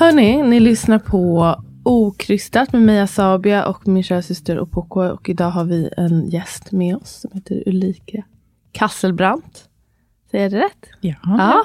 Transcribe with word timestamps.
Hörni, 0.00 0.42
ni 0.42 0.60
lyssnar 0.60 0.98
på 0.98 1.56
Okrystat 1.82 2.72
med 2.72 2.82
mig 2.82 3.00
Asabia 3.00 3.66
och 3.66 3.88
min 3.88 4.02
kära 4.02 4.22
syster 4.22 4.60
Opoko. 4.60 5.00
Och 5.00 5.28
idag 5.28 5.50
har 5.50 5.64
vi 5.64 5.90
en 5.96 6.28
gäst 6.28 6.72
med 6.72 6.96
oss 6.96 7.20
som 7.20 7.30
heter 7.34 7.62
Ulrika 7.66 8.22
Kasselbrandt. 8.72 9.68
Säger 10.30 10.44
jag 10.44 10.52
det 10.52 10.58
rätt? 10.58 10.86
Ja. 11.00 11.14
Ja. 11.22 11.64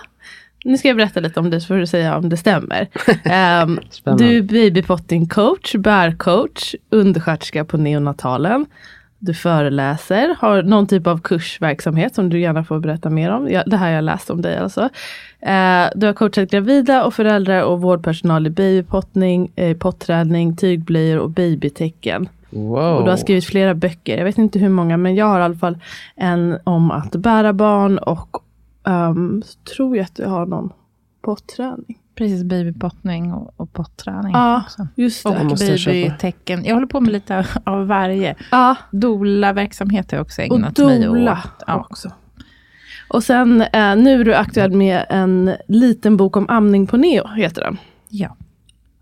Nu 0.66 0.78
ska 0.78 0.88
jag 0.88 0.98
berätta 0.98 1.20
lite 1.20 1.40
om 1.40 1.50
det 1.50 1.62
så 1.62 1.68
får 1.68 1.76
du 1.76 1.88
säga 1.88 2.18
om 2.18 2.30
det 2.30 2.38
stämmer. 2.38 2.88
Spännande. 3.90 4.26
du 4.26 4.38
är 4.38 4.42
babypotting 4.42 5.28
coach, 5.28 5.76
bärcoach, 5.76 6.76
undersköterska 6.90 7.66
på 7.66 7.78
neonatalen. 7.78 8.66
Du 9.20 9.34
föreläser, 9.34 10.36
har 10.40 10.64
någon 10.64 10.88
typ 10.88 11.08
av 11.08 11.22
kursverksamhet 11.22 12.16
som 12.16 12.30
du 12.30 12.40
gärna 12.40 12.64
får 12.64 12.80
berätta 12.80 13.10
mer 13.10 13.32
om. 13.32 13.50
Ja, 13.50 13.64
det 13.66 13.78
här 13.78 13.92
jag 13.92 14.04
läst 14.04 14.30
om 14.30 14.42
dig 14.42 14.58
alltså. 14.58 14.82
Eh, 15.40 15.86
du 15.96 16.06
har 16.06 16.14
coachat 16.14 16.52
gravida 16.52 17.06
och 17.06 17.14
föräldrar 17.14 17.64
och 17.64 17.82
vårdpersonal 17.82 18.48
i 18.48 18.50
babypottning, 18.50 19.52
eh, 19.56 19.78
potträning, 19.78 20.56
tygblöjor 20.56 21.20
och 21.20 21.30
babytecken. 21.30 22.30
Wow. 22.50 22.98
Och 22.98 23.04
du 23.04 23.10
har 23.10 23.18
skrivit 23.18 23.46
flera 23.46 23.74
böcker, 23.74 24.18
jag 24.18 24.26
vet 24.26 24.38
inte 24.38 24.60
hur 24.60 24.70
många, 24.70 24.98
men 24.98 25.16
jag 25.16 25.26
har 25.26 25.40
i 25.40 25.44
alla 25.44 25.56
fall 25.56 25.78
en 26.16 26.60
om 26.64 26.92
att 26.92 27.16
bära 27.16 27.54
barn 27.54 27.98
och 27.98 28.38
um, 28.84 29.44
tror 29.76 29.98
jag 29.98 30.04
att 30.04 30.16
du 30.16 30.26
har 30.26 30.46
någon 30.46 30.70
potträning. 31.22 32.00
Precis, 32.16 32.44
babypottning 32.44 33.34
och, 33.34 33.54
och 33.58 33.74
potträning 33.74 34.32
Ja, 34.34 34.62
också. 34.66 34.88
just 34.96 35.24
det. 35.24 35.30
Och 35.30 35.36
babytecken. 35.58 36.66
Jag 36.66 36.74
håller 36.74 36.88
på 36.88 37.02
med 37.02 37.14
lite 37.14 37.46
av- 37.64 37.88
varje. 37.88 38.36
Ja, 38.52 38.76
Doula-verksamhet 38.92 40.12
har 40.12 40.18
jag 40.18 40.26
också 40.26 40.42
och 40.42 40.46
ägnat 40.58 40.78
mig 40.78 41.04
dola 41.04 41.32
åt. 41.46 41.64
Ja. 41.68 41.76
också. 41.76 42.12
Och 43.10 43.24
sen 43.24 43.62
eh, 43.62 43.96
nu 43.96 44.22
är 44.22 44.24
du 44.26 44.36
aktuell 44.36 44.72
med 44.72 45.06
en 45.10 45.56
liten 45.68 46.18
bok 46.18 46.38
om 46.38 46.50
amning 46.50 46.88
på 46.88 46.98
neo, 46.98 47.28
heter 47.28 47.62
den. 47.62 47.78
ja. 48.10 48.36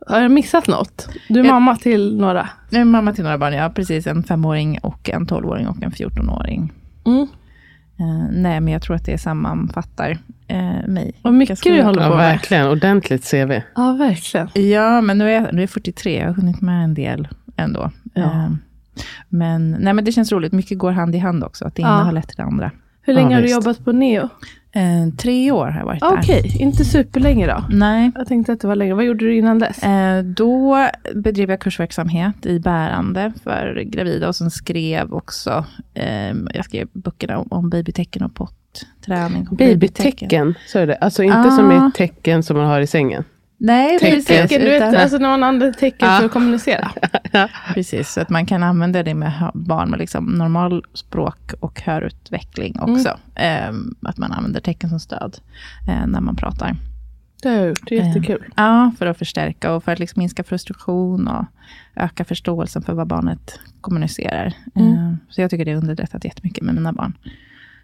Har 0.08 0.22
jag 0.22 0.32
missat 0.32 0.68
något? 0.68 1.10
Du 1.30 1.40
är 1.40 1.44
Jag- 1.44 1.52
mamma 1.54 1.76
till 1.76 2.18
några. 2.18 2.50
Jag 2.70 2.82
är 2.82 2.86
mamma 2.86 3.14
till 3.14 3.24
några 3.24 3.38
barn, 3.38 3.54
ja 3.54 3.70
precis. 3.70 4.08
En 4.08 4.24
femåring 4.24 4.80
och 4.84 5.10
en 5.10 5.26
tolvåring 5.26 5.68
och 5.68 5.84
en 5.84 5.92
fjortonåring. 5.92 6.72
Mm. 7.06 7.28
Eh, 8.00 8.26
nej, 8.32 8.60
men 8.60 8.74
jag 8.74 8.82
tror 8.82 8.96
att 8.96 9.06
det 9.06 9.18
sammanfattar 9.18 10.18
eh, 10.48 10.88
mig. 10.88 11.12
Vad 11.22 11.34
mycket 11.34 11.64
du 11.64 11.82
håller 11.82 12.02
Ja, 12.02 12.10
på 12.10 12.16
med. 12.16 12.26
verkligen. 12.26 12.68
Ordentligt 12.68 13.32
CV. 13.32 13.52
Ja, 13.76 13.94
verkligen. 13.94 14.50
Ja, 14.54 15.02
men 15.02 15.18
nu 15.18 15.30
är 15.30 15.34
jag, 15.34 15.54
nu 15.54 15.60
är 15.60 15.64
jag 15.64 15.70
43, 15.70 16.20
jag 16.20 16.28
har 16.28 16.34
hunnit 16.34 16.62
med 16.62 16.84
en 16.84 16.94
del 16.94 17.28
ändå. 17.56 17.92
Ja. 18.14 18.22
Eh, 18.24 18.50
men, 19.30 19.72
nej, 19.80 19.94
men 19.94 20.06
det 20.06 20.12
känns 20.12 20.32
roligt, 20.32 20.52
mycket 20.54 20.78
går 20.78 20.92
hand 20.92 21.16
i 21.16 21.18
hand 21.18 21.44
också, 21.44 21.66
att 21.66 21.76
det 21.76 21.82
ena 21.82 21.92
Ja. 21.92 21.96
har 22.04 22.12
lett 22.12 22.28
till 22.28 22.38
det 22.38 22.44
andra. 22.44 22.72
Hur 23.02 23.14
länge 23.14 23.30
Ja, 23.30 23.36
har 23.38 23.42
du 23.42 23.52
jobbat 23.52 23.86
på 23.86 23.92
neo? 23.92 24.30
Eh, 24.76 25.14
tre 25.18 25.52
år 25.52 25.66
har 25.68 25.80
jag 25.80 25.86
varit 25.86 26.00
där. 26.02 26.18
Okej, 26.20 26.58
inte 26.60 26.86
superlänge 26.86 27.48
då. 27.48 27.64
Nej, 27.70 28.12
Jag 28.16 28.28
tänkte 28.28 28.54
att 28.54 28.60
det 28.62 28.68
var 28.68 28.76
längre. 28.76 28.94
Vad 28.94 29.06
gjorde 29.06 29.26
du 29.26 29.36
innan 29.38 29.60
dess? 29.60 29.84
Eh, 29.84 30.24
Då 30.24 30.88
bedrev 31.16 31.50
jag 31.50 31.60
kursverksamhet 31.60 32.46
i 32.46 32.60
bärande 32.60 33.34
för 33.44 33.84
gravida 33.86 34.28
och 34.28 34.36
sen 34.36 34.52
skrev 34.52 35.14
också, 35.14 35.66
eh, 35.94 36.34
jag 36.54 36.66
skrev 36.66 36.88
böckerna 36.94 37.38
om, 37.38 37.48
om 37.52 37.70
babytecken 37.70 38.24
och 38.24 38.36
potträning. 38.36 39.48
och 39.48 39.58
Babytecken, 39.58 40.54
så 40.68 40.80
är 40.80 40.88
det. 40.88 40.96
Alltså 40.96 41.24
inte 41.24 41.52
som 41.52 41.70
Ah. 41.72 41.88
i 41.88 41.92
tecken 41.92 42.44
som 42.44 42.58
man 42.58 42.66
har 42.66 42.82
i 42.82 42.88
sängen. 42.88 43.24
Nej, 43.66 44.00
Tecken. 44.00 44.16
precis. 44.16 44.28
Tecken, 44.28 44.62
du 44.62 44.70
vet, 44.70 44.96
alltså 44.96 45.18
när 45.18 45.30
man 45.30 45.44
använder 45.44 45.80
tecken 45.80 46.08
Ja. 46.10 46.18
för 46.18 46.26
att 46.26 46.32
kommunicera. 46.32 46.92
Precis, 47.74 48.10
så 48.10 48.22
att 48.22 48.30
man 48.30 48.46
kan 48.46 48.64
använda 48.64 49.04
det 49.04 49.14
med 49.14 49.52
barn 49.54 49.90
med 49.90 50.00
liksom 50.00 50.26
normal 50.26 50.84
språk 50.94 51.54
och 51.60 51.82
hörutveckling 51.82 52.80
också. 52.80 53.18
Eh, 53.36 53.70
att 54.02 54.18
man 54.18 54.32
använder 54.32 54.60
tecken 54.60 54.90
som 54.90 55.00
stöd 55.00 55.38
eh, 55.88 56.08
när 56.08 56.22
man 56.22 56.36
pratar. 56.36 56.76
Det 57.42 57.50
har 57.50 57.56
jag 57.56 57.68
gjort, 57.70 57.80
det 57.90 57.98
är 58.00 58.06
jättekul. 58.08 58.44
Ja, 58.56 58.92
för 59.00 59.06
att 59.06 59.18
förstärka 59.18 59.74
och 59.74 59.84
för 59.84 59.92
att 59.92 60.00
liksom 60.00 60.20
minska 60.20 60.44
frustration 60.44 61.28
och 61.28 61.46
öka 61.96 62.26
förståelsen 62.26 62.82
för 62.82 62.94
vad 62.94 63.08
barnet 63.08 63.60
kommunicerar. 63.82 64.54
Mm. 64.76 64.94
Eh, 64.94 65.14
Så 65.30 65.42
jag 65.42 65.50
tycker 65.50 65.66
det 65.66 65.72
har 65.72 65.78
underlättat 65.82 66.26
jättemycket 66.26 66.64
med 66.64 66.76
mina 66.76 66.94
barn. 66.94 67.14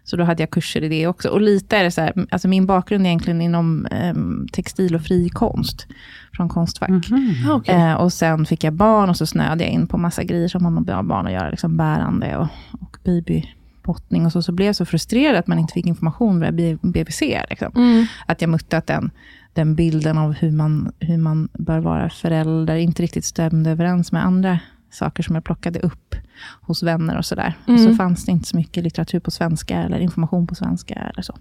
Så 0.04 0.16
då 0.16 0.24
hade 0.24 0.42
jag 0.42 0.50
kurser 0.50 0.82
i 0.82 0.88
det 0.88 1.06
också. 1.06 1.28
Och 1.28 1.40
lite 1.40 1.76
är 1.76 1.84
det 1.84 1.90
så 1.90 2.00
här, 2.00 2.26
alltså 2.30 2.48
min 2.48 2.66
bakgrund 2.66 3.04
är 3.06 3.08
egentligen 3.08 3.40
inom 3.40 3.86
eh, 3.86 4.14
textil 4.52 4.94
och 4.94 5.02
frikonst. 5.02 5.86
Från 6.32 6.48
Konstfack. 6.48 6.90
Ah, 6.90 7.52
okej. 7.54 7.74
Eh, 7.74 7.94
och 7.94 8.12
sen 8.12 8.46
fick 8.46 8.64
jag 8.64 8.72
barn 8.72 9.10
och 9.10 9.16
så 9.16 9.26
snöade 9.26 9.64
jag 9.64 9.72
in 9.72 9.86
på 9.86 9.98
massa 9.98 10.24
grejer 10.24 10.48
som 10.48 10.64
har 10.64 10.70
med 10.70 11.04
barn 11.04 11.26
att 11.26 11.32
göra. 11.32 11.50
Liksom 11.50 11.76
bärande 11.76 12.36
och, 12.36 12.48
och 12.80 12.96
babypottning. 13.04 14.26
Och 14.26 14.32
så, 14.32 14.42
så 14.42 14.52
blev 14.52 14.66
jag 14.66 14.76
så 14.76 14.84
frustrerad 14.84 15.36
att 15.36 15.46
man 15.46 15.58
inte 15.58 15.72
fick 15.72 15.86
information 15.86 16.40
via 16.40 16.52
B- 16.52 16.76
BVC. 16.82 17.20
Liksom. 17.50 17.72
Mm. 17.76 18.06
Att 18.26 18.40
jag 18.40 18.50
mötte 18.50 18.76
att 18.76 18.86
den, 18.86 19.10
den 19.52 19.74
bilden 19.74 20.18
av 20.18 20.32
hur 20.32 20.50
man, 20.50 20.92
hur 20.98 21.18
man 21.18 21.48
bör 21.52 21.78
vara 21.78 22.10
förälder 22.10 22.76
inte 22.76 23.02
riktigt 23.02 23.24
stämde 23.24 23.70
överens 23.70 24.12
med 24.12 24.24
andra 24.24 24.58
saker 24.90 25.22
som 25.22 25.34
jag 25.34 25.44
plockade 25.44 25.80
upp 25.80 26.14
hos 26.60 26.82
vänner 26.82 27.18
och 27.18 27.24
sådär. 27.24 27.54
Och 27.62 27.68
Mm. 27.68 27.84
så 27.84 27.94
fanns 27.94 28.24
det 28.24 28.32
inte 28.32 28.48
så 28.48 28.56
mycket 28.56 28.84
litteratur 28.84 29.20
på 29.20 29.30
svenska 29.30 29.76
eller 29.82 29.98
information 29.98 30.46
på 30.46 30.54
svenska 30.54 30.94
eller 30.94 31.22
så. 31.22 31.36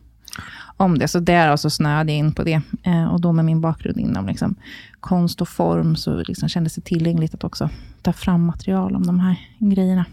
Om 0.78 0.98
det, 1.00 1.08
så 1.08 1.20
där 1.20 1.56
så 1.56 1.70
snöade 1.70 2.12
jag 2.12 2.20
in 2.20 2.32
på 2.34 2.44
det. 2.44 2.62
Eh, 2.84 3.06
och 3.06 3.22
då 3.22 3.32
med 3.34 3.46
min 3.46 3.62
bakgrund 3.62 4.00
inom 4.00 4.28
liksom, 4.28 4.56
konst 5.00 5.42
och 5.42 5.48
form 5.50 5.96
så 5.96 6.24
liksom 6.24 6.50
kändes 6.50 6.76
det 6.76 6.82
tillgängligt 6.82 7.34
att 7.34 7.44
också 7.44 7.70
ta 8.02 8.14
fram 8.14 8.46
material 8.46 8.96
om 8.96 9.06
de 9.06 9.20
här 9.20 9.36
grejerna. 9.60 10.06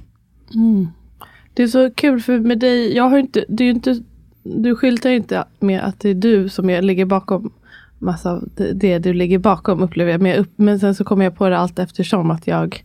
Mm. 0.55 0.89
Det 1.55 1.63
är 1.63 1.67
så 1.69 1.91
kul 1.91 2.21
för 2.23 2.39
med 2.39 2.59
dig, 2.59 2.97
jag 2.97 3.09
har 3.09 3.19
inte, 3.19 3.45
det 3.49 3.65
är 3.65 3.71
inte, 3.71 4.03
du 4.43 4.77
skyltar 4.77 5.11
ju 5.11 5.17
inte 5.17 5.45
med 5.61 5.81
att 5.81 6.01
det 6.01 6.09
är 6.09 6.15
du 6.15 6.49
som 6.49 6.71
jag 6.71 6.85
ligger 6.85 7.05
bakom 7.05 7.51
massa 7.99 8.31
av 8.31 8.49
det, 8.57 8.73
det 8.73 8.99
du 8.99 9.13
ligger 9.13 9.39
bakom 9.39 9.83
upplever 9.83 10.13
jag. 10.13 10.21
Men, 10.21 10.31
jag 10.31 10.41
upp, 10.41 10.53
men 10.57 10.81
sen 10.81 10.95
så 10.95 11.05
kommer 11.05 11.25
jag 11.25 11.37
på 11.37 11.49
det 11.49 11.59
allt 11.59 11.79
eftersom 11.79 12.31
att 12.31 12.47
jag 12.47 12.85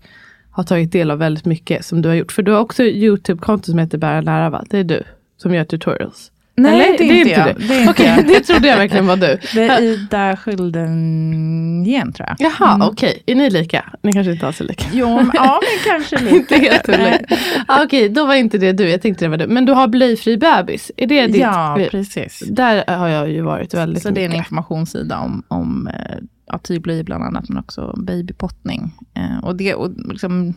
har 0.51 0.63
tagit 0.63 0.91
del 0.91 1.11
av 1.11 1.17
väldigt 1.17 1.45
mycket 1.45 1.85
som 1.85 2.01
du 2.01 2.09
har 2.09 2.15
gjort. 2.15 2.31
För 2.31 2.43
du 2.43 2.51
har 2.51 2.59
också 2.59 2.83
Youtube-konto 2.83 3.71
som 3.71 3.79
heter 3.79 3.97
Bära 3.97 4.21
lära 4.21 4.49
va? 4.49 4.63
Det 4.69 4.77
är 4.77 4.83
du 4.83 5.03
som 5.37 5.53
gör 5.53 5.63
tutorials. 5.63 6.31
Nej, 6.55 6.73
Eller? 6.73 6.97
det 6.97 7.03
är 7.03 7.17
inte 7.17 7.29
jag. 7.29 7.55
Det 7.67 7.73
är 7.75 7.79
inte 7.79 7.91
Okej, 7.91 8.13
jag. 8.17 8.27
det 8.27 8.39
trodde 8.39 8.67
jag 8.67 8.77
verkligen 8.77 9.07
var 9.07 9.15
du. 9.17 9.37
Det 9.53 9.61
är 9.67 9.81
Ida 9.81 10.37
Skölden 10.37 12.13
tror 12.15 12.27
jag. 12.29 12.35
Jaha, 12.39 12.75
Mm. 12.75 12.87
okej. 12.87 13.23
Är 13.25 13.35
ni 13.35 13.49
lika? 13.49 13.85
Ni 14.03 14.11
kanske 14.13 14.31
inte 14.31 14.47
alls 14.47 14.61
är 14.61 14.65
lika. 14.65 14.85
Jo, 14.93 15.15
men, 15.15 15.31
ja, 15.33 15.59
men 15.61 15.91
kanske 15.93 16.17
lite. 16.19 16.35
Inte 16.35 16.55
helt 16.55 16.89
olika. 16.89 17.19
ah, 17.67 17.83
Okej, 17.83 18.09
då 18.09 18.25
var 18.25 18.35
inte 18.35 18.57
det 18.57 18.71
du. 18.71 18.89
Jag 18.89 19.01
tänkte 19.01 19.25
det 19.25 19.29
var 19.29 19.37
du. 19.37 19.47
Men 19.47 19.65
du 19.65 19.73
har 19.73 19.87
blöjfri 19.87 20.37
bebis. 20.37 20.91
Är 20.97 21.07
det 21.07 21.27
ditt? 21.27 21.41
Ja, 21.41 21.79
precis. 21.91 22.39
Där 22.47 22.95
har 22.95 23.07
jag 23.07 23.29
ju 23.29 23.41
varit 23.41 23.73
väldigt 23.73 24.03
Så 24.03 24.09
det 24.09 24.21
är 24.21 24.25
en 24.25 24.31
mycket. 24.31 24.45
informationssida 24.45 25.19
om, 25.19 25.43
om 25.47 25.87
eh, 25.87 26.15
ja, 26.51 26.57
tygblöjor 26.57 27.03
bland 27.03 27.23
annat, 27.23 27.49
men 27.49 27.57
också 27.57 27.93
babypottning. 27.97 28.93
Eh, 29.13 29.37
och 29.43 29.55
det, 29.55 29.75
och 29.75 29.91
liksom, 29.97 30.53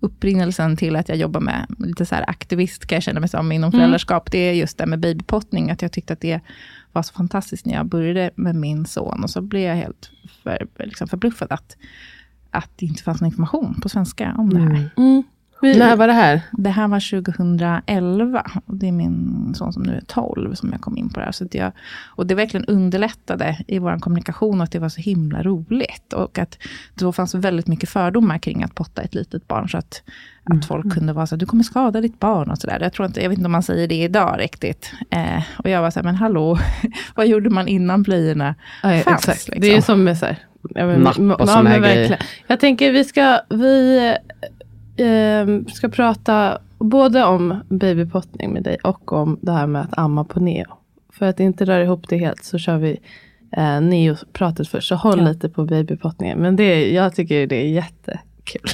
upprinnelsen 0.00 0.76
till 0.76 0.96
att 0.96 1.08
jag 1.08 1.18
jobbar 1.18 1.40
med 1.40 1.66
lite 1.78 2.06
så 2.06 2.14
här 2.14 2.30
aktivist, 2.30 2.86
kan 2.86 2.96
jag 2.96 3.02
känna 3.02 3.20
mig 3.20 3.28
som, 3.28 3.52
inom 3.52 3.72
föräldraskap, 3.72 4.30
det 4.30 4.38
är 4.38 4.52
just 4.52 4.78
det 4.78 4.86
med 4.86 5.00
babypottning, 5.00 5.70
att 5.70 5.82
jag 5.82 5.92
tyckte 5.92 6.12
att 6.12 6.20
det 6.20 6.40
var 6.92 7.02
så 7.02 7.14
fantastiskt 7.14 7.66
när 7.66 7.74
jag 7.74 7.86
började 7.86 8.30
med 8.34 8.54
min 8.54 8.86
son, 8.86 9.22
och 9.22 9.30
så 9.30 9.40
blev 9.40 9.62
jag 9.62 9.76
helt 9.76 10.10
för, 10.42 10.66
liksom 10.78 11.08
förbluffad 11.08 11.52
att, 11.52 11.76
att 12.50 12.70
det 12.76 12.86
inte 12.86 13.02
fanns 13.02 13.20
någon 13.20 13.26
information 13.26 13.80
på 13.82 13.88
svenska 13.88 14.34
om 14.38 14.54
det 14.54 14.60
här. 14.60 14.90
Mm. 14.96 15.22
Vi, 15.62 15.78
När 15.78 15.96
var 15.96 16.06
det 16.06 16.12
här? 16.12 16.40
Det 16.52 16.70
här 16.70 16.88
var 16.88 17.22
2011 17.22 18.44
och 18.66 18.76
det 18.76 18.88
är 18.88 18.92
min 18.92 19.54
son 19.54 19.72
som 19.72 19.82
nu 19.82 19.94
är 19.96 20.00
12 20.00 20.54
som 20.54 20.72
jag 20.72 20.80
kom 20.80 20.96
in 20.96 21.08
på 21.08 21.20
det 21.20 21.24
här. 21.24 21.32
Så 21.32 21.44
att 21.44 21.54
jag, 21.54 21.72
och 22.16 22.26
det 22.26 22.34
verkligen 22.34 22.66
underlättade 22.66 23.58
i 23.66 23.78
vår 23.78 23.98
kommunikation 23.98 24.60
att 24.60 24.72
det 24.72 24.78
var 24.78 24.88
så 24.88 25.00
himla 25.00 25.42
roligt. 25.42 26.12
Och 26.12 26.38
att 26.38 26.58
det 26.94 27.04
då 27.04 27.12
fanns 27.12 27.34
väldigt 27.34 27.66
mycket 27.66 27.88
fördomar 27.88 28.38
kring 28.38 28.62
att 28.62 28.74
potta 28.74 29.02
ett 29.02 29.14
litet 29.14 29.48
barn. 29.48 29.68
Så 29.68 29.78
att, 29.78 30.02
att 30.44 30.64
folk 30.64 30.92
kunde 30.94 31.12
vara 31.12 31.26
så 31.26 31.34
här, 31.34 31.40
du 31.40 31.46
kommer 31.46 31.64
skada 31.64 32.00
ditt 32.00 32.20
barn 32.20 32.50
och 32.50 32.58
sådär. 32.58 32.78
Jag, 32.80 32.92
tror 32.92 33.06
inte, 33.06 33.22
jag 33.22 33.28
vet 33.28 33.38
inte 33.38 33.46
om 33.46 33.52
man 33.52 33.62
säger 33.62 33.88
det 33.88 34.02
idag 34.02 34.36
riktigt. 34.38 34.92
Eh, 35.10 35.42
och 35.58 35.70
jag 35.70 35.82
var 35.82 35.90
så 35.90 35.98
här, 35.98 36.04
men 36.04 36.14
hallå, 36.14 36.58
vad 37.14 37.26
gjorde 37.26 37.50
man 37.50 37.68
innan 37.68 38.02
blöjorna 38.02 38.54
ja, 38.82 39.00
fanns? 39.00 39.28
exakt. 39.28 39.48
liksom? 39.48 39.60
Det 39.60 39.66
är 39.66 39.74
ju 39.74 39.82
som 39.82 40.04
med 40.04 40.18
så 40.18 40.26
här. 40.26 40.38
Ja, 40.74 40.86
men, 40.86 41.00
Napp 41.00 41.18
och 41.40 41.48
ja, 41.48 41.62
men 41.62 41.66
här 41.66 41.78
grejer. 41.78 41.96
verkligen. 41.96 42.22
Jag 42.46 42.60
tänker 42.60 42.92
vi 42.92 43.04
ska, 43.04 43.40
vi 43.50 44.14
ehm, 45.00 45.66
ska 45.68 45.88
prata 45.88 46.58
både 46.78 47.24
om 47.24 47.60
babypottning 47.68 48.52
med 48.52 48.62
dig 48.62 48.76
och 48.82 49.12
om 49.12 49.38
det 49.42 49.52
här 49.52 49.66
med 49.66 49.82
att 49.82 49.98
amma 49.98 50.24
på 50.24 50.40
neo. 50.40 50.66
För 51.12 51.26
att 51.26 51.40
inte 51.40 51.64
röra 51.64 51.82
ihop 51.84 52.08
det 52.08 52.16
helt 52.16 52.44
så 52.44 52.58
kör 52.58 52.76
vi 52.78 53.00
eh, 53.56 53.80
neo-pratet 53.80 54.68
först. 54.68 54.88
Så 54.88 54.94
håll 54.94 55.18
Ja. 55.18 55.24
lite 55.28 55.48
på 55.48 55.64
babypottningen. 55.64 56.38
Men 56.38 56.56
det, 56.56 56.90
jag 56.90 57.14
tycker 57.14 57.46
det 57.46 57.56
är 57.56 57.68
jättekul 57.68 58.70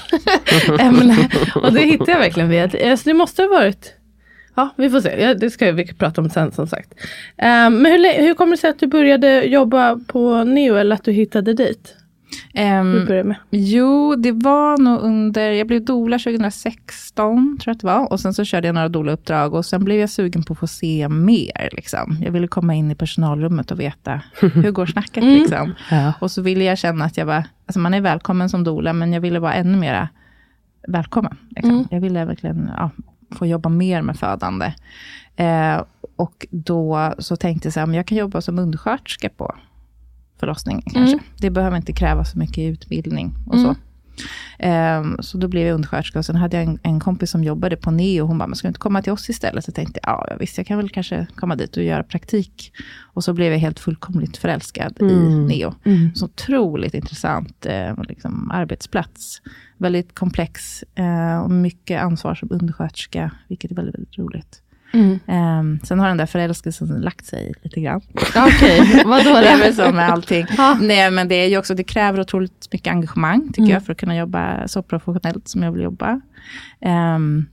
ämne. 0.81 1.29
Och 1.55 1.73
det 1.73 1.81
hittar 1.81 2.13
jag 2.13 2.19
verkligen 2.19 2.49
via. 2.49 2.63
Alltså, 2.91 3.09
det 3.09 3.15
måste 3.15 3.43
ha 3.43 3.49
varit 3.49 3.93
Ja, 4.59 4.69
vi 4.77 4.91
får 4.91 5.01
se. 5.01 5.35
Det 5.35 5.51
ska 5.51 5.73
vi 5.73 5.95
prata 5.95 6.21
om 6.21 6.31
sen 6.31 6.53
som 6.53 6.67
sagt. 6.67 6.95
Ehm, 7.37 7.83
men 7.83 7.93
hur, 7.93 8.23
hur 8.23 8.35
kommer 8.35 8.53
det 8.53 8.61
sig 8.61 8.71
att 8.71 8.79
du 8.79 8.87
började 8.87 9.45
jobba 9.45 10.01
på 10.07 10.45
Neo 10.45 10.75
eller 10.75 10.95
att 10.95 11.05
du 11.05 11.13
hittade 11.13 11.55
dit? 11.55 11.95
Ehm, 12.55 12.93
Vi 12.93 13.07
börjar 13.07 13.25
med. 13.25 13.37
Jo, 13.51 14.15
det 14.17 14.33
var 14.33 14.79
nog 14.79 15.01
under, 15.01 15.51
jag 15.51 15.67
blev 15.67 15.85
doula 15.85 16.19
2016, 16.19 17.59
tror 17.59 17.71
jag 17.71 17.75
att 17.75 17.81
det 17.81 17.87
var. 17.87 18.13
Och 18.13 18.21
sen 18.21 18.35
så 18.35 18.45
körde 18.45 18.69
jag 18.69 18.75
några 18.75 18.89
doula-uppdrag 18.89 19.55
och 19.55 19.67
sen 19.67 19.85
blev 19.85 20.01
jag 20.01 20.11
sugen 20.11 20.43
på 20.43 20.53
att 20.53 20.59
få 20.59 20.67
se 20.67 21.09
mer. 21.09 21.69
Liksom. 21.73 22.17
Jag 22.21 22.33
ville 22.33 22.49
komma 22.49 22.75
in 22.75 22.91
i 22.91 22.95
personalrummet 22.95 23.71
och 23.71 23.81
veta, 23.81 24.21
hur 24.41 24.71
går 24.71 24.87
snacket 24.87 25.25
liksom? 25.25 25.75
Ja. 25.91 26.13
Och 26.21 26.31
så 26.31 26.43
ville 26.43 26.65
jag 26.65 26.79
känna 26.79 27.05
att 27.05 27.17
jag 27.17 27.27
var, 27.27 27.45
alltså 27.67 27.79
man 27.79 27.95
är 27.95 28.01
välkommen 28.01 28.49
som 28.49 28.65
doula, 28.65 28.93
men 28.93 29.13
jag 29.13 29.21
ville 29.21 29.39
vara 29.39 29.55
ännu 29.55 29.79
mera 29.79 30.09
välkommen. 30.89 31.37
Liksom. 31.49 31.71
Mm. 31.71 31.87
Jag 31.91 32.01
ville 32.01 32.25
verkligen 32.25 32.71
ja, 32.77 32.91
få 33.31 33.47
jobba 33.47 33.69
mer 33.69 34.03
med 34.03 34.17
födande. 34.17 34.75
Eh, 35.37 35.83
och 36.17 36.47
då 36.51 37.15
så 37.19 37.37
tänkte 37.37 37.71
jag 37.75 37.89
men 37.89 37.97
jag 37.97 38.07
kan 38.07 38.19
jobba 38.19 38.41
som 38.41 38.59
undersköterska 38.59 39.29
på 39.29 39.55
förlossningen 40.39 40.83
kanske. 40.83 41.13
Mm. 41.13 41.25
Det 41.39 41.51
behöver 41.51 41.77
inte 41.77 41.93
kräva 41.93 42.25
så 42.25 42.39
mycket 42.39 42.73
utbildning 42.73 43.35
och 43.47 43.59
så. 43.59 43.77
Ehm, 44.59 45.17
så 45.21 45.39
då 45.39 45.49
blev 45.49 45.67
jag 45.67 45.75
undersköterska 45.75 46.19
och 46.19 46.25
sen 46.25 46.37
hade 46.37 46.57
jag 46.57 46.67
en, 46.67 46.79
en 46.83 47.01
kompis 47.01 47.31
som 47.31 47.45
jobbade 47.45 47.77
på 47.77 47.91
Neo. 47.91 48.27
Hon 48.27 48.39
bara, 48.39 48.47
men 48.47 48.57
ska 48.57 48.69
du 48.69 48.71
inte 48.71 48.81
komma 48.81 49.03
till 49.03 49.13
oss 49.13 49.31
istället? 49.31 49.65
Så 49.65 49.73
tänkte 49.73 50.01
jag, 50.03 50.27
ja 50.31 50.37
visst, 50.41 50.59
jag 50.59 50.67
kan 50.67 50.77
väl 50.79 50.91
kanske 50.91 51.27
komma 51.35 51.57
dit 51.57 51.77
och 51.77 51.83
göra 51.83 52.03
praktik. 52.03 52.73
Och 53.01 53.25
så 53.25 53.33
blev 53.33 53.53
jag 53.53 53.59
helt 53.59 53.81
fullkomligt 53.81 54.37
förälskad 54.37 54.97
i 55.01 55.05
Neo. 55.49 55.75
Så 56.15 56.25
otroligt 56.25 56.95
intressant 56.95 57.67
eh, 57.67 58.03
liksom, 58.09 58.51
arbetsplats. 58.51 59.43
Väldigt 59.79 60.15
komplex 60.15 60.85
eh, 60.95 61.39
och 61.39 61.51
mycket 61.51 62.03
ansvar 62.03 62.35
som 62.35 62.49
undersköterska, 62.53 63.31
vilket 63.49 63.71
är 63.71 63.75
väldigt, 63.75 63.95
väldigt 63.95 64.19
roligt. 64.19 64.63
Mm. 64.93 65.19
Ehm, 65.27 65.79
sen 65.85 65.99
har 65.99 66.09
den 66.09 66.17
där 66.17 66.27
förälskelsen 66.27 66.89
lagt 66.89 67.27
sig 67.27 67.53
lite 67.63 67.81
grann. 67.81 68.01
Okej, 68.37 69.03
vadå 69.07 69.31
Det 69.41 69.49
är 69.49 69.59
väl 69.59 69.75
så 69.75 69.93
med 69.93 70.09
allting. 70.11 70.47
Nej, 70.81 71.11
men 71.11 71.29
det 71.29 71.35
är 71.35 71.49
ju 71.49 71.59
också, 71.59 71.75
det 71.75 71.85
kräver 71.85 72.21
otroligt 72.21 72.69
mycket 72.73 72.93
engagemang, 72.93 73.47
tycker 73.47 73.61
Mm. 73.63 73.73
jag, 73.73 73.85
för 73.85 73.93
att 73.93 73.99
kunna 73.99 74.17
jobba 74.17 74.69
så 74.69 74.83
professionellt 74.83 75.49
som 75.49 75.63
jag 75.63 75.73
vill 75.73 75.83
jobba. 75.83 76.21
Ehm, 76.81 77.47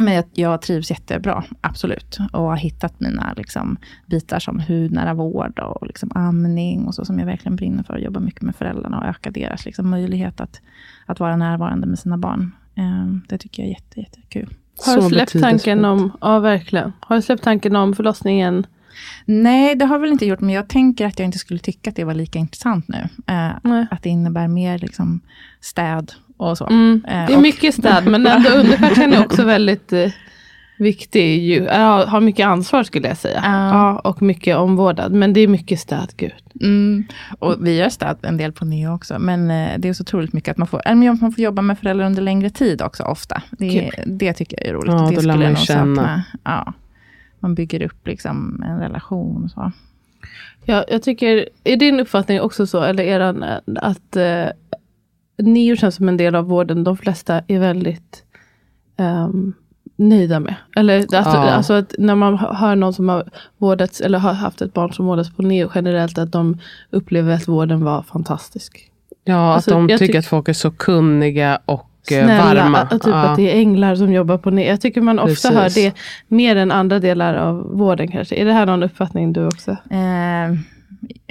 men 0.00 0.14
jag, 0.14 0.24
jag 0.34 0.62
trivs 0.62 0.90
jättebra, 0.90 1.44
absolut. 1.60 2.18
Och 2.32 2.42
har 2.42 2.56
hittat 2.56 3.00
mina 3.00 3.34
liksom, 3.36 3.76
bitar 4.06 4.38
som 4.38 4.60
hudnära 4.60 5.14
vård 5.14 5.58
och 5.58 5.86
liksom, 5.86 6.10
amning 6.14 6.84
och 6.86 6.94
så, 6.94 7.04
som 7.04 7.18
jag 7.18 7.26
verkligen 7.26 7.56
brinner 7.56 7.82
för. 7.82 7.98
Jobba 7.98 8.20
mycket 8.20 8.42
med 8.42 8.56
föräldrarna 8.56 8.98
och 8.98 9.06
öka 9.06 9.30
deras 9.30 9.64
liksom, 9.64 9.90
möjlighet 9.90 10.40
att, 10.40 10.60
att 11.06 11.20
vara 11.20 11.36
närvarande 11.36 11.86
med 11.86 11.98
sina 11.98 12.18
barn. 12.18 12.52
Ehm, 12.74 13.22
det 13.28 13.38
tycker 13.38 13.62
jag 13.62 13.66
är 13.68 13.72
jätte, 13.74 14.00
jättekul. 14.00 14.54
Har 14.86 14.96
du 14.96 15.02
släppt 15.08 15.40
tanken 15.40 15.84
om, 15.84 16.12
ja 16.20 16.38
verkligen. 16.38 16.92
Har 17.00 17.16
du 17.16 17.22
släppt 17.22 17.42
tanken 17.42 17.76
om 17.76 17.94
förlossningen? 17.94 18.66
Nej, 19.24 19.74
det 19.74 19.84
har 19.84 19.98
väl 19.98 20.12
inte 20.12 20.26
gjort, 20.26 20.40
men 20.40 20.54
jag 20.54 20.68
tänker 20.68 21.06
att 21.06 21.18
jag 21.18 21.26
inte 21.26 21.38
skulle 21.38 21.58
tycka 21.60 21.90
att 21.90 21.96
det 21.96 22.04
var 22.04 22.14
lika 22.14 22.38
intressant 22.38 22.88
nu. 22.88 23.08
Eh, 23.26 23.50
att 23.90 24.02
det 24.02 24.08
innebär 24.08 24.48
mer 24.48 24.78
liksom, 24.78 25.20
städ 25.60 26.12
och 26.36 26.58
så. 26.58 26.66
Mm. 26.66 27.02
Eh, 27.08 27.26
Det 27.26 27.32
är 27.32 27.36
och- 27.36 27.42
mycket 27.42 27.74
städ 27.74 28.06
men 28.06 28.26
ändå 28.26 28.50
undersköterskan 28.54 29.12
är 29.12 29.20
också 29.24 29.44
väldigt 29.44 29.92
eh, 29.92 30.10
viktig. 30.78 31.44
Ju, 31.44 31.68
har 31.68 32.20
mycket 32.20 32.46
ansvar 32.46 32.82
skulle 32.82 33.08
jag 33.08 33.16
säga. 33.16 33.40
Ja. 33.44 33.68
Ja, 33.68 33.98
och 33.98 34.22
mycket 34.22 34.56
omvårdnad. 34.56 35.12
Men 35.12 35.32
det 35.32 35.40
är 35.40 35.48
mycket 35.48 35.80
städ, 35.80 36.12
gud. 36.16 36.32
Mm, 36.60 37.04
och 37.38 37.66
vi 37.66 37.76
gör 37.76 37.88
städ 37.88 38.16
en 38.22 38.36
del 38.36 38.52
på 38.52 38.64
Neo 38.64 38.94
också, 38.94 39.18
men 39.18 39.50
eh, 39.50 39.78
det 39.78 39.88
är 39.88 39.92
så 39.92 40.02
otroligt 40.02 40.32
mycket 40.32 40.50
att 40.50 40.58
man 40.58 40.66
får, 40.66 40.94
man 41.20 41.32
får 41.32 41.44
jobba 41.44 41.62
med 41.62 41.78
föräldrar 41.78 42.06
under 42.06 42.22
längre 42.22 42.50
tid 42.50 42.82
också 42.82 43.02
ofta. 43.02 43.42
Det, 43.50 43.90
det 44.06 44.32
tycker 44.32 44.56
jag 44.60 44.66
är 44.66 44.74
roligt. 44.74 44.92
Ja, 44.92 45.10
det 45.10 45.20
skulle 45.20 45.44
jag 45.44 45.52
nog 45.52 45.58
känna. 45.58 46.24
Ja. 46.44 46.72
Man 47.40 47.54
bygger 47.54 47.82
upp 47.82 48.06
liksom 48.06 48.62
en 48.66 48.78
relation. 48.78 49.44
och 49.44 49.50
Så. 49.50 49.72
Ja, 50.64 50.84
jag 50.88 51.02
tycker, 51.02 51.48
är 51.64 51.76
din 51.76 52.00
uppfattning 52.00 52.40
också 52.40 52.66
så, 52.66 52.82
eller 52.82 53.04
eran, 53.04 53.42
eh, 53.42 53.58
att 53.76 54.16
eh, 54.16 54.46
nio 55.38 55.76
känns 55.76 55.94
som 55.94 56.08
en 56.08 56.16
del 56.16 56.34
av 56.34 56.44
vården 56.44 56.84
de 56.84 56.96
flesta 56.96 57.42
är 57.46 57.58
väldigt 57.58 58.24
ehm, 58.96 59.54
nöjda 59.96 60.40
med? 60.40 60.54
Eller 60.76 60.96
alltså, 60.98 61.16
Ja. 61.16 61.50
alltså 61.50 61.72
att 61.72 61.94
när 61.98 62.14
man 62.14 62.38
hör 62.38 62.52
hör 62.54 62.76
någon 62.76 62.92
som 62.92 63.08
har 63.08 63.24
vårdats, 63.58 64.00
eller 64.00 64.18
har 64.18 64.32
haft 64.32 64.62
ett 64.62 64.72
barn 64.74 64.92
som 64.92 65.06
vårdats 65.06 65.30
på 65.36 65.42
neo 65.42 65.70
generellt, 65.74 66.18
att 66.18 66.32
de 66.32 66.58
upplever 66.90 67.34
att 67.34 67.48
vården 67.48 67.84
var 67.84 68.02
fantastisk. 68.02 68.90
Ja, 69.24 69.54
Alltså, 69.54 69.70
att 69.70 69.88
de 69.88 69.98
tycker 69.98 70.12
tyck- 70.14 70.18
att 70.18 70.26
folk 70.26 70.48
är 70.48 70.52
så 70.52 70.70
kunniga 70.70 71.58
och 71.64 71.90
eh, 72.12 72.24
Snälla, 72.24 72.54
varma. 72.54 72.78
att, 72.78 72.90
typ 72.90 73.06
ja. 73.06 73.14
att 73.14 73.36
det 73.36 73.52
är 73.54 73.58
änglar 73.58 73.94
som 73.96 74.12
jobbar 74.12 74.38
på 74.38 74.50
neo. 74.50 74.64
Jag 74.66 74.80
tycker 74.80 75.00
man 75.00 75.18
ofta 75.18 75.48
hör 75.50 75.62
Precis. 75.62 75.84
det 75.84 76.00
mer 76.28 76.56
än 76.56 76.72
andra 76.72 76.98
delar 76.98 77.34
av 77.34 77.56
vården 77.78 78.08
kanske. 78.08 78.34
Är 78.36 78.44
det 78.44 78.52
här 78.52 78.66
någon 78.66 78.82
uppfattning 78.82 79.32
du 79.32 79.46
också? 79.46 79.70
Eh, 79.90 80.58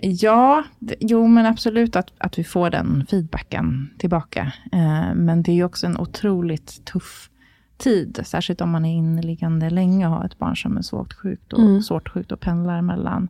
ja, 0.02 0.64
jo 1.00 1.28
men 1.28 1.46
absolut 1.46 1.96
att, 1.96 2.08
att 2.18 2.40
vi 2.40 2.44
får 2.44 2.70
den 2.70 3.06
feedbacken 3.10 3.90
tillbaka. 3.98 4.52
Eh, 4.74 5.16
men 5.16 5.44
det 5.44 5.52
är 5.52 5.56
ju 5.56 5.64
också 5.64 5.86
en 5.88 5.98
otroligt 5.98 6.86
tuff 6.86 7.30
tid, 7.78 8.20
särskilt 8.26 8.62
om 8.62 8.70
man 8.70 8.86
är 8.86 8.98
inneliggande 8.98 9.70
länge 9.70 10.08
och 10.08 10.14
har 10.14 10.26
ett 10.26 10.40
barn 10.40 10.56
som 10.58 10.78
är 10.78 10.82
svårt 10.82 11.14
sjukt 11.14 11.54
och, 11.54 11.60
Mm. 11.60 11.82
svårt 11.82 12.10
sjukt 12.10 12.32
och 12.32 12.40
pendlar 12.40 12.82
mellan 12.82 13.28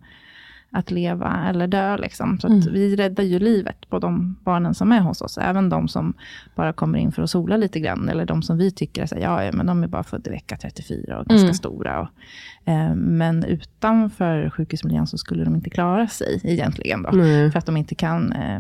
att 0.72 0.92
leva 0.92 1.46
eller 1.50 1.68
dö. 1.68 1.98
Liksom. 1.98 2.40
Så 2.40 2.48
Mm. 2.48 2.60
vi 2.60 2.96
räddar 2.96 3.24
ju 3.24 3.40
livet 3.40 3.90
på 3.90 4.00
de 4.00 4.36
barnen 4.44 4.74
som 4.74 4.92
är 4.92 5.00
hos 5.00 5.22
oss. 5.22 5.38
Även 5.38 5.70
de 5.70 5.88
som 5.88 6.14
bara 6.56 6.74
kommer 6.74 7.00
in 7.00 7.12
för 7.12 7.22
att 7.24 7.30
sola 7.30 7.58
lite 7.58 7.80
grann. 7.80 8.10
Eller 8.10 8.26
de 8.26 8.42
som 8.42 8.58
vi 8.58 8.72
tycker 8.72 9.02
är 9.02 9.06
så 9.06 9.16
här, 9.16 9.22
ja, 9.22 9.44
ja, 9.44 9.52
men 9.52 9.66
de 9.66 9.84
är 9.84 9.88
bara 9.88 10.04
födda 10.04 10.30
i 10.30 10.34
vecka 10.34 10.58
34 10.58 11.20
och 11.20 11.26
ganska 11.26 11.44
Mm. 11.46 11.54
stora. 11.54 12.02
Och, 12.02 12.08
eh, 12.70 12.96
men 12.96 13.44
utanför 13.44 14.50
sjukhusmiljön 14.50 15.08
så 15.08 15.18
skulle 15.18 15.44
de 15.44 15.56
inte 15.56 15.70
klara 15.70 16.08
sig 16.08 16.42
egentligen. 16.44 17.04
Då, 17.04 17.10
Nej. 17.14 17.52
För 17.52 17.60
att 17.60 17.66
de 17.66 17.78
inte 17.78 17.96
kan 17.96 18.32
eh, 18.32 18.60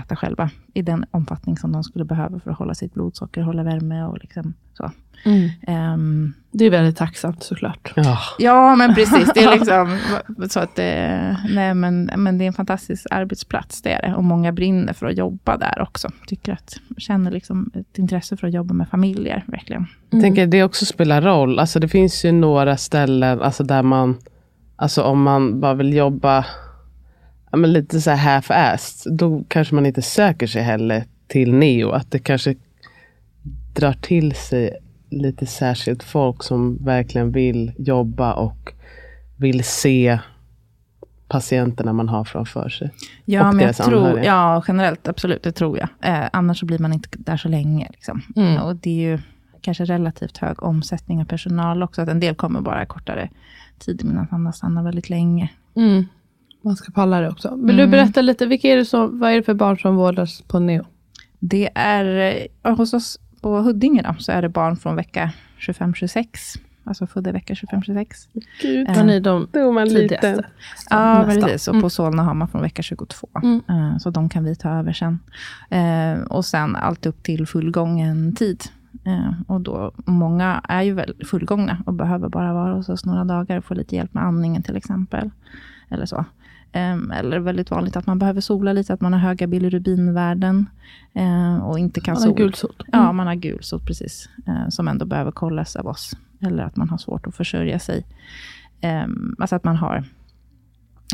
äta 0.00 0.16
själva 0.16 0.50
i 0.74 0.82
den 0.82 1.04
omfattning 1.10 1.56
som 1.56 1.72
de 1.72 1.84
skulle 1.84 2.04
behöva 2.04 2.40
för 2.40 2.50
att 2.50 2.58
hålla 2.58 2.74
sitt 2.74 2.94
blodsocker, 2.94 3.42
hålla 3.42 3.62
värme 3.62 4.02
och 4.04 4.18
liksom 4.20 4.54
så. 4.74 4.90
Ehm, 5.66 6.34
Det 6.50 6.64
är 6.64 6.70
väldigt 6.70 6.96
tacksamt 6.96 7.42
såklart. 7.42 7.92
Ja. 7.96 8.18
Ja, 8.38 8.74
men 8.76 8.94
precis. 8.94 9.30
Det 9.34 9.40
är 9.44 9.52
liksom 9.52 9.98
så 10.50 10.60
att 10.60 10.76
det, 10.76 11.36
nej, 11.48 11.74
men, 11.74 12.10
men 12.16 12.38
det 12.38 12.44
är 12.44 12.46
en 12.46 12.52
fantastisk 12.52 13.06
arbetsplats, 13.10 13.82
det 13.82 13.92
är 13.92 14.02
det. 14.02 14.14
Och 14.14 14.24
många 14.24 14.52
brinner 14.52 14.92
för 14.92 15.06
att 15.06 15.18
jobba 15.18 15.56
där 15.56 15.80
också. 15.82 16.08
Tycker 16.26 16.52
att, 16.52 16.76
känner 16.98 17.30
liksom 17.30 17.70
ett 17.74 17.98
intresse 17.98 18.36
för 18.36 18.46
att 18.46 18.54
jobba 18.54 18.74
med 18.74 18.88
familjer, 18.88 19.44
verkligen. 19.46 19.86
Jag 20.10 20.20
tänker 20.20 20.46
det 20.46 20.62
också 20.64 20.86
spelar 20.86 21.22
roll. 21.22 21.58
Alltså 21.58 21.80
det 21.80 21.88
finns 21.88 22.24
ju 22.24 22.32
några 22.32 22.76
ställen 22.76 23.40
alltså 23.42 23.64
där 23.64 23.82
man, 23.82 24.16
alltså 24.76 25.02
om 25.02 25.22
man 25.22 25.60
bara 25.60 25.74
vill 25.74 25.94
jobba 25.94 26.44
ja, 27.50 27.56
men 27.56 27.72
lite 27.72 28.00
så 28.00 28.10
här 28.10 28.40
half-assed, 28.40 29.16
då 29.16 29.44
kanske 29.48 29.74
man 29.74 29.86
inte 29.86 30.02
söker 30.02 30.46
sig 30.46 30.62
heller 30.62 31.04
till 31.28 31.54
neo. 31.54 31.90
Att 31.90 32.10
det 32.10 32.18
kanske 32.18 32.54
drar 33.74 33.92
till 33.92 34.34
sig 34.34 34.70
lite 35.22 35.46
särskilt 35.46 36.02
folk 36.02 36.42
som 36.42 36.84
verkligen 36.84 37.32
vill 37.32 37.72
jobba 37.78 38.32
och 38.34 38.72
vill 39.36 39.64
se 39.64 40.18
patienterna 41.28 41.92
man 41.92 42.08
har 42.08 42.24
framför 42.24 42.68
sig. 42.68 42.90
Ja, 43.24 43.48
Och 43.48 43.54
men 43.54 43.66
jag 43.66 43.76
tror, 43.76 43.98
anhöriga. 43.98 44.24
ja, 44.24 44.64
generellt, 44.68 45.08
absolut, 45.08 45.42
det 45.42 45.52
tror 45.52 45.78
jag. 45.78 45.88
Eh, 46.02 46.28
annars 46.32 46.60
så 46.60 46.66
blir 46.66 46.78
man 46.78 46.92
inte 46.92 47.08
där 47.12 47.36
så 47.36 47.48
länge. 47.48 47.88
Liksom. 47.90 48.22
Mm. 48.36 48.62
Och 48.62 48.76
det 48.76 48.90
är 48.90 49.10
ju 49.10 49.18
kanske 49.60 49.84
relativt 49.84 50.36
hög 50.38 50.62
omsättning 50.62 51.20
av 51.20 51.24
personal 51.24 51.82
också. 51.82 52.02
Att 52.02 52.08
en 52.08 52.20
del 52.20 52.34
kommer 52.34 52.60
bara 52.60 52.86
kortare 52.86 53.30
tid, 53.78 54.04
medan 54.04 54.26
andra 54.30 54.52
stannar 54.52 54.82
väldigt 54.82 55.10
länge. 55.10 55.50
Mm. 55.76 56.04
Man 56.62 56.76
ska 56.76 56.92
palla 56.92 57.20
det 57.20 57.28
också. 57.28 57.56
Vill 57.56 57.76
du 57.76 57.86
berätta 57.86 58.20
lite, 58.22 58.46
vilka 58.46 58.68
är 58.68 58.76
det 58.76 58.84
som, 58.84 59.18
vad 59.20 59.30
är 59.30 59.36
det 59.36 59.42
för 59.42 59.54
barn 59.54 59.78
som 59.78 59.96
vårdas 59.96 60.42
på 60.42 60.58
Neo? 60.58 60.84
Det 61.38 61.70
är, 61.74 62.34
eh, 62.64 62.76
hos 62.76 62.94
oss 62.94 63.18
på 63.40 63.56
Huddinge 63.60 64.02
då, 64.02 64.14
så 64.18 64.32
är 64.32 64.42
det 64.42 64.48
barn 64.48 64.76
från 64.76 64.96
vecka 64.96 65.32
25-26. 65.58 66.58
Alltså 66.84 67.06
födda 67.06 67.32
vecka 67.32 67.54
25-26. 67.54 68.28
Gud, 68.62 68.88
Eh, 68.88 69.04
ni 69.04 69.20
de 69.20 69.48
Då 69.52 69.68
är 69.68 69.72
man 69.72 69.88
tidigaste? 69.88 70.30
liten. 70.30 70.44
Ja, 70.90 71.24
precis. 71.28 71.68
Och 71.68 71.74
Mm. 71.74 71.82
på 71.82 71.90
Solna 71.90 72.22
har 72.22 72.34
man 72.34 72.48
från 72.48 72.62
vecka 72.62 72.82
22. 72.82 73.28
Mm. 73.42 73.62
Eh, 73.68 73.98
Så 73.98 74.10
de 74.10 74.28
kan 74.28 74.44
vi 74.44 74.56
ta 74.56 74.70
över 74.70 74.92
sen. 74.92 75.18
Eh, 75.70 76.22
Och 76.22 76.44
sen 76.44 76.76
allt 76.76 77.06
upp 77.06 77.22
till 77.22 77.46
fullgången 77.46 78.34
tid. 78.34 78.62
Eh, 79.04 79.30
Och 79.46 79.60
då, 79.60 79.92
många 80.04 80.60
är 80.68 80.82
ju 80.82 80.92
väl 80.92 81.14
fullgångna 81.26 81.82
och 81.86 81.94
behöver 81.94 82.28
bara 82.28 82.52
vara 82.52 82.74
hos 82.74 82.88
oss 82.88 83.04
några 83.04 83.24
dagar 83.24 83.58
och 83.58 83.64
få 83.64 83.74
lite 83.74 83.96
hjälp 83.96 84.14
med 84.14 84.24
andningen 84.24 84.62
till 84.62 84.76
exempel. 84.76 85.30
Eller 85.90 86.06
så. 86.06 86.24
Eh, 86.76 87.18
Eller 87.18 87.38
väldigt 87.38 87.70
vanligt 87.70 87.96
att 87.96 88.06
man 88.06 88.18
behöver 88.18 88.40
sola 88.40 88.72
lite, 88.72 88.92
att 88.94 89.00
man 89.00 89.12
har 89.12 89.20
höga 89.20 89.46
bilirubinvärden. 89.46 90.66
eh, 91.14 91.56
Och 91.66 91.78
inte 91.78 92.00
kan 92.00 92.14
Han 92.16 92.22
har 92.22 92.28
sola. 92.30 92.44
gulsot. 92.44 92.82
Ja, 92.92 93.12
man 93.12 93.26
har 93.26 93.34
gulsot 93.34 93.86
precis. 93.86 94.28
Eh, 94.46 94.68
som 94.68 94.88
ändå 94.88 95.04
behöver 95.06 95.30
kollas 95.30 95.76
av 95.76 95.86
oss. 95.86 96.16
Eller 96.40 96.62
att 96.62 96.76
man 96.76 96.88
har 96.88 96.98
svårt 96.98 97.26
att 97.26 97.34
försörja 97.34 97.78
sig. 97.78 98.06
Alltså 99.38 99.56
att 99.56 99.64
man 99.64 99.76
har 99.76 100.04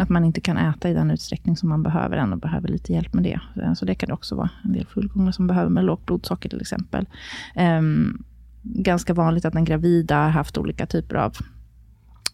att 0.00 0.08
man 0.08 0.24
inte 0.24 0.40
kan 0.40 0.56
äta 0.56 0.88
i 0.90 0.94
den 0.94 1.10
utsträckning 1.10 1.56
som 1.56 1.68
man 1.68 1.82
behöver 1.82 2.16
än 2.16 2.32
och 2.32 2.38
behöver 2.38 2.68
lite 2.68 2.92
hjälp 2.92 3.14
med 3.14 3.24
det. 3.24 3.40
Så 3.76 3.84
det 3.84 3.94
kan 3.94 4.06
det 4.06 4.12
också 4.12 4.34
vara 4.34 4.50
en 4.64 4.72
del 4.72 4.86
fullgångna 4.86 5.32
som 5.32 5.46
behöver 5.46 5.70
med 5.70 5.84
lågt 5.84 6.06
blodsocker 6.06 6.48
till 6.48 6.60
exempel. 6.60 7.06
Ehm, 7.54 8.22
ganska 8.62 9.14
vanligt 9.14 9.44
att 9.44 9.52
den 9.52 9.64
gravida 9.64 10.16
har 10.16 10.28
haft 10.30 10.58
olika 10.58 10.86
typer 10.86 11.14
av 11.16 11.32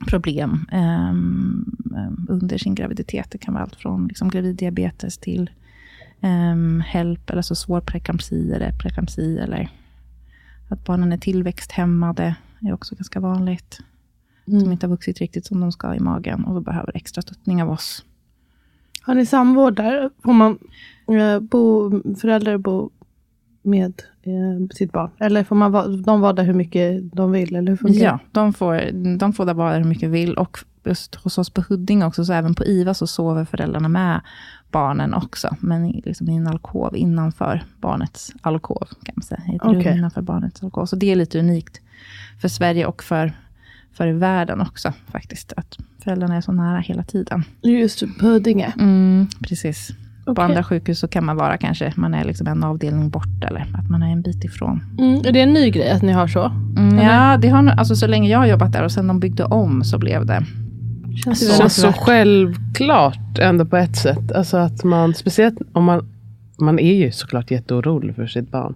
problem 0.06 0.66
ehm, 0.72 1.64
ehm, 1.96 2.26
under 2.28 2.58
sin 2.58 2.74
graviditet. 2.74 3.30
Det 3.30 3.38
kan 3.38 3.54
vara 3.54 3.64
allt 3.64 3.76
från 3.76 4.08
liksom, 4.08 4.28
graviddiabetes 4.28 5.18
till 5.18 5.50
um, 6.20 6.80
HELP, 6.80 7.30
eller 7.30 7.42
så 7.42 7.54
svår 7.54 7.80
preeklampsi 7.80 8.52
eller 8.52 8.72
preeklampsi, 8.72 9.38
eller 9.38 9.70
att 10.68 10.84
barnen 10.84 11.12
är 11.12 11.18
tillväxthämmade, 11.18 12.34
är 12.60 12.72
också 12.72 12.94
ganska 12.94 13.20
vanligt. 13.20 13.80
Mm. 14.46 14.60
Som 14.60 14.72
inte 14.72 14.86
har 14.86 14.90
vuxit 14.90 15.18
riktigt 15.18 15.46
som 15.46 15.60
de 15.60 15.72
ska 15.72 15.94
i 15.94 16.00
magen 16.00 16.44
och 16.44 16.54
då 16.54 16.60
behöver 16.60 16.96
extra 16.96 17.22
stöttning 17.22 17.62
av 17.62 17.70
oss. 17.70 18.04
Har 19.02 19.14
ni 19.14 19.26
samvård 19.26 19.76
där? 19.76 20.10
Får 20.24 20.32
man 20.32 20.58
eh, 21.08 21.40
bo, 21.40 21.90
föräldrar 22.14 22.58
bo 22.58 22.90
med 23.62 24.02
eh, 24.22 24.66
sitt 24.74 24.92
barn? 24.92 25.10
Eller 25.18 25.44
får 25.44 25.56
man 25.56 25.72
va, 25.72 25.86
de 25.86 26.20
vara 26.20 26.32
där 26.32 26.44
hur 26.44 26.54
mycket 26.54 27.12
de 27.12 27.32
vill? 27.32 27.56
Eller 27.56 27.70
hur 27.70 27.76
funkar 27.76 28.04
Ja, 28.04 28.18
de 28.32 28.52
får, 28.52 28.90
de 29.18 29.32
får 29.32 29.46
där 29.46 29.54
vara 29.54 29.76
hur 29.76 29.84
mycket 29.84 30.02
de 30.02 30.08
vill. 30.08 30.34
Och 30.34 30.58
just 30.84 31.14
hos 31.14 31.38
oss 31.38 31.50
på 31.50 31.64
Huddinge 31.68 32.06
också, 32.06 32.24
så 32.24 32.32
även 32.32 32.54
på 32.54 32.64
IVA 32.64 32.94
så 32.94 33.06
sover 33.06 33.44
föräldrarna 33.44 33.88
med 33.88 34.20
barnen 34.70 35.14
också. 35.14 35.56
Men 35.60 35.90
liksom 35.90 36.28
i 36.28 36.36
en 36.36 36.46
alkov 36.46 36.96
innanför 36.96 37.64
barnets 37.80 38.32
alkov, 38.40 38.88
kan 39.02 39.14
man 39.16 39.22
säga. 39.22 39.40
Ett 39.54 39.62
rum 39.62 39.78
Okej. 39.78 39.96
innanför 39.98 40.22
barnets 40.22 40.62
alkov. 40.62 40.86
Så 40.86 40.96
det 40.96 41.10
är 41.10 41.16
lite 41.16 41.38
unikt 41.38 41.80
för 42.40 42.48
Sverige 42.48 42.86
och 42.86 43.02
för, 43.02 43.32
för 43.92 44.08
världen 44.08 44.60
också, 44.60 44.92
faktiskt. 45.06 45.52
Att 45.56 45.78
föräldrarna 46.04 46.36
är 46.36 46.40
så 46.40 46.52
nära 46.52 46.78
hela 46.78 47.02
tiden. 47.02 47.44
Just 47.62 48.00
på 48.18 48.26
Huddinge? 48.26 48.72
Mm, 48.78 49.26
precis. 49.48 49.90
På 50.34 50.42
Okej. 50.42 50.44
andra 50.44 50.64
sjukhus 50.64 50.98
så 50.98 51.08
kan 51.08 51.24
man 51.24 51.36
vara 51.36 51.56
kanske, 51.56 51.92
man 51.96 52.14
är 52.14 52.24
liksom 52.24 52.46
en 52.46 52.64
avdelning 52.64 53.10
bort, 53.10 53.44
eller 53.46 53.60
att 53.74 53.90
man 53.90 54.02
är 54.02 54.12
en 54.12 54.22
bit 54.22 54.44
ifrån. 54.44 54.80
Mm. 54.98 55.14
Är 55.14 55.32
det 55.32 55.40
en 55.40 55.52
ny 55.52 55.70
grej 55.70 55.90
att 55.90 56.02
ni 56.02 56.12
har 56.12 56.26
så? 56.26 56.52
Mm, 56.76 56.98
ja, 56.98 57.36
det 57.36 57.48
har, 57.48 57.66
alltså 57.68 57.96
så 57.96 58.06
länge 58.06 58.30
jag 58.30 58.38
har 58.38 58.46
jobbat 58.46 58.72
där 58.72 58.84
och 58.84 58.92
sen 58.92 59.06
de 59.06 59.20
byggde 59.20 59.44
om 59.44 59.84
så 59.84 59.98
blev 59.98 60.26
det. 60.26 60.44
Känns 61.24 61.40
det 61.40 61.56
känns 61.56 61.76
så 61.76 61.86
värt. 61.86 61.96
självklart 61.96 63.38
ändå 63.38 63.64
på 63.64 63.76
ett 63.76 63.96
sätt. 63.96 64.32
Alltså 64.32 64.56
att 64.56 64.84
man, 64.84 65.14
speciellt 65.14 65.58
om 65.72 65.84
man, 65.84 66.08
man 66.58 66.78
är 66.78 66.94
ju 66.94 67.12
såklart 67.12 67.50
jätteorolig 67.50 68.14
för 68.14 68.26
sitt 68.26 68.50
barn. 68.50 68.74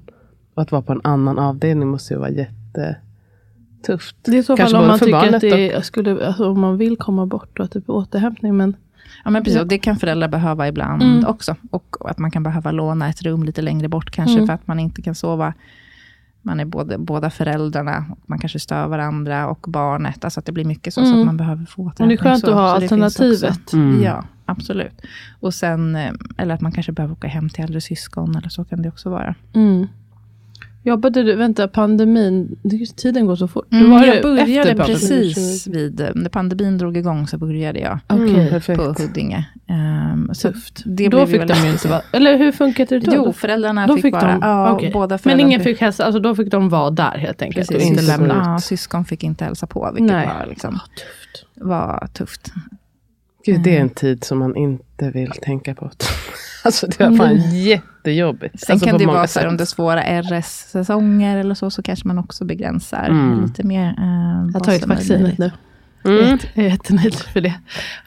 Och 0.54 0.62
att 0.62 0.72
vara 0.72 0.82
på 0.82 0.92
en 0.92 1.00
annan 1.04 1.38
avdelning 1.38 1.88
måste 1.88 2.14
ju 2.14 2.20
vara 2.20 2.30
jättetufft. 2.30 4.16
Det 4.22 4.30
är 4.30 4.36
i 4.36 4.42
så 4.42 4.56
fall 4.56 4.56
Kanske 4.56 4.78
om 4.78 4.86
man 4.86 4.98
tycker 4.98 5.34
att 5.34 5.40
det 5.40 5.84
skulle, 5.84 6.26
alltså, 6.26 6.50
om 6.50 6.60
man 6.60 6.76
vill 6.76 6.96
komma 6.96 7.26
bort 7.26 7.58
och 7.58 7.70
typ 7.70 7.90
återhämtning. 7.90 8.56
Men 8.56 8.76
Ja, 9.24 9.30
men 9.30 9.42
precis. 9.42 9.56
Ja. 9.56 9.62
Och 9.62 9.68
det 9.68 9.78
kan 9.78 9.96
föräldrar 9.96 10.28
behöva 10.28 10.68
ibland 10.68 11.02
Mm. 11.02 11.24
också. 11.26 11.56
Och 11.70 11.96
att 12.10 12.18
man 12.18 12.30
kan 12.30 12.42
behöva 12.42 12.70
låna 12.72 13.08
ett 13.08 13.22
rum 13.22 13.42
lite 13.44 13.62
längre 13.62 13.88
bort 13.88 14.10
kanske, 14.10 14.34
Mm. 14.34 14.46
för 14.46 14.54
att 14.54 14.66
man 14.66 14.78
inte 14.80 15.02
kan 15.02 15.14
sova. 15.14 15.54
Man 16.44 16.60
är 16.60 16.64
både, 16.64 16.98
båda 16.98 17.30
föräldrarna, 17.30 18.04
och 18.10 18.18
man 18.26 18.38
kanske 18.38 18.58
stör 18.58 18.86
varandra 18.86 19.48
och 19.48 19.64
barnet. 19.68 20.24
Alltså 20.24 20.40
att 20.40 20.46
det 20.46 20.52
blir 20.52 20.64
mycket 20.64 20.94
så, 20.94 21.00
så 21.00 21.06
Mm. 21.06 21.20
att 21.20 21.26
man 21.26 21.36
behöver 21.36 21.64
få 21.66 21.92
men 21.98 22.08
det 22.08 22.14
är 22.14 22.18
skönt 22.18 22.40
så, 22.40 22.50
att 22.50 22.54
ha 22.54 22.74
så 22.74 22.80
det 22.80 22.88
finns 22.88 23.02
alternativet. 23.20 23.72
Mm. 23.72 24.02
Ja, 24.02 24.24
absolut. 24.46 25.00
Och 25.40 25.54
sen, 25.54 25.96
eh, 25.96 26.12
eller 26.38 26.54
att 26.54 26.60
man 26.60 26.72
kanske 26.72 26.92
behöver 26.92 27.12
åka 27.14 27.28
hem 27.28 27.48
till 27.48 27.64
äldre 27.64 27.80
syskon, 27.80 28.36
eller 28.36 28.48
så 28.48 28.64
kan 28.64 28.82
det 28.82 28.88
också 28.88 29.10
vara. 29.10 29.34
Jobbade 30.84 31.22
du, 31.22 31.34
vänta 31.36 31.68
pandemin, 31.68 32.56
det- 32.62 32.96
tiden 32.96 33.26
går 33.26 33.36
så 33.36 33.48
fort. 33.48 33.72
Mm, 33.72 33.90
var 33.90 34.04
jag 34.04 34.22
började 34.22 34.74
precis 34.74 35.66
vid, 35.66 36.00
eh, 36.00 36.08
när 36.14 36.30
pandemin 36.30 36.78
drog 36.78 36.96
igång 36.96 37.26
så 37.26 37.38
började 37.38 37.78
jag 37.80 37.98
Okej, 38.06 38.48
Mm, 38.68 38.76
på 38.78 39.02
Huddinge. 39.02 39.44
Um, 40.12 40.30
så 40.34 40.52
tufft. 40.52 40.82
det 40.86 41.08
då 41.08 41.26
blev 41.26 41.26
fick 41.40 41.48
de 41.56 41.66
ju 41.66 41.72
inte 41.72 41.88
vara, 41.88 42.02
eller 42.12 42.38
hur 42.38 42.52
funkade 42.52 42.98
det 42.98 43.06
då? 43.06 43.12
Jo, 43.16 43.32
föräldrarna 43.32 43.86
då 43.86 43.94
fick, 43.94 44.02
fick 44.02 44.12
vara, 44.14 44.32
de, 44.32 44.38
ja, 44.42 44.72
okej. 44.72 44.90
båda 44.92 45.18
Men 45.24 45.40
ingen 45.40 45.60
fick 45.60 45.80
hälsa, 45.80 46.04
alltså 46.04 46.20
då 46.20 46.34
fick 46.34 46.50
de 46.50 46.68
vara 46.68 46.90
där 46.90 47.18
helt 47.18 47.42
enkelt. 47.42 47.68
Precis, 47.68 47.86
och 47.86 47.90
inte 47.92 48.02
lämna 48.02 48.34
ut. 48.34 48.42
Ja, 48.44 48.58
syskon 48.58 49.04
fick 49.04 49.24
inte 49.24 49.44
hälsa 49.44 49.66
på, 49.66 49.90
vilket 49.94 50.12
Nej. 50.16 50.26
var, 50.26 50.46
liksom, 50.46 50.70
Tufft. 50.74 51.46
var 51.54 52.08
tufft. 52.12 52.52
Gud, 53.44 53.60
det 53.62 53.76
är 53.76 53.80
en 53.80 53.88
tid 53.90 54.24
som 54.24 54.38
man 54.38 54.56
inte 54.56 55.10
vill 55.10 55.30
tänka 55.42 55.74
på. 55.74 55.90
alltså 56.64 56.86
det 56.86 57.00
var 57.00 57.16
fan 57.16 57.54
jättejobbigt. 57.54 58.60
Sen 58.60 58.72
alltså, 58.74 58.88
kan 58.88 58.98
det 58.98 59.06
vara 59.06 59.26
sätt. 59.26 59.46
om 59.48 59.56
det 59.56 59.64
är 59.64 59.66
svåra 59.66 60.02
RS-säsonger 60.22 61.36
eller 61.38 61.54
så, 61.54 61.70
så 61.70 61.82
kanske 61.82 62.08
man 62.08 62.18
också 62.18 62.44
begränsar 62.44 63.06
Mm. 63.08 63.42
lite 63.42 63.62
mer. 63.66 63.86
Eh, 63.98 64.46
Jag 64.46 64.52
har 64.52 64.60
tagit 64.60 64.86
vaccinet 64.86 65.38
nu. 65.38 65.50
Mm. 66.04 66.38
Jag 66.54 66.64
är 66.64 66.68
jättenöjd 66.70 67.14
för 67.14 67.40
det. 67.40 67.54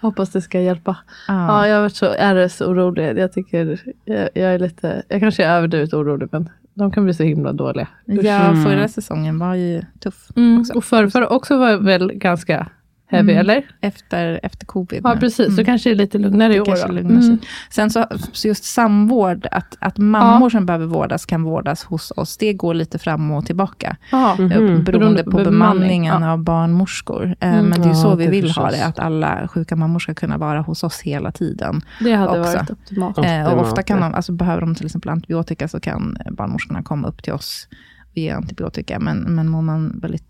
Jag 0.01 0.07
hoppas 0.09 0.29
det 0.29 0.41
ska 0.41 0.59
hjälpa. 0.61 0.97
Ja, 1.27 1.33
Ja. 1.47 1.67
jag 1.67 1.75
har 1.75 1.81
varit 1.81 1.95
så 1.95 2.05
RS-orolig. 2.19 3.17
Jag 3.17 3.33
tycker, 3.33 3.79
jag, 4.05 4.29
jag 4.33 4.53
är 4.53 4.59
lite, 4.59 5.03
jag 5.07 5.19
kanske 5.19 5.45
är 5.45 5.57
överdrivet 5.57 5.93
orolig, 5.93 6.29
men 6.31 6.49
de 6.73 6.91
kan 6.91 7.03
bli 7.03 7.13
så 7.13 7.23
himla 7.23 7.53
dåliga. 7.53 7.87
Usch. 8.11 8.23
ja, 8.23 8.39
Mm. 8.49 8.63
förra 8.63 8.87
säsongen 8.87 9.39
var 9.39 9.55
ju 9.55 9.81
tuff. 9.99 10.27
Mm. 10.35 10.59
också. 10.59 10.73
Och 10.73 10.83
förrförra 10.85 11.27
också 11.27 11.57
var 11.57 11.77
väl 11.77 12.11
ganska 12.13 12.67
heavy, 13.07 13.31
Mm. 13.31 13.39
eller? 13.41 13.65
Efter, 13.81 14.39
efter 14.43 14.65
covid. 14.65 15.01
Ja, 15.03 15.13
nu. 15.13 15.19
precis. 15.19 15.47
Mm. 15.47 15.55
Så 15.57 15.65
kanske 15.65 15.89
det 15.89 15.93
är 15.93 15.97
lite 15.97 16.17
lugnare 16.17 16.53
i 16.53 16.55
Det 16.55 16.61
år. 16.61 16.91
lugnar 16.91 17.21
sig. 17.21 17.29
Mm. 17.29 17.39
Sen 17.69 17.89
så, 17.89 18.05
så 18.31 18.47
just 18.47 18.63
samvård, 18.63 19.47
att, 19.51 19.77
att 19.79 19.97
mammor 19.97 20.49
som 20.49 20.65
behöver 20.65 20.85
vårdas 20.85 21.25
kan 21.25 21.43
vårdas 21.43 21.83
hos 21.83 22.11
oss, 22.15 22.37
det 22.37 22.53
går 22.53 22.73
lite 22.73 22.99
fram 22.99 23.31
och 23.31 23.45
tillbaka. 23.45 23.97
Ja. 24.11 24.31
Eh, 24.39 24.79
Beroende 24.79 25.23
på 25.23 25.29
bemanningen 25.29 25.45
bemanning, 25.45 26.05
ja. 26.05 26.31
av 26.31 26.43
barnmorskor. 26.43 27.35
Eh, 27.39 27.53
Mm. 27.53 27.65
Men 27.65 27.81
det 27.81 27.87
är 27.87 27.89
ju 27.89 27.95
så 27.95 28.07
Ja, 28.07 28.15
vi 28.15 28.25
det 28.25 28.31
vill 28.31 28.43
ha 28.51 28.63
förstås. 28.65 28.79
det, 28.79 28.85
att 28.85 28.99
alla 28.99 29.47
sjuka 29.47 29.75
mammor 29.75 29.99
ska 29.99 30.13
kunna 30.13 30.37
vara 30.37 30.61
hos 30.61 30.83
oss 30.83 31.01
hela 31.01 31.31
tiden. 31.31 31.81
Det 31.99 32.13
hade 32.13 32.39
också. 32.39 32.57
varit 32.57 32.69
optimalt. 32.71 33.17
Ja. 33.17 33.23
Eh, 33.25 33.53
och 33.53 33.61
ofta 33.61 33.83
kan 33.83 33.97
ja. 33.97 34.03
de, 34.03 34.13
alltså 34.15 34.31
behöver 34.31 34.61
de 34.61 34.75
till 34.75 34.85
exempel 34.85 35.09
antibiotika, 35.11 35.67
så 35.67 35.79
kan 35.79 36.17
barnmorskorna 36.31 36.83
komma 36.83 37.07
upp 37.07 37.23
till 37.23 37.33
oss 37.33 37.67
och 38.11 38.17
ge 38.17 38.29
antibiotika. 38.29 38.99
Men, 38.99 39.17
men 39.17 39.47
mår 39.49 39.61
man 39.61 39.99
väldigt 39.99 40.25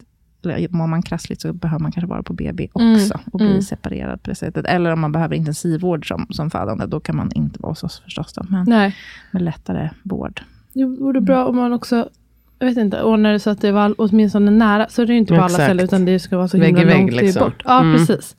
eller 0.52 0.70
mår 0.70 0.88
man 0.88 1.02
krassligt 1.02 1.42
så 1.42 1.54
behöver 1.54 1.82
man 1.82 1.92
kanske 1.92 2.10
vara 2.10 2.24
på 2.24 2.34
BB 2.34 2.68
också 2.74 3.14
Mm, 3.14 3.30
och 3.32 3.40
bli 3.40 3.50
mm. 3.50 3.62
separerad 3.62 4.24
på 4.24 4.30
det 4.30 4.36
sättet. 4.36 4.66
Eller 4.66 4.92
om 4.94 5.00
man 5.00 5.12
behöver 5.12 5.36
intensivvård 5.36 6.08
som, 6.08 6.28
som 6.30 6.50
födande, 6.52 6.86
då 6.86 7.00
kan 7.00 7.16
man 7.16 7.32
inte 7.36 7.60
vara 7.62 7.72
hos 7.72 7.84
oss 7.84 8.00
förstås. 8.00 8.34
Då, 8.34 8.46
men 8.50 8.66
Nej. 8.68 8.96
med 9.32 9.42
lättare 9.42 9.90
vård. 10.04 10.42
Det 10.74 10.86
vore 10.86 11.22
bra 11.22 11.46
om 11.46 11.56
man 11.56 11.74
också 11.74 12.10
jag 12.60 12.68
vet 12.68 12.78
inte, 12.78 13.02
ordnar 13.04 13.32
det 13.32 13.40
så 13.40 13.50
att 13.50 13.62
det 13.62 13.72
var 13.72 13.96
åtminstone 13.98 14.52
nära. 14.52 14.90
Så 14.90 15.06
det 15.06 15.14
är 15.14 15.16
inte 15.16 15.34
på 15.34 15.36
alla 15.36 15.46
Exakt. 15.46 15.64
ställen, 15.64 15.86
utan 15.86 16.06
det 16.06 16.20
ska 16.20 16.38
vara 16.38 16.48
så 16.48 16.58
himla 16.58 16.84
vägg, 16.84 16.98
långt 16.98 17.14
liksom. 17.14 17.44
bort. 17.44 17.62
Ja, 17.66 17.82
Mm. 17.82 17.98
precis. 17.98 18.36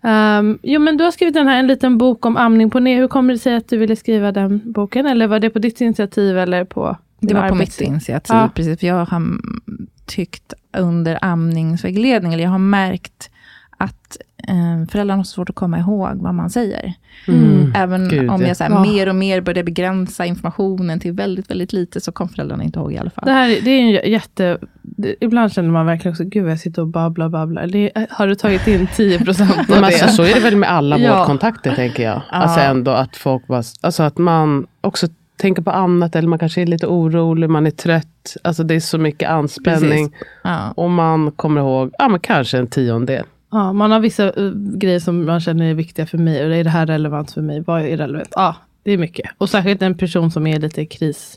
Um, 0.00 0.58
jo, 0.62 0.80
men 0.80 0.96
du 0.96 1.04
har 1.04 1.10
skrivit 1.10 1.34
den 1.34 1.46
här, 1.46 1.58
en 1.58 1.66
liten 1.66 1.98
bok 1.98 2.26
om 2.26 2.36
amning 2.36 2.70
på 2.70 2.80
ner. 2.80 2.96
Hur 3.00 3.08
kommer 3.08 3.32
det 3.32 3.38
sig 3.38 3.54
att 3.56 3.68
du 3.68 3.76
ville 3.76 3.96
skriva 3.96 4.32
den 4.32 4.60
boken? 4.64 5.06
Eller 5.06 5.26
var 5.26 5.40
det 5.40 5.50
på 5.50 5.58
ditt 5.58 5.80
initiativ 5.80 6.38
eller 6.38 6.64
på 6.64 6.96
Det 7.20 7.34
var 7.34 7.48
på 7.48 7.54
mitt 7.54 7.80
initiativ, 7.80 8.36
Ja. 8.36 8.50
precis. 8.54 8.80
För 8.80 8.86
jag 8.86 9.04
har 9.04 9.16
mm, 9.16 9.86
tyckt 10.06 10.52
under 10.76 11.18
amningsvägledning, 11.22 12.32
eller 12.32 12.44
jag 12.44 12.50
har 12.50 12.58
märkt 12.58 13.30
att 13.78 14.16
eh, 14.48 14.88
föräldrarna 14.90 15.18
har 15.18 15.24
svårt 15.24 15.50
att 15.50 15.56
komma 15.56 15.78
ihåg 15.78 16.16
vad 16.16 16.34
man 16.34 16.50
säger. 16.50 16.94
Mm. 17.28 17.72
Även 17.76 18.08
Gud, 18.08 18.30
om 18.30 18.42
ja. 18.42 18.48
jag 18.48 18.56
så 18.56 18.64
här, 18.64 18.70
Ja. 18.70 18.82
mer 18.82 19.08
och 19.08 19.14
mer 19.14 19.40
började 19.40 19.64
begränsa 19.64 20.26
informationen 20.26 21.00
till 21.00 21.12
väldigt, 21.12 21.50
väldigt 21.50 21.72
lite, 21.72 22.00
så 22.00 22.12
kom 22.12 22.28
föräldrarna 22.28 22.64
inte 22.64 22.78
ihåg 22.78 22.92
i 22.92 22.98
alla 22.98 23.10
fall. 23.10 23.24
Det 23.26 23.32
här 23.32 23.48
är- 23.50 23.60
det 23.60 23.70
är 23.70 23.80
en 23.80 23.90
jä- 23.90 24.06
jätte... 24.08 24.58
Det, 24.82 25.14
ibland 25.20 25.52
känner 25.52 25.70
man 25.70 25.86
verkligen 25.86 26.12
också, 26.12 26.24
gud 26.24 26.48
jag 26.50 26.58
sitter 26.60 26.82
och 26.82 26.88
babblar 26.88 27.28
babblar. 27.28 27.66
Det, 27.66 27.90
har 28.10 28.26
du 28.26 28.34
tagit 28.34 28.66
in 28.66 28.88
10 28.96 29.18
procent 29.24 29.50
av 29.58 29.64
det? 29.68 29.86
alltså, 29.86 30.08
så 30.08 30.22
är 30.22 30.34
det 30.34 30.40
väl 30.40 30.56
med 30.56 30.70
alla 30.70 30.98
Ja. 30.98 31.16
vårdkontakter 31.18 31.74
tänker 31.74 32.02
jag. 32.02 32.22
Alltså 32.30 32.60
ändå 32.60 32.90
att 32.90 33.16
folk 33.16 33.46
bara, 33.46 33.62
alltså 33.80 34.02
att 34.02 34.18
man 34.18 34.66
också 34.80 35.06
tänker 35.36 35.62
på 35.62 35.70
annat 35.70 36.16
eller 36.16 36.28
man 36.28 36.38
kanske 36.38 36.62
är 36.62 36.66
lite 36.66 36.86
orolig, 36.86 37.50
man 37.50 37.66
är 37.66 37.70
trött. 37.70 38.36
Alltså 38.42 38.62
det 38.64 38.74
är 38.74 38.80
så 38.80 38.98
mycket 38.98 39.30
anspänning. 39.30 40.12
Ja. 40.44 40.70
Och 40.76 40.90
man 40.90 41.30
kommer 41.30 41.60
ihåg, 41.60 41.90
ja 41.98 42.08
men 42.08 42.20
kanske 42.20 42.58
en 42.58 42.66
tiondel. 42.66 43.24
Ja, 43.50 43.72
man 43.72 43.90
har 43.90 44.00
vissa 44.00 44.24
eh, 44.32 44.50
grejer 44.54 45.00
som 45.00 45.26
man 45.26 45.40
känner 45.40 45.70
är 45.70 45.74
viktiga 45.74 46.06
för 46.06 46.18
mig. 46.18 46.46
Och 46.46 46.54
är 46.56 46.64
det 46.64 46.70
här 46.70 46.86
relevant 46.86 47.32
för 47.32 47.42
mig? 47.42 47.60
Vad 47.60 47.82
är 47.82 47.96
relevant? 47.96 48.28
Ja, 48.30 48.56
det 48.82 48.92
är 48.92 48.98
mycket. 48.98 49.30
Och 49.38 49.50
särskilt 49.50 49.82
en 49.82 49.94
person 49.98 50.30
som 50.30 50.46
är 50.46 50.58
lite 50.60 50.80
i 50.82 50.86
kris. 50.86 51.36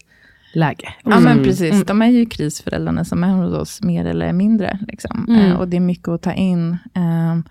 läge. 0.53 0.93
Ja 1.03 1.19
men 1.19 1.31
Mm. 1.31 1.43
precis, 1.43 1.85
de 1.85 2.01
är 2.01 2.07
ju 2.07 2.25
krisföräldrarna 2.25 3.05
som 3.05 3.23
är 3.23 3.27
hos 3.27 3.53
oss 3.53 3.81
mer 3.81 4.05
eller 4.05 4.33
mindre. 4.33 4.79
Liksom. 4.87 5.25
Mm. 5.29 5.41
Eh, 5.51 5.59
och 5.59 5.67
det 5.67 5.77
är 5.77 5.81
mycket 5.81 6.07
att 6.07 6.21
ta 6.21 6.33
in. 6.33 6.77
Ehm, 6.93 7.43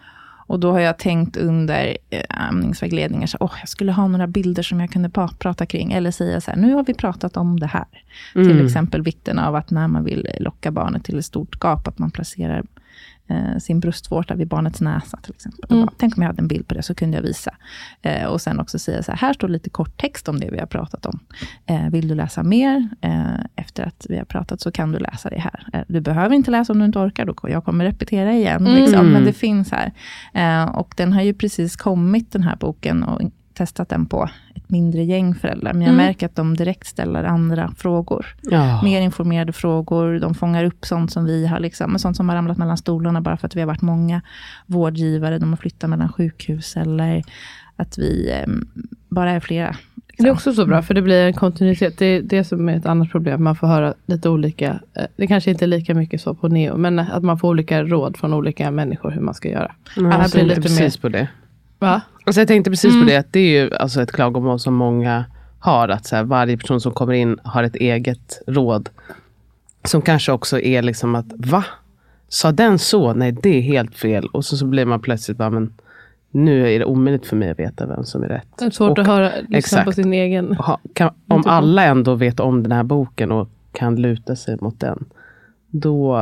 och 0.47 0.61
då 0.61 0.73
har 0.73 0.81
jag 0.81 0.99
tänkt 0.99 1.37
under 1.37 1.97
eh, 2.11 2.23
amningsvägledningar, 2.29 3.27
så, 3.27 3.37
åh, 3.41 3.53
jag 3.61 3.69
skulle 3.69 3.93
ha 3.93 4.07
några 4.09 4.27
bilder 4.27 4.63
som 4.63 4.81
jag 4.81 4.91
kunde 4.91 5.09
prata 5.39 5.67
kring. 5.67 5.93
Eller 5.93 6.11
säga 6.11 6.41
så 6.41 6.51
här, 6.51 6.59
nu 6.59 6.75
har 6.75 6.85
vi 6.85 6.95
pratat 6.95 7.37
om 7.37 7.61
det 7.61 7.67
här. 7.67 7.85
Till 8.33 8.51
Mm. 8.51 8.67
exempel 8.67 9.03
vikten 9.03 9.39
av 9.39 9.55
att 9.55 9.71
när 9.71 9.89
man 9.89 10.05
vill 10.05 10.29
locka 10.41 10.71
barnet 10.71 11.05
till 11.05 11.19
ett 11.19 11.25
stort 11.25 11.61
gap, 11.65 11.89
att 11.89 11.99
man 11.99 12.11
placerar 12.11 12.63
eh, 13.29 13.59
sin 13.59 13.81
bröstvårta 13.81 14.35
vid 14.35 14.49
barnets 14.49 14.81
näsa 14.81 15.19
till 15.23 15.35
exempel. 15.35 15.65
Mm. 15.71 15.87
Bara, 15.87 15.95
Tänk 15.99 16.17
om 16.17 16.23
jag 16.23 16.29
hade 16.29 16.43
en 16.43 16.49
bild 16.49 16.69
på 16.69 16.75
det, 16.75 16.83
så 16.83 16.95
kunde 16.95 17.17
jag 17.17 17.23
visa. 17.23 17.55
Eh, 18.03 18.25
och 18.25 18.41
sen 18.41 18.61
också 18.61 18.79
säga 18.79 19.03
så 19.03 19.13
här, 19.13 19.19
här 19.19 19.33
står 19.33 19.49
lite 19.49 19.71
kort 19.71 20.01
text 20.01 20.29
om 20.29 20.41
det 20.41 20.51
vi 20.51 20.59
har 20.59 20.67
pratat 20.67 21.07
om. 21.07 21.19
Eh, 21.67 21.89
vill 21.91 22.09
du 22.09 22.15
läsa 22.15 22.43
mer 22.43 22.89
eh, 23.01 23.41
efter 23.57 23.83
att 23.83 24.07
vi 24.09 24.19
har 24.19 24.25
pratat, 24.25 24.61
så 24.61 24.73
kan 24.73 24.93
du 24.93 24.99
läsa 24.99 25.31
det 25.31 25.41
här. 25.41 25.69
Eh, 25.73 25.81
du 25.89 26.01
behöver 26.01 26.35
inte 26.35 26.51
läsa 26.51 26.73
om 26.73 26.79
du 26.79 26.85
inte 26.85 26.99
orkar, 26.99 27.25
då, 27.25 27.35
jag 27.43 27.65
kommer 27.65 27.85
repetera 27.85 28.33
igen. 28.33 28.67
Mm. 28.67 28.75
Liksom, 28.75 29.07
men 29.13 29.25
det 29.25 29.33
finns 29.33 29.73
här. 29.73 29.93
Och 30.75 30.95
den 30.97 31.13
har 31.13 31.23
ju 31.23 31.35
precis 31.35 31.77
kommit, 31.77 32.33
den 32.33 32.43
här 32.43 32.57
boken, 32.57 33.03
och 33.03 33.21
testat 33.57 33.89
den 33.89 34.07
på 34.07 34.29
ett 34.55 34.71
mindre 34.71 35.03
gäng 35.05 35.35
föräldrar. 35.35 35.73
Men 35.73 35.83
jag 35.83 35.93
Mm. 35.93 36.07
märker 36.07 36.27
att 36.27 36.37
de 36.37 36.57
direkt 36.57 36.87
ställer 36.87 37.25
andra 37.25 37.73
frågor 37.77 38.27
Ja. 38.43 38.83
mer 38.83 39.01
informerade 39.01 39.53
frågor. 39.53 40.19
De 40.19 40.35
fångar 40.35 40.65
upp 40.65 40.85
sånt 40.85 41.13
som 41.13 41.25
vi 41.25 41.47
har, 41.47 41.61
liksom, 41.61 41.99
sånt 41.99 42.17
som 42.17 42.29
har 42.29 42.37
ramlat 42.37 42.59
mellan 42.59 42.77
stolarna 42.77 43.21
bara 43.21 43.37
för 43.37 43.47
att 43.47 43.57
vi 43.57 43.61
har 43.61 43.67
varit 43.67 43.83
många 43.83 44.23
vårdgivare. 44.67 45.39
De 45.39 45.51
har 45.51 45.57
flyttat 45.57 45.91
mellan 45.91 46.13
sjukhus 46.13 46.77
eller 46.77 47.23
att 47.77 47.99
vi 47.99 48.31
eh, 48.33 48.53
bara 49.09 49.31
är 49.31 49.41
flera. 49.41 49.77
liksom. 50.07 50.25
Det 50.25 50.29
är 50.29 50.33
också 50.33 50.53
så 50.53 50.67
bra, 50.67 50.83
för 50.83 50.95
det 50.95 51.03
blir 51.03 51.27
en 51.27 51.33
kontinuitet. 51.35 51.99
Det 51.99 52.07
är 52.07 52.23
det 52.23 52.45
som 52.45 52.69
är 52.69 52.77
ett 52.77 52.87
annat 52.87 53.11
problem. 53.11 53.45
Man 53.45 53.57
får 53.57 53.67
höra 53.67 53.95
lite 54.07 54.29
olika, 54.29 54.81
eh, 54.95 55.05
det 55.17 55.27
kanske 55.27 55.51
inte 55.51 55.65
är 55.65 55.67
lika 55.67 55.95
mycket 55.95 56.21
så 56.21 56.35
på 56.35 56.49
neo, 56.49 56.77
men 56.77 56.99
att 56.99 57.23
man 57.23 57.39
får 57.39 57.49
olika 57.49 57.83
råd 57.83 58.17
från 58.17 58.35
olika 58.35 58.71
människor 58.71 59.11
hur 59.11 59.21
man 59.21 59.35
ska 59.35 59.49
göra. 59.51 59.73
Ja, 59.97 60.03
här 60.11 60.31
blir 60.33 60.45
lite 60.45 60.61
precis 60.63 60.97
på 60.97 61.09
det. 61.09 61.29
Va? 61.79 62.01
Alltså 62.27 62.41
jag 62.41 62.49
tänkte 62.49 62.71
precis 62.71 62.95
Mm. 62.95 63.07
på 63.07 63.11
det, 63.11 63.17
att 63.17 63.33
det 63.33 63.41
är 63.41 63.63
ju 63.65 63.75
alltså 63.75 64.03
ett 64.03 64.13
klagomål 64.13 64.59
som 64.61 64.75
många 64.75 65.25
har. 65.59 65.89
Att 65.89 66.07
så 66.07 66.17
här, 66.17 66.25
varje 66.25 66.57
person 66.57 66.81
som 66.81 66.93
kommer 66.93 67.13
in 67.13 67.39
har 67.45 67.63
ett 67.63 67.77
eget 67.77 68.43
råd. 68.47 68.89
Som 69.85 70.03
kanske 70.03 70.33
också 70.33 70.61
är 70.61 70.83
liksom 70.83 71.15
att, 71.15 71.27
va? 71.37 71.65
Sa 72.29 72.53
den 72.53 72.79
så? 72.79 73.15
Nej, 73.15 73.33
det 73.33 73.49
är 73.59 73.61
helt 73.61 73.95
fel. 73.95 74.27
Och 74.27 74.45
så, 74.45 74.57
så 74.57 74.67
blir 74.67 74.85
man 74.85 75.01
plötsligt 75.01 75.37
bara, 75.39 75.51
men 75.51 75.73
nu 76.31 76.75
är 76.75 76.79
det 76.79 76.85
omöjligt 76.85 77.27
för 77.27 77.37
mig 77.37 77.51
att 77.51 77.59
veta 77.59 77.87
vem 77.87 78.05
som 78.05 78.23
är 78.23 78.29
rätt. 78.29 78.47
Det 78.59 78.65
är 78.65 78.71
svårt 78.71 78.91
Och 78.91 78.99
att 78.99 79.07
höra 79.07 79.31
liksom, 79.49 79.85
på 79.85 79.93
sin 79.93 80.13
egen. 80.13 80.55
ha, 80.57 80.79
kan, 80.95 81.11
om 81.29 81.43
alla 81.47 81.85
ändå 81.85 82.15
vet 82.15 82.41
om 82.41 82.63
den 82.63 82.73
här 82.73 82.83
boken 82.83 83.33
och 83.33 83.49
kan 83.73 83.97
luta 83.97 84.37
sig 84.37 84.57
mot 84.61 84.81
den. 84.81 85.05
Då 85.71 86.17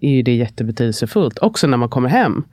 är 0.00 0.22
det 0.22 0.34
jättebetydelsefullt. 0.34 1.38
Också 1.38 1.66
när 1.66 1.76
man 1.76 1.88
kommer 1.88 2.08
hem. 2.08 2.44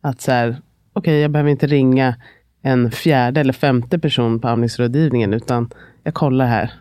Att 0.00 0.20
så 0.20 0.32
här, 0.32 0.56
okej 0.92 1.20
jag 1.20 1.30
behöver 1.30 1.50
inte 1.50 1.66
ringa 1.66 2.14
en 2.62 2.90
fjärde 2.90 3.40
eller 3.40 3.52
femte 3.52 3.98
person 3.98 4.40
på 4.40 4.48
amningsrådgivningen. 4.48 5.34
Utan 5.34 5.70
jag 6.02 6.14
kollar 6.14 6.46
här. 6.46 6.72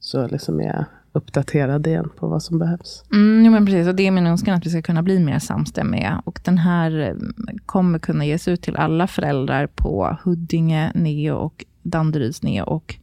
Så 0.00 0.26
liksom 0.26 0.60
är 0.60 0.64
jag 0.64 0.84
uppdaterad 1.12 1.86
igen 1.86 2.10
på 2.16 2.28
vad 2.28 2.42
som 2.42 2.58
behövs. 2.58 3.04
Mm, 3.12 3.44
jo, 3.44 3.52
men 3.52 3.66
precis. 3.66 3.88
Och 3.88 3.94
det 3.94 4.06
är 4.06 4.10
min 4.10 4.26
önskan 4.26 4.54
att 4.54 4.66
vi 4.66 4.70
ska 4.70 4.82
kunna 4.82 5.02
bli 5.02 5.18
mer 5.18 5.38
samstämmiga. 5.38 6.22
Och 6.24 6.40
den 6.44 6.58
här 6.58 6.90
mm, 6.90 7.34
kommer 7.66 7.98
kunna 7.98 8.24
ges 8.24 8.48
ut 8.48 8.62
till 8.62 8.76
alla 8.76 9.06
föräldrar 9.06 9.66
på 9.66 10.16
Huddinge 10.22 10.92
Neo 10.94 11.34
och 11.34 11.64
Danderyds 11.82 12.42
Neo 12.42 12.64
och 12.64 12.94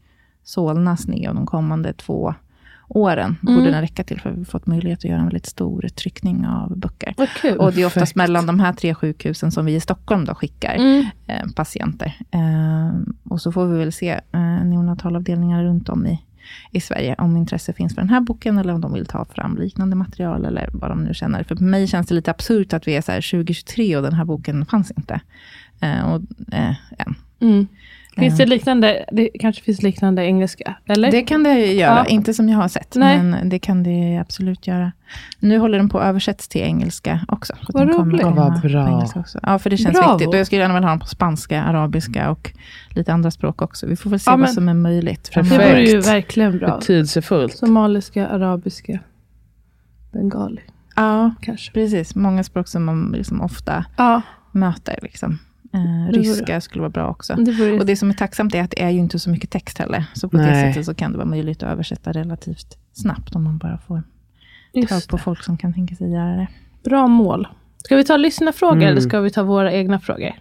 Solnas 0.43 1.07
Neo 1.07 1.33
de 1.33 1.45
kommande 1.45 1.93
två 1.93 2.33
åren. 2.87 3.35
Borde 3.41 3.71
den 3.71 3.81
räcka 3.81 4.03
till, 4.03 4.21
för 4.21 4.31
vi 4.31 4.37
har 4.37 4.45
fått 4.45 4.65
möjlighet 4.67 4.99
att 4.99 5.05
göra 5.05 5.19
en 5.19 5.25
väldigt 5.25 5.45
stor 5.45 5.81
tryckning 5.95 6.45
av 6.47 6.77
böcker. 6.77 7.13
Kul. 7.41 7.57
Och 7.57 7.73
det 7.73 7.81
är 7.81 7.85
oftast 7.85 7.93
Perfekt. 7.93 8.15
mellan 8.15 8.45
de 8.45 8.59
här 8.59 8.73
tre 8.73 8.95
sjukhusen 8.95 9.51
som 9.51 9.65
vi 9.65 9.75
i 9.75 9.79
Stockholm 9.79 10.25
då 10.25 10.35
skickar 10.35 10.75
Mm. 10.75 11.05
eh, 11.27 11.47
patienter. 11.55 12.13
Eh, 12.31 12.99
och 13.23 13.41
så 13.41 13.51
får 13.51 13.65
vi 13.67 13.77
väl 13.77 13.91
se 13.91 14.09
eh, 14.31 14.39
neonatalavdelningar 14.65 15.63
runt 15.63 15.89
om 15.89 16.05
i, 16.07 16.21
i 16.71 16.81
Sverige, 16.81 17.15
om 17.17 17.37
intresse 17.37 17.73
finns 17.73 17.95
för 17.95 18.01
den 18.01 18.09
här 18.09 18.21
boken, 18.21 18.57
eller 18.57 18.73
om 18.73 18.81
de 18.81 18.93
vill 18.93 19.05
ta 19.05 19.25
fram 19.25 19.57
liknande 19.57 19.95
material, 19.95 20.45
eller 20.45 20.69
vad 20.73 20.91
de 20.91 21.03
nu 21.03 21.13
känner. 21.13 21.43
För 21.43 21.55
mig 21.55 21.87
känns 21.87 22.07
det 22.07 22.15
lite 22.15 22.31
absurt 22.31 22.73
att 22.73 22.87
vi 22.87 22.95
är 22.95 23.01
så 23.01 23.11
här 23.11 23.31
2023 23.31 23.97
och 23.97 24.03
den 24.03 24.13
här 24.13 24.25
boken 24.25 24.65
fanns 24.65 24.91
inte. 24.91 25.19
Eh, 25.79 26.13
och, 26.13 26.21
än. 26.97 27.15
Mm. 27.39 27.67
Finns 28.21 28.37
det 28.37 28.45
liknande, 28.45 29.05
det 29.11 29.29
kanske 29.39 29.63
finns 29.63 29.81
liknande 29.83 30.23
engelska? 30.25 30.75
Eller? 30.87 31.11
Det 31.11 31.21
kan 31.21 31.43
det 31.43 31.65
göra, 31.73 31.95
Ja. 31.97 32.05
inte 32.05 32.33
som 32.33 32.49
jag 32.49 32.57
har 32.57 32.67
sett, 32.67 32.95
Nej. 32.95 33.23
men 33.23 33.49
det 33.49 33.59
kan 33.59 33.83
det 33.83 34.17
absolut 34.21 34.67
göra. 34.67 34.91
Nu 35.39 35.57
håller 35.59 35.77
den 35.77 35.89
på 35.89 35.99
att 35.99 36.05
översättas 36.05 36.47
till 36.47 36.61
engelska 36.61 37.19
också. 37.27 37.53
Vad 37.73 37.87
roligt. 37.89 38.21
komma 38.21 38.35
Vad 38.49 38.61
bra. 38.71 39.05
Ja, 39.43 39.59
för 39.59 39.69
det 39.69 39.77
känns 39.77 39.97
Bravo. 39.99 40.13
viktigt. 40.13 40.27
Och 40.27 40.37
jag 40.37 40.45
skulle 40.45 40.61
gärna 40.61 40.73
vilja 40.73 40.87
ha 40.87 40.91
den 40.91 40.99
på 40.99 41.05
spanska, 41.05 41.63
arabiska 41.63 42.31
och 42.31 42.51
lite 42.89 43.13
andra 43.13 43.31
språk 43.31 43.61
också. 43.61 43.87
Vi 43.87 43.95
får 43.95 44.09
väl 44.09 44.19
se 44.19 44.31
Ja, 44.31 44.37
vad 44.37 44.49
som 44.49 44.69
är 44.69 44.73
möjligt. 44.73 45.23
det 45.23 45.31
framöver. 45.33 45.69
vore 45.69 45.81
ju 45.81 45.85
Perfekt. 45.95 46.07
verkligen 46.07 46.57
bra. 46.57 46.77
Betydelsefullt. 46.77 47.57
Somaliska, 47.57 48.27
arabiska, 48.27 48.99
bengali 50.11 50.61
Ja, 50.95 51.31
kanske. 51.41 51.71
precis. 51.71 52.15
Många 52.15 52.43
språk 52.43 52.67
som 52.67 52.85
man 52.85 53.11
liksom 53.17 53.41
ofta 53.41 53.85
Ja, 53.97 54.21
möter. 54.51 54.99
Liksom. 55.01 55.39
Eh, 55.73 56.05
vore- 56.05 56.11
ryska 56.19 56.61
skulle 56.61 56.81
vara 56.81 56.89
bra 56.89 57.09
också. 57.09 57.35
det 57.35 57.51
vore 57.51 57.79
Och 57.79 57.85
det 57.85 57.95
som 57.95 58.09
är 58.09 58.13
tacksamt 58.13 58.55
är 58.55 58.61
att 58.63 58.71
det 58.71 58.81
är 58.83 58.89
ju 58.89 58.99
inte 58.99 59.19
så 59.19 59.29
mycket 59.29 59.49
text 59.49 59.77
heller. 59.77 60.05
Så 60.13 60.29
på 60.29 60.37
det 60.37 60.43
Nej. 60.43 60.73
sättet 60.73 60.85
så 60.85 60.93
kan 60.93 61.11
det 61.11 61.17
vara 61.17 61.27
möjligt 61.27 61.63
att 61.63 61.69
översätta 61.71 62.11
relativt 62.11 62.77
snabbt 62.93 63.35
om 63.35 63.43
man 63.43 63.57
bara 63.57 63.77
får 63.77 64.03
tag 64.89 65.07
på 65.09 65.17
det. 65.17 65.23
folk 65.23 65.43
som 65.43 65.57
kan 65.57 65.73
tänka 65.73 65.95
sig 65.95 66.11
göra 66.11 66.35
det. 66.35 66.47
Bra 66.83 67.07
mål. 67.07 67.47
Ska 67.77 67.95
vi 67.95 68.03
ta 68.03 68.17
lyssnarfrågor 68.17 68.75
Mm. 68.77 68.87
eller 68.89 69.01
ska 69.01 69.19
vi 69.19 69.29
ta 69.29 69.43
våra 69.43 69.73
egna 69.73 69.99
frågor? 69.99 70.31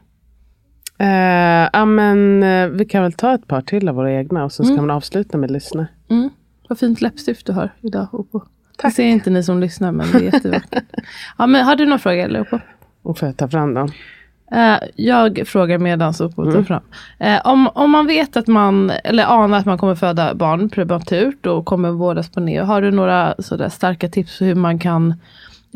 Ja, 1.73 1.85
men, 1.85 2.43
eh, 2.43 2.69
vi 2.69 2.85
kan 2.85 3.03
väl 3.03 3.13
ta 3.13 3.35
ett 3.35 3.47
par 3.47 3.61
till 3.61 3.89
av 3.89 3.95
våra 3.95 4.13
egna 4.13 4.45
och 4.45 4.53
så 4.53 4.65
ska 4.65 4.73
Mm. 4.73 4.87
man 4.87 4.97
avsluta 4.97 5.39
med 5.39 5.51
lyssna. 5.51 5.87
Mm. 6.11 6.31
Vad 6.69 6.79
fint 6.79 7.01
läppstift 7.01 7.47
du 7.47 7.53
har 7.53 7.71
idag, 7.81 8.07
Opo. 8.13 8.41
Det 8.83 8.91
ser 8.91 9.05
inte 9.05 9.31
ni 9.31 9.43
som 9.43 9.61
lyssnar, 9.61 9.93
men 9.93 10.07
det 10.13 10.19
är 10.19 10.23
jättevackert. 10.23 10.85
ja, 11.39 11.47
men 11.47 11.65
har 11.65 11.77
du 11.77 11.85
några 11.85 11.99
frågor, 11.99 12.19
eller 12.25 12.41
Opo? 12.41 12.59
Och 13.03 13.19
får 13.19 13.29
jag 13.29 13.37
ta 13.37 13.49
fram 13.49 13.75
dem? 13.75 13.89
Eh, 14.53 14.77
jag 14.97 15.43
frågar 15.47 15.79
medans 15.79 16.21
Opo 16.21 16.45
tar 16.45 16.51
Mm. 16.51 16.65
fram. 16.65 16.83
Eh, 17.19 17.41
om, 17.45 17.69
om 17.75 17.91
man 17.91 18.07
vet 18.07 18.37
att 18.37 18.47
man, 18.47 18.91
eller 19.05 19.25
anar 19.25 19.59
att 19.59 19.67
man 19.67 19.79
kommer 19.79 19.95
föda 19.95 20.35
barn 20.35 20.69
prematurt 20.69 21.47
och 21.47 21.65
kommer 21.67 21.91
vårdas 21.91 22.31
på 22.31 22.41
neo, 22.41 22.65
har 22.65 22.83
du 22.83 22.91
några 22.91 23.35
sådär 23.39 23.69
starka 23.69 24.09
tips 24.09 24.39
för 24.39 24.45
hur 24.45 24.55
man 24.55 24.79
kan 24.79 25.15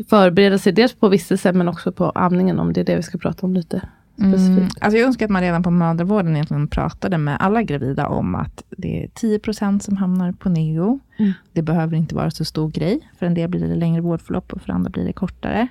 förbereda 0.09 0.57
sig 0.57 0.73
dels 0.73 0.93
på 0.93 1.07
vistelse 1.09 1.53
men 1.53 1.67
också 1.67 1.91
på 1.91 2.09
amningen 2.09 2.59
om 2.59 2.73
det 2.73 2.81
är 2.81 2.85
det 2.85 2.95
vi 2.95 3.03
ska 3.03 3.17
prata 3.17 3.45
om 3.45 3.53
lite 3.53 3.81
Mm. 4.19 4.31
specifikt. 4.33 4.77
Alltså 4.83 4.97
jag 4.97 5.07
önskar 5.07 5.25
att 5.25 5.31
man 5.31 5.41
redan 5.41 5.63
på 5.63 5.71
mödravården 5.71 6.33
egentligen 6.35 6.67
pratade 6.67 7.17
med 7.17 7.37
alla 7.39 7.63
gravida 7.63 8.07
om 8.07 8.35
att 8.35 8.63
det 8.69 9.03
är 9.03 9.07
10% 9.07 9.79
som 9.83 9.97
hamnar 9.97 10.31
på 10.31 10.49
neo. 10.49 10.99
Mm. 11.19 11.31
Det 11.53 11.61
behöver 11.61 11.97
inte 11.97 12.15
vara 12.15 12.31
så 12.31 12.45
stor 12.45 12.69
grej. 12.71 12.99
För 13.19 13.25
en 13.25 13.33
del 13.33 13.49
blir 13.49 13.67
det 13.67 13.75
längre 13.75 14.01
vårdförlopp 14.01 14.53
och 14.53 14.61
för 14.61 14.73
andra 14.73 14.89
blir 14.89 15.05
det 15.05 15.13
kortare. 15.13 15.67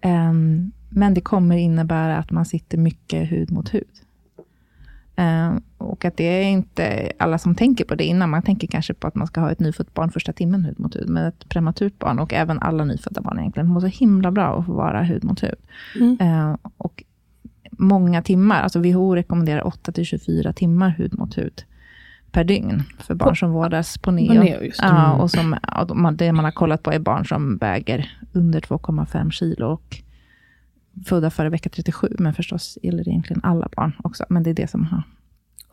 Ehm, 0.00 0.72
men 0.90 1.14
det 1.14 1.20
kommer 1.20 1.56
innebära 1.56 2.16
att 2.16 2.30
man 2.30 2.44
sitter 2.44 2.78
mycket 2.78 3.32
hud 3.32 3.50
mot 3.50 3.74
hud. 3.74 4.00
Ehm, 5.16 5.60
och 5.78 6.04
att 6.04 6.16
det 6.16 6.24
är 6.24 6.42
inte 6.42 7.12
alla 7.18 7.38
som 7.38 7.54
tänker 7.54 7.84
på 7.84 7.94
det 7.94 8.04
innan. 8.04 8.30
Man 8.30 8.42
tänker 8.42 8.66
kanske 8.66 8.94
på 8.94 9.06
att 9.06 9.14
man 9.14 9.26
ska 9.26 9.40
ha 9.40 9.50
ett 9.50 9.60
nyfött 9.60 9.94
barn 9.94 10.10
första 10.10 10.32
timmen 10.32 10.64
hud 10.64 10.80
mot 10.80 10.96
hud. 10.96 11.08
Men 11.08 11.26
ett 11.26 11.48
prematurt 11.48 11.98
barn 11.98 12.18
och 12.18 12.32
även 12.32 12.58
alla 12.58 12.84
nyfödda 12.84 13.20
barn 13.20 13.38
egentligen 13.38 13.68
mår 13.68 13.80
så 13.80 13.86
himla 13.86 14.30
bra 14.30 14.58
att 14.58 14.66
få 14.66 14.72
vara 14.72 15.02
hud 15.02 15.24
mot 15.24 15.42
hud. 15.42 15.58
Mm. 15.96 16.16
Ehm, 16.20 16.56
och 16.76 17.04
många 17.70 18.22
timmar, 18.22 18.62
alltså 18.62 18.80
WHO 18.80 19.14
rekommenderar 19.14 19.66
8 19.66 19.92
till 19.92 20.04
24 20.04 20.52
timmar 20.52 20.88
hud 20.88 21.18
mot 21.18 21.38
hud 21.38 21.64
per 22.32 22.44
dygn 22.44 22.82
för 22.98 23.14
barn 23.14 23.36
som 23.36 23.52
vårdas 23.52 23.98
på 23.98 24.10
neo. 24.10 24.26
På 24.26 24.34
neo. 24.34 24.70
Ja, 24.78 25.12
och 25.12 25.30
som, 25.30 25.56
det 26.14 26.32
man 26.32 26.44
har 26.44 26.52
kollat 26.52 26.82
på 26.82 26.92
är 26.92 26.98
barn 26.98 27.26
som 27.26 27.56
väger 27.56 28.10
under 28.32 28.60
2,5 28.60 29.30
kilo 29.30 29.66
och 29.66 30.02
födda 31.06 31.30
före 31.30 31.48
vecka 31.48 31.68
37, 31.68 32.08
men 32.18 32.34
förstås 32.34 32.78
gäller 32.82 33.04
det 33.04 33.10
egentligen 33.10 33.40
alla 33.44 33.68
barn 33.76 33.92
också. 34.04 34.24
Men 34.28 34.42
det 34.42 34.50
är 34.50 34.54
det 34.54 34.70
som 34.70 34.86
har... 34.86 35.02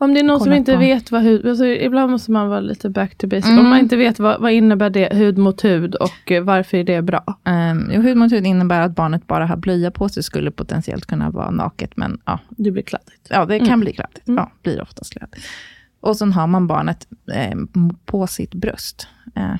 Om 0.00 0.14
det 0.14 0.20
är 0.20 0.24
någon 0.24 0.40
som 0.40 0.52
inte 0.52 0.72
på. 0.72 0.78
vet 0.78 1.10
vad 1.10 1.22
hud, 1.22 1.46
alltså 1.46 1.64
ibland 1.66 2.10
måste 2.10 2.30
man 2.30 2.48
vara 2.48 2.60
lite 2.60 2.90
back 2.90 3.14
to 3.18 3.26
basic. 3.26 3.46
Mm. 3.46 3.58
Om 3.58 3.68
man 3.70 3.78
inte 3.78 3.96
vet 3.96 4.18
vad, 4.18 4.40
vad 4.40 4.52
innebär 4.52 4.90
det 4.90 5.14
hud 5.14 5.38
mot 5.38 5.64
hud 5.64 5.94
och 5.94 6.32
eh, 6.32 6.42
varför 6.42 6.78
är 6.78 6.84
det 6.84 7.02
bra? 7.02 7.24
Um, 7.44 7.90
hud 7.90 8.16
mot 8.16 8.32
hud 8.32 8.46
innebär 8.46 8.80
att 8.80 8.94
barnet 8.94 9.26
bara 9.26 9.46
har 9.46 9.56
blöja 9.56 9.90
på 9.90 10.08
sig, 10.08 10.22
skulle 10.22 10.50
potentiellt 10.50 11.06
kunna 11.06 11.30
vara 11.30 11.50
naket, 11.50 11.96
men 11.96 12.20
ja, 12.24 12.38
Det 12.50 12.70
blir 12.70 12.82
kladdigt. 12.82 13.26
Ja, 13.30 13.44
det 13.44 13.58
kan 13.58 13.68
Mm. 13.68 13.80
bli 13.80 13.92
kladdigt. 13.92 14.28
Mm. 14.28 14.38
Ja, 14.38 14.50
blir 14.62 14.82
oftast 14.82 15.12
kladdigt. 15.12 15.46
Och 16.00 16.16
sen 16.16 16.32
har 16.32 16.46
man 16.46 16.66
barnet 16.66 17.06
eh, 17.34 17.58
på 18.04 18.26
sitt 18.26 18.54
bröst. 18.54 19.08
Eh, 19.34 19.54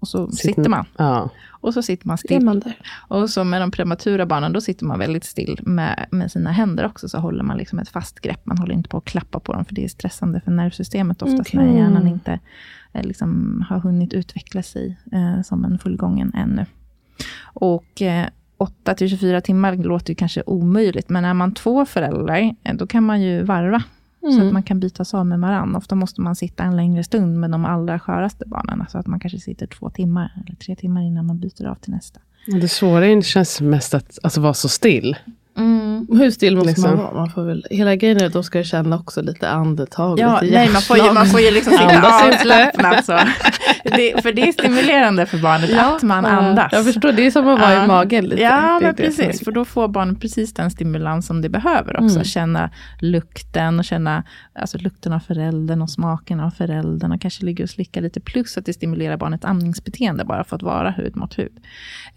och 0.00 0.08
så 0.08 0.30
Sitter- 0.32 0.54
sitter 0.54 0.70
man. 0.70 0.84
Ja. 0.96 1.30
Och 1.60 1.74
så 1.74 1.82
sitter 1.82 2.06
man 2.06 2.18
still. 2.18 2.44
man 2.44 2.60
där? 2.60 2.76
Och 3.08 3.30
så 3.30 3.44
med 3.44 3.60
de 3.60 3.70
prematura 3.70 4.26
barnen, 4.26 4.52
då 4.52 4.60
sitter 4.60 4.84
man 4.84 4.98
väldigt 4.98 5.24
still 5.24 5.60
med, 5.62 6.06
med 6.10 6.30
sina 6.32 6.52
händer 6.52 6.86
också. 6.86 7.08
Så 7.08 7.18
håller 7.18 7.44
man 7.44 7.56
liksom 7.56 7.78
ett 7.78 7.88
fast 7.88 8.20
grepp. 8.20 8.46
Man 8.46 8.58
håller 8.58 8.74
inte 8.74 8.88
på 8.88 8.96
att 8.98 9.04
klappa 9.04 9.40
på 9.40 9.52
dem, 9.52 9.64
för 9.64 9.74
det 9.74 9.84
är 9.84 9.88
stressande 9.88 10.40
för 10.40 10.50
nervsystemet 10.50 11.22
oftast 11.22 11.52
när 11.54 11.62
Okej. 11.68 11.76
hjärnan 11.78 12.08
inte 12.08 12.38
eh, 12.92 13.02
liksom, 13.02 13.64
har 13.68 13.78
hunnit 13.78 14.12
utveckla 14.12 14.62
sig 14.62 14.98
eh, 15.12 15.42
som 15.42 15.64
en 15.64 15.78
fullgången 15.78 16.32
ännu. 16.34 16.66
Och 17.44 18.02
eh, 18.02 18.26
8 18.56 18.94
till 18.94 19.08
24 19.10 19.40
timmar 19.40 19.76
låter 19.76 20.10
ju 20.10 20.14
kanske 20.14 20.42
omöjligt, 20.46 21.08
men 21.08 21.24
är 21.24 21.34
man 21.34 21.54
två 21.54 21.86
föräldrar, 21.86 22.54
eh, 22.64 22.74
då 22.74 22.86
kan 22.86 23.04
man 23.04 23.22
ju 23.22 23.42
varva. 23.42 23.82
Så 24.20 24.46
att 24.46 24.52
man 24.52 24.62
kan 24.62 24.80
bytas 24.80 25.14
av 25.14 25.26
med 25.26 25.40
varandra. 25.40 25.78
Ofta 25.78 25.94
måste 25.94 26.20
man 26.20 26.36
sitta 26.36 26.62
en 26.64 26.76
längre 26.76 27.04
stund 27.04 27.40
med 27.40 27.50
de 27.50 27.64
allra 27.64 27.98
sköraste 27.98 28.44
barnen. 28.46 28.86
Så 28.88 28.98
att 28.98 29.06
man 29.06 29.20
kanske 29.20 29.38
sitter 29.38 29.66
två 29.66 29.90
timmar 29.90 30.32
eller 30.46 30.56
tre 30.56 30.76
timmar 30.76 31.02
innan 31.02 31.26
man 31.26 31.38
byter 31.38 31.66
av 31.66 31.74
till 31.74 31.92
nästa. 31.92 32.20
Det 32.60 32.68
svåra 32.68 33.06
är- 33.06 33.22
känns 33.22 33.60
mest 33.60 33.94
att 33.94 34.18
alltså, 34.22 34.40
vara 34.40 34.54
så 34.54 34.68
still. 34.68 35.16
Hur 36.18 36.30
still 36.30 36.54
måste 36.56 36.68
Liksom. 36.68 36.90
man 36.90 36.98
vara? 36.98 37.14
Man 37.14 37.30
får 37.30 37.42
väl, 37.44 37.66
hela 37.70 37.96
grejen 37.96 38.20
är 38.22 38.26
att 38.26 38.32
de 38.32 38.44
ska 38.44 38.62
känna 38.64 38.96
också 38.96 39.22
lite 39.22 39.48
andetag, 39.48 40.18
Ja, 40.20 40.40
lite 40.40 40.54
nej, 40.54 40.68
man 40.72 40.82
får 40.82 40.96
ju, 40.98 41.12
man 41.12 41.26
får 41.26 41.40
ju 41.40 41.50
liksom 41.50 41.72
sitta 41.72 42.26
avslappnad. 42.28 43.04
Så. 43.04 43.18
Det, 43.84 44.22
för 44.22 44.32
det 44.32 44.48
är 44.48 44.52
stimulerande 44.52 45.26
för 45.26 45.38
barnet 45.38 45.70
att 45.78 46.02
man 46.02 46.26
andas. 46.26 46.68
Jag 46.72 46.84
förstår, 46.84 47.12
det 47.12 47.26
är 47.26 47.30
som 47.30 47.48
att 47.48 47.60
vara 47.60 47.72
Ja. 47.74 47.84
i 47.84 47.86
magen 47.86 48.24
lite. 48.24 48.42
Ja, 48.42 48.78
Det 48.80 48.86
men 48.86 48.94
det 48.96 49.02
precis. 49.02 49.40
är- 49.40 49.44
För 49.44 49.52
då 49.52 49.64
får 49.64 49.88
barnet 49.88 50.20
precis 50.20 50.54
den 50.54 50.70
stimulans 50.70 51.26
som 51.26 51.42
det 51.42 51.48
behöver 51.48 51.96
också. 51.96 52.14
Mm. 52.16 52.24
Känna 52.24 52.70
lukten 53.00 53.78
och 53.78 53.84
känna 53.84 54.22
alltså, 54.60 54.78
lukten 54.78 55.12
av 55.12 55.20
föräldern 55.20 55.82
och 55.82 55.90
smaken 55.90 56.40
av 56.40 56.50
föräldern. 56.50 57.12
Och 57.12 57.20
kanske 57.20 57.44
ligga 57.44 57.64
och 57.64 57.70
slicka 57.70 58.00
lite. 58.00 58.20
Plus 58.20 58.58
att 58.58 58.66
det 58.66 58.72
stimulerar 58.72 59.16
barnets 59.16 59.44
amningsbeteende 59.44 60.24
bara 60.24 60.44
för 60.44 60.56
att 60.56 60.62
vara 60.62 60.90
hud 60.90 61.16
mot 61.16 61.38
hud. 61.38 61.52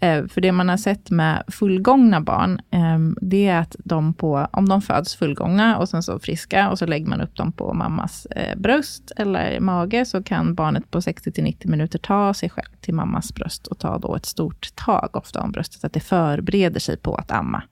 Eh, 0.00 0.26
för 0.26 0.40
det 0.40 0.52
man 0.52 0.68
har 0.68 0.76
sett 0.76 1.10
med 1.10 1.42
fullgångna 1.48 2.20
barn, 2.20 2.60
eh, 2.70 3.28
det 3.32 3.48
är 3.48 3.58
att 3.58 3.76
de 3.78 4.14
på, 4.14 4.48
om 4.52 4.68
de 4.68 4.82
föds 4.82 5.14
fullgångna 5.16 5.78
och 5.78 5.88
sen 5.88 6.02
så 6.02 6.18
friska 6.18 6.70
och 6.70 6.78
så 6.78 6.86
lägger 6.86 7.06
man 7.06 7.20
upp 7.20 7.36
dem 7.36 7.52
på 7.52 7.74
mammas 7.74 8.26
eh, 8.26 8.58
bröst 8.58 9.12
eller 9.16 9.60
mage, 9.60 10.04
så 10.04 10.22
kan 10.22 10.54
barnet 10.54 10.90
på 10.90 11.00
60-90 11.00 11.68
minuter 11.68 11.98
ta 11.98 12.34
sig 12.34 12.50
själv 12.50 12.68
till 12.80 12.94
mammas 12.94 13.34
bröst 13.34 13.66
och 13.66 13.78
ta 13.78 13.98
då 13.98 14.16
ett 14.16 14.26
stort 14.26 14.68
tag 14.74 15.10
ofta 15.12 15.42
om 15.42 15.52
bröstet, 15.52 15.84
att 15.84 15.92
det 15.92 16.00
förbereder 16.00 16.80
sig 16.80 16.96
på 16.96 17.14
att 17.14 17.30
amma. 17.30 17.62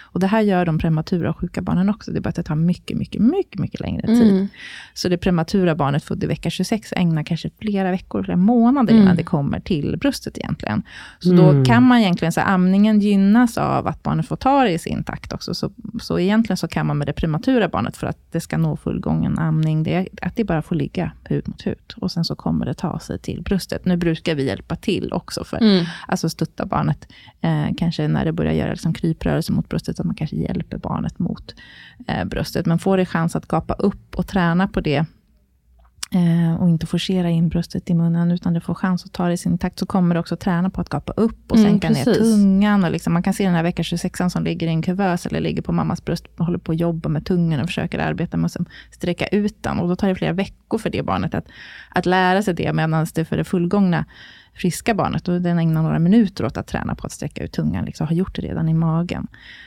Och 0.00 0.20
det 0.20 0.26
här 0.26 0.40
gör 0.40 0.66
de 0.66 0.78
prematura 0.78 1.30
och 1.30 1.38
sjuka 1.38 1.62
barnen 1.62 1.88
också. 1.88 2.10
Det 2.10 2.18
är 2.18 2.20
bara 2.20 2.28
att 2.28 2.34
det 2.36 2.42
tar 2.42 2.54
mycket, 2.54 2.96
mycket, 2.96 3.20
mycket, 3.20 3.60
mycket 3.60 3.80
längre 3.80 4.06
tid. 4.06 4.30
Mm. 4.30 4.48
Så 4.94 5.08
det 5.08 5.18
prematura 5.18 5.74
barnet 5.74 6.04
född 6.04 6.24
i 6.24 6.26
vecka 6.26 6.50
26 6.50 6.92
ägnar 6.96 7.22
kanske 7.22 7.50
flera 7.60 7.90
veckor, 7.90 8.22
flera 8.22 8.36
månader 8.36 8.92
Mm. 8.92 9.02
innan 9.02 9.16
det 9.16 9.22
kommer 9.22 9.60
till 9.60 9.96
bröstet 9.98 10.38
egentligen. 10.38 10.82
Så 11.18 11.32
då 11.32 11.64
kan 11.64 11.82
man 11.82 11.98
egentligen 11.98 12.32
säga 12.32 12.46
amningen 12.46 13.00
gynnas 13.00 13.58
av 13.58 13.86
att 13.86 14.02
barnet 14.02 14.28
får 14.28 14.36
ta 14.36 14.62
det 14.64 14.70
i 14.70 14.78
sin 14.78 15.04
takt 15.04 15.32
också. 15.32 15.54
Så, 15.54 15.70
så 16.00 16.18
egentligen 16.18 16.56
så 16.56 16.68
kan 16.68 16.86
man 16.86 16.98
med 16.98 17.06
det 17.06 17.12
prematura 17.12 17.68
barnet, 17.68 17.96
för 17.96 18.06
att 18.06 18.18
det 18.32 18.40
ska 18.40 18.58
nå 18.58 18.76
fullgången 18.76 19.38
amning, 19.38 19.82
det 19.82 20.08
att 20.22 20.36
det 20.36 20.44
bara 20.44 20.62
får 20.62 20.74
ligga 20.76 21.12
hud 21.24 21.48
mot 21.48 21.66
hud. 21.66 21.94
Och 21.96 22.12
sen 22.12 22.24
så 22.24 22.34
kommer 22.36 22.66
det 22.66 22.74
ta 22.74 22.98
sig 22.98 23.18
till 23.18 23.42
bröstet. 23.42 23.84
Nu 23.84 23.96
brukar 23.96 24.34
vi 24.34 24.46
hjälpa 24.46 24.76
till 24.76 25.12
också, 25.12 25.44
för 25.44 25.56
Mm. 25.56 25.84
alltså 26.08 26.28
stötta 26.28 26.66
barnet. 26.66 27.08
Eh, 27.40 27.66
kanske 27.76 28.08
när 28.08 28.24
det 28.24 28.32
börjar 28.32 28.52
göra 28.52 28.70
liksom 28.70 28.94
kryprörelser 28.94 29.52
mot 29.54 29.68
bröstet, 29.68 30.00
att 30.00 30.06
man 30.06 30.14
kanske 30.14 30.36
hjälper 30.36 30.78
barnet 30.78 31.18
mot 31.18 31.54
eh, 32.06 32.24
bröstet. 32.24 32.66
Men 32.66 32.78
får 32.78 32.96
det 32.96 33.06
chans 33.06 33.36
att 33.36 33.48
gapa 33.48 33.74
upp 33.74 34.14
och 34.14 34.26
träna 34.26 34.68
på 34.68 34.80
det, 34.80 35.04
eh, 36.14 36.54
och 36.60 36.68
inte 36.68 36.86
forcera 36.86 37.30
in 37.30 37.48
bröstet 37.48 37.90
i 37.90 37.94
munnen, 37.94 38.30
utan 38.30 38.54
det 38.54 38.60
får 38.60 38.74
chans 38.74 39.04
att 39.04 39.12
ta 39.12 39.26
det 39.26 39.32
i 39.32 39.36
sin 39.36 39.58
takt, 39.58 39.78
så 39.78 39.86
kommer 39.86 40.14
det 40.14 40.20
också 40.20 40.36
träna 40.36 40.70
på 40.70 40.80
att 40.80 40.88
gapa 40.88 41.12
upp 41.12 41.52
och 41.52 41.56
Mm, 41.56 41.70
sänka 41.70 41.88
ner 41.90 42.04
precis. 42.04 42.22
tungan. 42.22 42.84
Och 42.84 42.90
liksom, 42.90 43.12
man 43.12 43.22
kan 43.22 43.34
se 43.34 43.44
den 43.44 43.54
här 43.54 43.62
vecka 43.62 43.82
26 43.82 44.20
som 44.28 44.44
ligger 44.44 44.66
i 44.66 44.70
en 44.70 44.82
kuvös, 44.82 45.26
eller 45.26 45.40
ligger 45.40 45.62
på 45.62 45.72
mammas 45.72 46.04
bröst, 46.04 46.24
och 46.38 46.46
håller 46.46 46.58
på 46.58 46.72
att 46.72 46.80
jobba 46.80 47.08
med 47.08 47.26
tungan 47.26 47.60
och 47.60 47.66
försöker 47.66 47.98
arbeta 47.98 48.36
med 48.36 48.46
att 48.46 48.50
liksom 48.50 48.66
sträcka 48.90 49.26
ut 49.26 49.62
den. 49.62 49.78
Och 49.78 49.88
då 49.88 49.96
tar 49.96 50.08
det 50.08 50.14
flera 50.14 50.32
veckor 50.32 50.78
för 50.78 50.90
det 50.90 51.02
barnet 51.02 51.34
att, 51.34 51.46
att 51.88 52.06
lära 52.06 52.42
sig 52.42 52.54
det, 52.54 52.72
medan 52.72 53.06
det 53.14 53.24
för 53.24 53.36
det 53.36 53.44
fullgångna 53.44 54.04
friska 54.54 54.94
barnet, 54.94 55.28
och 55.28 55.40
den 55.40 55.58
ägnar 55.58 55.82
några 55.82 55.98
minuter 55.98 56.44
åt 56.44 56.56
att 56.56 56.66
träna 56.66 56.94
på 56.94 57.06
att 57.06 57.12
sträcka 57.12 57.44
ut 57.44 57.52
tungan, 57.52 57.84
liksom, 57.84 58.06
har 58.06 58.14
gjort 58.14 58.34
det 58.36 58.42
redan 58.42 58.68
i 58.68 58.74
magen. 58.74 59.26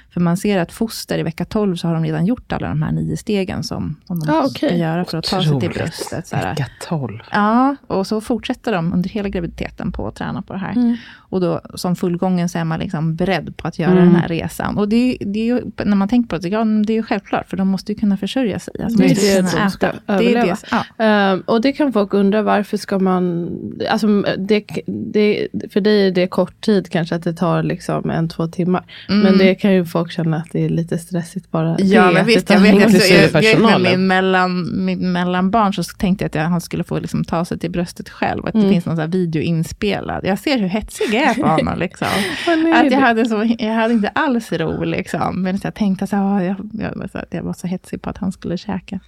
För 0.09 0.21
man 0.21 0.37
ser 0.37 0.59
att 0.59 0.71
foster 0.71 1.17
i 1.19 1.23
vecka 1.23 1.45
12, 1.45 1.75
så 1.75 1.87
har 1.87 1.93
de 1.95 2.03
redan 2.03 2.25
gjort 2.25 2.51
alla 2.51 2.67
de 2.67 2.81
här 2.81 2.91
nio 2.91 3.17
stegen 3.17 3.63
som, 3.63 3.95
som 4.05 4.19
de 4.19 4.29
Ah, 4.29 4.47
ska 4.49 4.67
okej. 4.67 4.79
göra 4.79 5.05
för 5.05 5.17
att 5.17 5.23
ta 5.25 5.29
sig 5.37 5.43
till 5.45 5.53
Otroligt. 5.55 5.77
bröstet. 5.77 6.27
Så 6.27 6.35
här. 6.35 6.49
Vecka 6.49 6.67
12. 6.87 7.19
Ja, 7.31 7.75
och 7.87 8.07
så 8.07 8.21
fortsätter 8.21 8.71
de 8.71 8.93
under 8.93 9.09
hela 9.09 9.29
graviditeten 9.29 9.91
på 9.91 10.07
att 10.07 10.15
träna 10.15 10.41
på 10.41 10.53
det 10.53 10.59
här. 10.59 10.97
Och 11.29 11.41
då 11.41 11.61
som 11.75 11.95
fullgången 11.95 12.49
så 12.49 12.57
är 12.57 12.63
man 12.63 12.79
liksom 12.79 13.15
beredd 13.15 13.57
på 13.57 13.67
att 13.67 13.79
göra 13.79 13.95
den 13.95 14.15
här 14.15 14.27
resan. 14.27 14.77
Och 14.77 14.89
det, 14.89 15.17
det 15.19 15.39
är 15.39 15.45
ju, 15.45 15.61
när 15.85 15.95
man 15.95 16.07
tänker 16.07 16.29
på 16.29 16.37
det, 16.37 16.49
ja, 16.49 16.63
det 16.63 16.93
är 16.93 16.97
ju 16.97 17.03
självklart, 17.03 17.49
för 17.49 17.57
de 17.57 17.67
måste 17.67 17.91
ju 17.91 17.99
kunna 17.99 18.17
försörja 18.17 18.59
sig. 18.59 18.73
Alltså, 18.83 18.99
Det 18.99 19.05
är 19.05 19.41
det 19.41 19.57
de 19.63 19.69
ska 19.69 19.87
äta. 19.87 19.97
Det 20.05 20.13
är 20.13 20.15
överleva. 20.15 20.45
det, 20.45 20.57
ja. 20.97 21.05
Ehm, 21.05 21.41
och 21.45 21.61
det 21.61 21.71
kan 21.71 21.93
folk 21.93 22.13
undra, 22.13 22.41
varför 22.41 22.77
ska 22.77 22.99
man... 22.99 23.49
Alltså, 23.89 24.07
det, 24.37 24.65
det, 24.87 25.47
för 25.73 25.81
dig 25.81 26.07
är 26.07 26.11
det 26.11 26.27
kort 26.27 26.61
tid 26.61 26.89
kanske, 26.91 27.15
att 27.15 27.23
det 27.23 27.33
tar 27.33 27.63
liksom 27.63 28.09
en, 28.09 28.29
två 28.29 28.47
timmar. 28.47 28.83
Men 29.07 29.37
det 29.37 29.55
kan 29.55 29.73
ju 29.73 29.85
folk 29.85 30.11
känna 30.11 30.37
att 30.37 30.47
det 30.51 30.65
är 30.65 30.69
lite 30.69 30.97
stressigt 30.97 31.51
bara 31.51 31.67
Mm. 31.77 31.87
Ja, 31.91 32.11
men 32.11 32.25
visst, 32.25 32.49
jag 32.49 32.59
vet, 32.59 32.71
lång 32.71 32.81
jag, 32.81 33.43
jag, 33.43 33.81
jag, 33.91 33.99
mellan, 33.99 34.85
min 34.85 35.11
mellanbarn 35.11 35.73
så 35.73 35.83
tänkte 35.83 36.23
jag 36.23 36.27
att 36.29 36.35
jag, 36.35 36.43
han 36.43 36.61
skulle 36.61 36.83
få 36.83 36.99
liksom 36.99 37.23
ta 37.23 37.45
sig 37.45 37.59
till 37.59 37.71
bröstet 37.71 38.09
själv, 38.09 38.45
att 38.45 38.53
det 38.53 38.59
Mm. 38.59 38.71
finns 38.71 38.85
någon 38.85 38.95
så 38.95 39.01
här 39.01 39.09
video 39.09 39.41
inspelad. 39.41 40.25
Jag 40.25 40.39
ser 40.39 40.57
hur 40.57 40.67
hetsig 40.67 41.13
jag 41.17 41.37
är 41.37 41.41
på 41.41 41.47
honom. 41.47 41.79
Liksom. 41.79 42.07
Att 42.73 42.91
jag, 42.91 42.99
hade 42.99 43.25
så, 43.25 43.55
jag 43.59 43.73
hade 43.73 43.93
inte 43.93 44.09
alls 44.09 44.51
ro, 44.51 44.83
liksom. 44.83 45.41
men 45.41 45.59
jag 45.63 45.75
tänkte 45.75 46.07
så 46.07 46.15
här, 46.15 46.41
jag, 46.41 46.55
jag, 46.73 47.09
att 47.13 47.33
jag 47.33 47.43
var 47.43 47.53
så 47.53 47.67
hetsig 47.67 48.01
på 48.01 48.09
att 48.09 48.17
han 48.17 48.31
skulle 48.31 48.57
käka. 48.57 48.99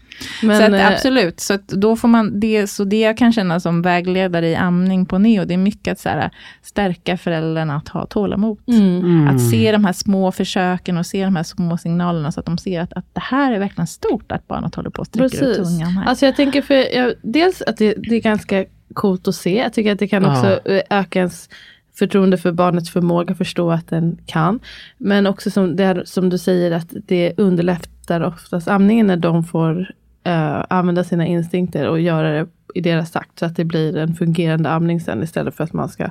Men, 0.43 0.57
så 0.57 0.63
att, 0.63 0.71
eh, 0.71 0.87
absolut, 0.87 1.39
så 1.39 1.53
att 1.53 1.67
då 1.67 1.95
får 1.95 2.07
man 2.07 2.39
det, 2.39 2.67
så 2.67 2.83
det 2.83 2.99
jag 2.99 3.17
kan 3.17 3.33
känna 3.33 3.59
som 3.59 3.81
vägledare 3.81 4.49
i 4.49 4.55
amning 4.55 5.05
på 5.05 5.17
neo, 5.17 5.45
det 5.45 5.53
är 5.53 5.57
mycket 5.57 5.91
att 5.91 5.99
så 5.99 6.09
här, 6.09 6.29
stärka 6.61 7.17
föräldrarna 7.17 7.75
att 7.75 7.87
ha 7.87 8.05
tålamod. 8.05 8.57
Mm. 8.67 9.27
Att 9.27 9.49
se 9.49 9.71
de 9.71 9.85
här 9.85 9.93
små 9.93 10.31
försöken 10.31 10.97
och 10.97 11.05
se 11.05 11.25
de 11.25 11.35
här 11.35 11.43
små 11.43 11.77
signalerna, 11.77 12.31
så 12.31 12.39
att 12.39 12.45
de 12.45 12.57
ser 12.57 12.81
att, 12.81 12.93
att 12.93 13.05
det 13.13 13.21
här 13.23 13.51
är 13.51 13.59
verkligen 13.59 13.87
stort, 13.87 14.31
att 14.31 14.47
barnet 14.47 14.75
håller 14.75 14.89
på 14.89 15.01
att 15.01 15.07
sträcka 15.07 15.45
ut 15.45 15.55
tungan 15.55 15.91
här. 15.91 16.05
Alltså 16.05 16.25
jag 16.25 16.35
tänker 16.35 16.61
för, 16.61 16.95
jag, 16.95 17.13
dels 17.21 17.61
att 17.61 17.77
det, 17.77 17.93
det 17.93 18.15
är 18.15 18.21
ganska 18.21 18.65
coolt 18.93 19.27
att 19.27 19.35
se. 19.35 19.57
Jag 19.57 19.73
tycker 19.73 19.91
att 19.91 19.99
det 19.99 20.07
kan 20.07 20.23
Ja. 20.23 20.31
också 20.31 20.69
eh, 20.69 20.81
öka 20.89 21.19
ens 21.19 21.49
förtroende 21.99 22.37
för 22.37 22.51
barnets 22.51 22.89
förmåga 22.89 23.31
att 23.31 23.37
förstå 23.37 23.71
att 23.71 23.87
den 23.87 24.17
kan. 24.25 24.59
Men 24.97 25.27
också 25.27 25.51
som, 25.51 25.75
det 25.75 25.83
är, 25.83 26.01
som 26.05 26.29
du 26.29 26.37
säger 26.37 26.71
att 26.71 26.93
det 27.07 27.33
underlättar 27.37 28.21
oftast 28.23 28.67
amningen 28.67 29.07
när 29.07 29.17
de 29.17 29.43
får 29.43 29.91
eh, 30.23 30.63
använda 30.69 31.03
sina 31.03 31.25
instinkter 31.25 31.87
och 31.89 31.99
göra 31.99 32.31
det 32.31 32.47
i 32.75 32.81
deras 32.81 33.11
takt. 33.11 33.39
Så 33.39 33.45
att 33.45 33.55
det 33.55 33.65
blir 33.65 33.97
en 33.97 34.15
fungerande 34.15 34.69
amning 34.69 35.01
sen 35.01 35.23
istället 35.23 35.55
för 35.55 35.63
att 35.63 35.73
man 35.73 35.89
ska 35.89 36.09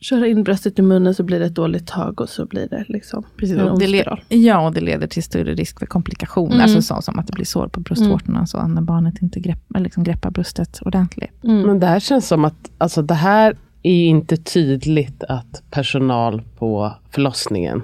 köra 0.00 0.26
in 0.26 0.44
bröstet 0.44 0.78
i 0.78 0.82
munnen 0.82 1.14
så 1.14 1.22
blir 1.22 1.38
det 1.40 1.46
ett 1.46 1.54
dåligt 1.54 1.86
tag 1.86 2.20
och 2.20 2.28
så 2.28 2.46
blir 2.46 2.68
det 2.68 2.84
liksom 2.88 3.24
Precis, 3.36 3.56
en 3.58 3.78
det 3.78 3.86
le- 3.86 4.00
spiral. 4.00 4.20
ja, 4.28 4.66
och 4.66 4.74
det 4.74 4.80
leder 4.80 5.06
till 5.06 5.22
större 5.22 5.54
risk 5.54 5.78
för 5.78 5.86
komplikationer, 5.86 6.54
Mm. 6.54 6.62
alltså 6.64 6.82
så 6.82 7.02
som 7.02 7.18
att 7.18 7.26
det 7.26 7.32
blir 7.32 7.44
sår 7.44 7.68
på 7.68 7.80
bröstvårtorna, 7.80 8.46
så 8.46 8.66
när 8.66 8.82
barnet 8.82 9.22
inte 9.22 9.40
grepp, 9.40 9.58
liksom 9.78 10.04
greppar 10.04 10.30
bröstet 10.30 10.80
ordentligt. 10.82 11.44
Mm. 11.44 11.62
Men 11.62 11.80
det 11.80 11.86
här 11.86 12.00
känns 12.00 12.28
som 12.28 12.44
att 12.44 12.70
alltså, 12.78 13.02
det 13.02 13.14
här 13.14 13.56
är 13.84 13.94
ju 13.94 14.04
inte 14.06 14.36
tydligt 14.36 15.24
att 15.24 15.62
personal 15.70 16.42
på 16.58 16.92
förlossningen 17.10 17.82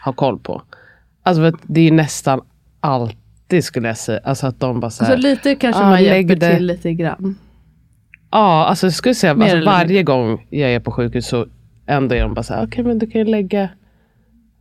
har 0.00 0.12
koll 0.12 0.38
på. 0.38 0.62
Alltså 1.22 1.52
det 1.62 1.80
är 1.80 1.92
nästan 1.92 2.40
alltid 2.80 3.64
skulle 3.64 3.88
jag 3.88 3.96
säga. 3.96 4.20
Alltså 4.24 4.46
att 4.46 4.60
de 4.60 4.80
bara 4.80 4.90
så 4.90 5.04
här, 5.04 5.12
Så 5.16 5.22
lite 5.22 5.54
kanske 5.54 5.82
Ja, 5.82 5.88
man 5.88 6.04
hjälper 6.04 6.36
det- 6.36 6.56
till 6.56 6.66
lite 6.66 6.92
grann. 6.92 7.38
Ja, 8.30 8.64
alltså 8.66 8.86
jag 8.86 8.94
skulle 8.94 9.14
säga 9.14 9.32
alltså, 9.32 9.64
varje 9.64 10.02
gång 10.02 10.46
jag 10.50 10.70
är 10.74 10.80
på 10.80 10.92
sjukhus 10.92 11.26
så 11.26 11.46
ändå 11.86 12.14
är 12.14 12.22
de 12.22 12.34
bara 12.34 12.42
så 12.42 12.54
här, 12.54 12.66
okej 12.66 12.84
men 12.84 12.98
du 12.98 13.06
kan 13.10 13.18
ju 13.20 13.24
lägga 13.24 13.68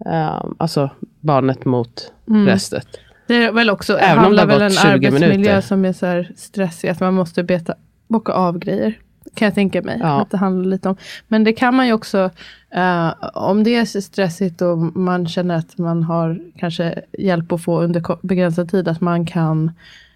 ehm, 0.05 0.55
alltså 0.57 0.89
barnet 1.19 1.65
mot 1.65 2.13
bröstet. 2.25 2.87
Det 3.27 3.35
är 3.35 3.51
väl 3.51 3.69
också, 3.69 3.97
Även 3.97 4.17
om 4.17 4.23
handlar 4.23 4.45
det 4.47 4.53
har 4.53 4.59
väl 4.59 4.67
en 4.71 4.75
gått 4.75 4.81
20 4.81 4.87
arbetsmiljö 4.87 5.29
minuter. 5.37 5.61
som 5.61 5.85
är 5.85 5.93
så 5.93 6.05
här 6.05 6.31
stressig, 6.37 6.89
att 6.89 6.99
man 6.99 7.13
måste 7.13 7.43
beta, 7.43 7.73
bocka 8.07 8.31
av 8.31 8.57
grejer. 8.59 8.93
Kan 9.33 9.45
jag 9.45 9.55
tänka 9.55 9.81
mig. 9.81 9.97
Ja. 10.01 10.21
Att 10.21 10.31
det 10.31 10.37
handlar 10.37 10.65
lite 10.69 10.89
om. 10.89 10.95
Men 11.27 11.43
det 11.43 11.53
kan 11.53 11.75
man 11.75 11.87
ju 11.87 11.93
också, 11.93 12.29
eh, 12.71 13.13
om 13.33 13.63
det 13.63 13.75
är 13.75 14.01
stressigt 14.01 14.61
och 14.61 14.77
man 14.77 15.27
känner 15.27 15.55
att 15.55 15.77
man 15.77 16.03
har 16.03 16.39
kanske 16.57 17.01
hjälp 17.17 17.51
att 17.51 17.63
få 17.63 17.81
under 17.81 18.27
begränsad 18.27 18.71
tid, 18.71 18.87
att 18.87 19.01
man 19.01 19.25
kan 19.25 19.71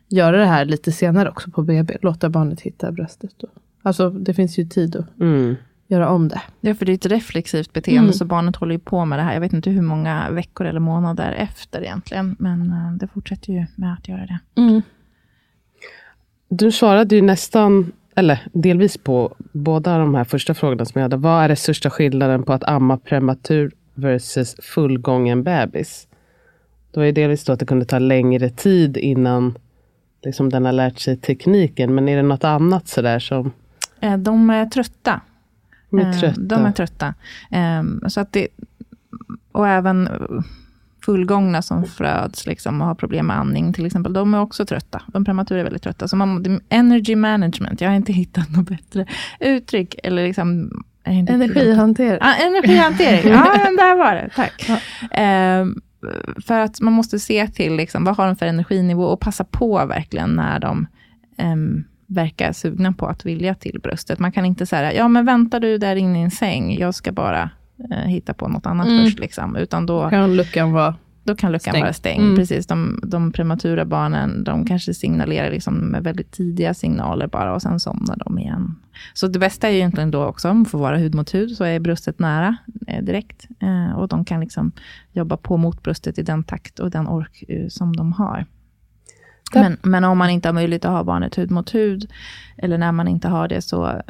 göra 0.08 0.38
det 0.38 0.46
här 0.46 0.66
lite 0.66 0.92
senare 0.92 1.30
också 1.30 1.52
på 1.52 1.62
BB. 1.62 1.98
Låta 2.02 2.30
barnet 2.30 2.62
hitta 2.62 2.92
bröstet. 2.92 3.32
Då. 3.38 3.48
Alltså 3.82 4.10
det 4.10 4.34
finns 4.34 4.58
ju 4.60 4.66
tid 4.66 4.96
att 4.96 5.20
Mm. 5.20 5.56
göra 5.88 6.10
om 6.10 6.28
det. 6.28 6.42
Ja, 6.62 6.74
för 6.76 6.86
det 6.86 6.92
är 6.92 6.94
ett 6.94 7.06
reflexivt 7.06 7.74
beteende, 7.74 8.02
Mm. 8.02 8.14
så 8.14 8.26
barnet 8.26 8.56
håller 8.56 8.74
ju 8.74 8.80
på 8.80 9.06
med 9.06 9.20
det 9.20 9.24
här. 9.24 9.34
Jag 9.34 9.42
vet 9.42 9.54
inte 9.54 9.70
hur 9.70 9.82
många 9.82 10.30
veckor 10.32 10.68
eller 10.68 10.80
månader 10.80 11.32
efter 11.32 11.82
egentligen, 11.82 12.36
men 12.40 12.72
eh, 12.72 12.94
det 13.00 13.08
fortsätter 13.08 13.54
ju 13.54 13.66
med 13.76 13.94
att 13.94 14.08
göra 14.08 14.26
det. 14.26 14.40
Du 16.50 16.72
svarade 16.72 17.16
ju 17.16 17.22
nästan 17.22 17.92
eller 18.16 18.48
delvis 18.54 18.98
på 18.98 19.36
båda 19.52 19.98
de 19.98 20.16
här 20.16 20.24
första 20.24 20.54
frågorna 20.54 20.86
som 20.86 21.00
jag 21.00 21.06
hade. 21.06 21.16
Vad 21.18 21.44
är 21.44 21.48
den 21.48 21.58
största 21.58 21.90
skillnaden 21.90 22.44
på 22.44 22.54
att 22.54 22.64
amma 22.64 22.98
prematur 22.98 23.72
versus 23.94 24.56
fullgången 24.62 25.44
bebis? 25.44 26.08
Det 26.92 27.00
var 27.00 27.06
ju 27.06 27.12
delvis 27.12 27.44
då 27.44 27.54
att 27.54 27.60
det 27.60 27.66
kunde 27.66 27.86
ta 27.86 28.00
längre 28.00 28.50
tid 28.50 28.98
innan 28.98 29.58
liksom 30.24 30.50
den 30.50 30.66
har 30.66 30.72
lärt 30.72 31.00
sig 31.00 31.18
tekniken. 31.18 31.96
Men 31.96 32.10
är 32.10 32.16
det 32.16 32.24
något 32.24 32.44
annat 32.44 32.88
sådär 32.88 33.20
som... 33.20 33.52
Eh, 34.00 34.18
de 34.18 34.50
är 34.50 34.66
trötta. 34.66 35.22
De 35.90 36.00
är 36.00 36.10
Eh, 36.10 36.20
trötta. 36.20 36.42
De 36.42 36.66
är 36.66 36.72
trötta. 36.72 37.14
Ehm, 37.52 38.02
Så 38.08 38.20
att 38.22 38.32
det, 38.32 38.48
och 39.52 39.68
även 39.68 40.10
fullgångna 41.06 41.62
som 41.62 41.86
föds 41.86 42.46
liksom, 42.46 42.82
och 42.82 42.88
har 42.88 42.96
problem 42.96 43.28
med 43.28 43.38
andning 43.38 43.74
till 43.74 43.86
exempel, 43.86 44.14
de 44.14 44.34
är 44.34 44.42
också 44.42 44.66
trötta. 44.66 45.02
De 45.08 45.26
prematura 45.26 45.60
är 45.60 45.64
väldigt 45.64 45.84
trötta. 45.84 46.08
Så 46.08 46.16
man, 46.16 46.62
energy 46.70 47.16
management, 47.16 47.82
jag 47.82 47.90
har 47.90 47.96
inte 47.96 48.14
hittat 48.24 48.50
något 48.50 48.70
bättre 48.70 49.06
uttryck. 49.40 49.96
Eller 50.04 50.24
liksom, 50.24 50.72
Energihantering. 51.06 52.20
Ja, 52.22 52.34
energihantering. 52.34 53.34
Ja, 53.34 53.56
men 53.64 53.76
där 53.76 53.96
var 53.96 54.16
det. 54.16 54.30
Tack. 54.36 54.70
Ehm, 55.12 55.82
för 56.46 56.60
att 56.60 56.82
man 56.82 56.94
måste 56.94 57.20
se 57.20 57.48
till 57.48 57.76
liksom, 57.76 58.04
vad 58.04 58.18
har 58.18 58.28
de 58.28 58.36
för 58.36 58.46
energinivå 58.46 59.06
och 59.06 59.20
passa 59.20 59.44
på 59.44 59.86
verkligen 59.86 60.30
när 60.30 60.60
de 60.60 60.88
um, 61.38 61.84
verkar 62.08 62.52
sugna 62.52 62.94
på 62.94 63.08
att 63.08 63.26
vilja 63.26 63.56
till 63.56 63.80
bröstet. 63.84 64.20
Man 64.20 64.32
kan 64.32 64.46
inte 64.46 64.66
säga, 64.66 64.94
ja 64.94 65.08
men 65.08 65.26
väntar 65.26 65.60
du 65.60 65.78
där 65.78 65.96
inne 65.96 66.20
i 66.20 66.24
en 66.24 66.32
säng, 66.32 66.78
jag 66.80 66.96
ska 66.96 67.12
bara 67.12 67.50
eh, 67.92 67.98
hitta 67.98 68.34
på 68.34 68.48
något 68.48 68.66
annat 68.66 68.88
Mm. 68.88 69.06
först. 69.06 69.20
Liksom. 69.20 69.56
Utan 69.56 69.86
då, 69.86 70.10
Kan 70.10 70.36
luckan 70.36 70.72
vara... 70.72 70.96
då 71.24 71.36
kan 71.36 71.52
luckan 71.52 71.72
Stängd. 71.72 71.84
vara 71.84 71.94
stängd. 71.94 72.24
Mm. 72.24 72.36
Precis, 72.36 72.68
de, 72.68 73.00
de 73.04 73.32
prematura 73.32 73.86
barnen, 73.86 74.44
de 74.44 74.66
kanske 74.66 74.94
signalerar 74.94 75.52
liksom 75.52 75.76
med 75.76 76.04
väldigt 76.04 76.32
tidiga 76.32 76.74
signaler 76.74 77.28
bara 77.28 77.54
och 77.56 77.62
sen 77.62 77.80
somnar 77.80 78.18
de 78.26 78.40
igen. 78.40 78.76
Så 79.14 79.28
det 79.28 79.40
bästa 79.40 79.68
är 79.68 79.72
ju 79.72 79.78
egentligen 79.78 80.12
då 80.12 80.24
också, 80.26 80.50
om 80.50 80.64
de 80.64 80.70
får 80.70 80.80
vara 80.80 80.98
hud 80.98 81.16
mot 81.16 81.34
hud, 81.34 81.52
så 81.52 81.64
är 81.64 81.80
bröstet 81.80 82.20
nära 82.20 82.58
eh, 82.88 83.04
direkt. 83.04 83.48
Eh, 83.62 83.98
och 84.00 84.08
de 84.08 84.26
kan 84.26 84.40
liksom 84.40 84.72
jobba 85.12 85.38
på 85.38 85.58
mot 85.58 85.84
bröstet 85.84 86.18
i 86.18 86.22
den 86.24 86.44
takt 86.44 86.80
och 86.80 86.92
den 86.92 87.08
ork 87.08 87.44
eh, 87.48 87.68
som 87.68 87.96
de 87.96 88.14
har. 88.14 88.46
Men, 89.62 89.78
men 89.82 90.04
om 90.04 90.18
man 90.18 90.30
inte 90.30 90.48
har 90.48 90.54
möjlighet 90.54 90.86
att 90.86 90.92
ha 90.92 91.04
barnet 91.04 91.38
hud 91.38 91.52
mot 91.52 91.76
hud, 91.76 92.12
eller 92.58 92.78
när 92.78 92.92
man 92.92 93.08
inte 93.08 93.28
har 93.28 93.48
det, 93.48 93.62
så, 93.62 94.02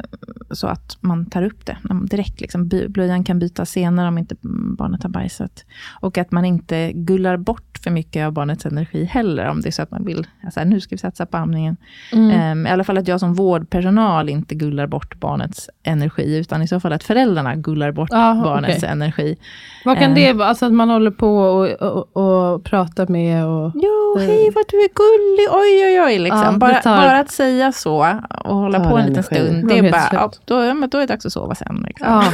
så 0.50 0.66
att 0.66 0.96
man 1.00 1.26
tar 1.26 1.42
upp 1.42 1.66
det 1.66 1.76
direkt. 2.10 2.40
Liksom, 2.40 2.68
blöjan 2.68 3.24
kan 3.24 3.38
bytas 3.38 3.70
senare 3.70 4.08
om 4.08 4.18
inte 4.18 4.36
barnet 4.78 5.02
har 5.02 5.10
bajsat. 5.10 5.64
Och 6.00 6.18
att 6.18 6.32
man 6.32 6.44
inte 6.44 6.92
gullar 6.92 7.36
bort 7.36 7.73
för 7.84 7.90
mycket 7.90 8.26
av 8.26 8.32
barnets 8.32 8.66
energi 8.66 9.04
heller, 9.04 9.46
om 9.48 9.60
det 9.60 9.68
är 9.68 9.70
så 9.72 9.82
att 9.82 9.90
man 9.90 10.04
vill, 10.04 10.26
alltså, 10.44 10.64
nu 10.64 10.80
ska 10.80 10.94
vi 10.94 10.98
satsa 10.98 11.26
på 11.26 11.36
amningen. 11.36 11.76
Ehm, 12.12 12.66
I 12.66 12.70
alla 12.70 12.84
fall 12.84 12.98
att 12.98 13.08
jag 13.08 13.20
som 13.20 13.34
vårdpersonal 13.34 14.28
inte 14.28 14.54
gullar 14.54 14.86
bort 14.86 15.20
barnets 15.20 15.70
energi, 15.82 16.36
utan 16.38 16.62
i 16.62 16.68
så 16.68 16.80
fall 16.80 16.92
att 16.92 17.04
föräldrarna 17.04 17.54
gullar 17.56 17.92
bort 17.92 18.08
Ah, 18.12 18.34
barnets 18.34 18.76
okej. 18.78 18.88
energi. 18.90 19.36
Vad 19.84 19.98
kan 19.98 20.10
Eh. 20.10 20.14
det 20.14 20.32
vara? 20.32 20.48
Alltså 20.48 20.66
att 20.66 20.72
man 20.72 20.90
håller 20.90 21.10
på 21.10 21.36
och, 21.38 21.68
och, 21.82 22.16
och 22.52 22.64
pratar 22.64 23.06
med 23.06 23.46
och... 23.46 23.72
Jo, 23.74 24.16
Eh. 24.18 24.26
hej 24.26 24.50
vad 24.54 24.64
du 24.68 24.76
är 24.76 24.88
gullig, 24.94 25.48
oj 25.52 25.98
oj 25.98 26.06
oj. 26.14 26.18
Liksom. 26.18 26.40
Ja, 26.44 26.52
bara, 26.58 26.74
tar- 26.74 26.96
bara 27.08 27.18
att 27.18 27.30
säga 27.30 27.72
så 27.72 28.06
och 28.44 28.56
hålla 28.56 28.90
på 28.90 28.98
en 28.98 29.06
liten 29.06 29.24
energi. 29.30 29.48
stund, 29.50 29.62
Då 29.62 29.68
det 29.68 29.78
är 29.88 29.90
bara, 29.92 30.08
ja, 30.12 30.32
då, 30.44 30.64
ja, 30.64 30.74
men 30.74 30.88
då 30.88 30.98
är 30.98 31.02
det 31.02 31.06
dags 31.06 31.26
att 31.26 31.32
sova 31.32 31.54
sen. 31.54 31.84
Liksom. 31.88 32.06
Ja. 32.06 32.24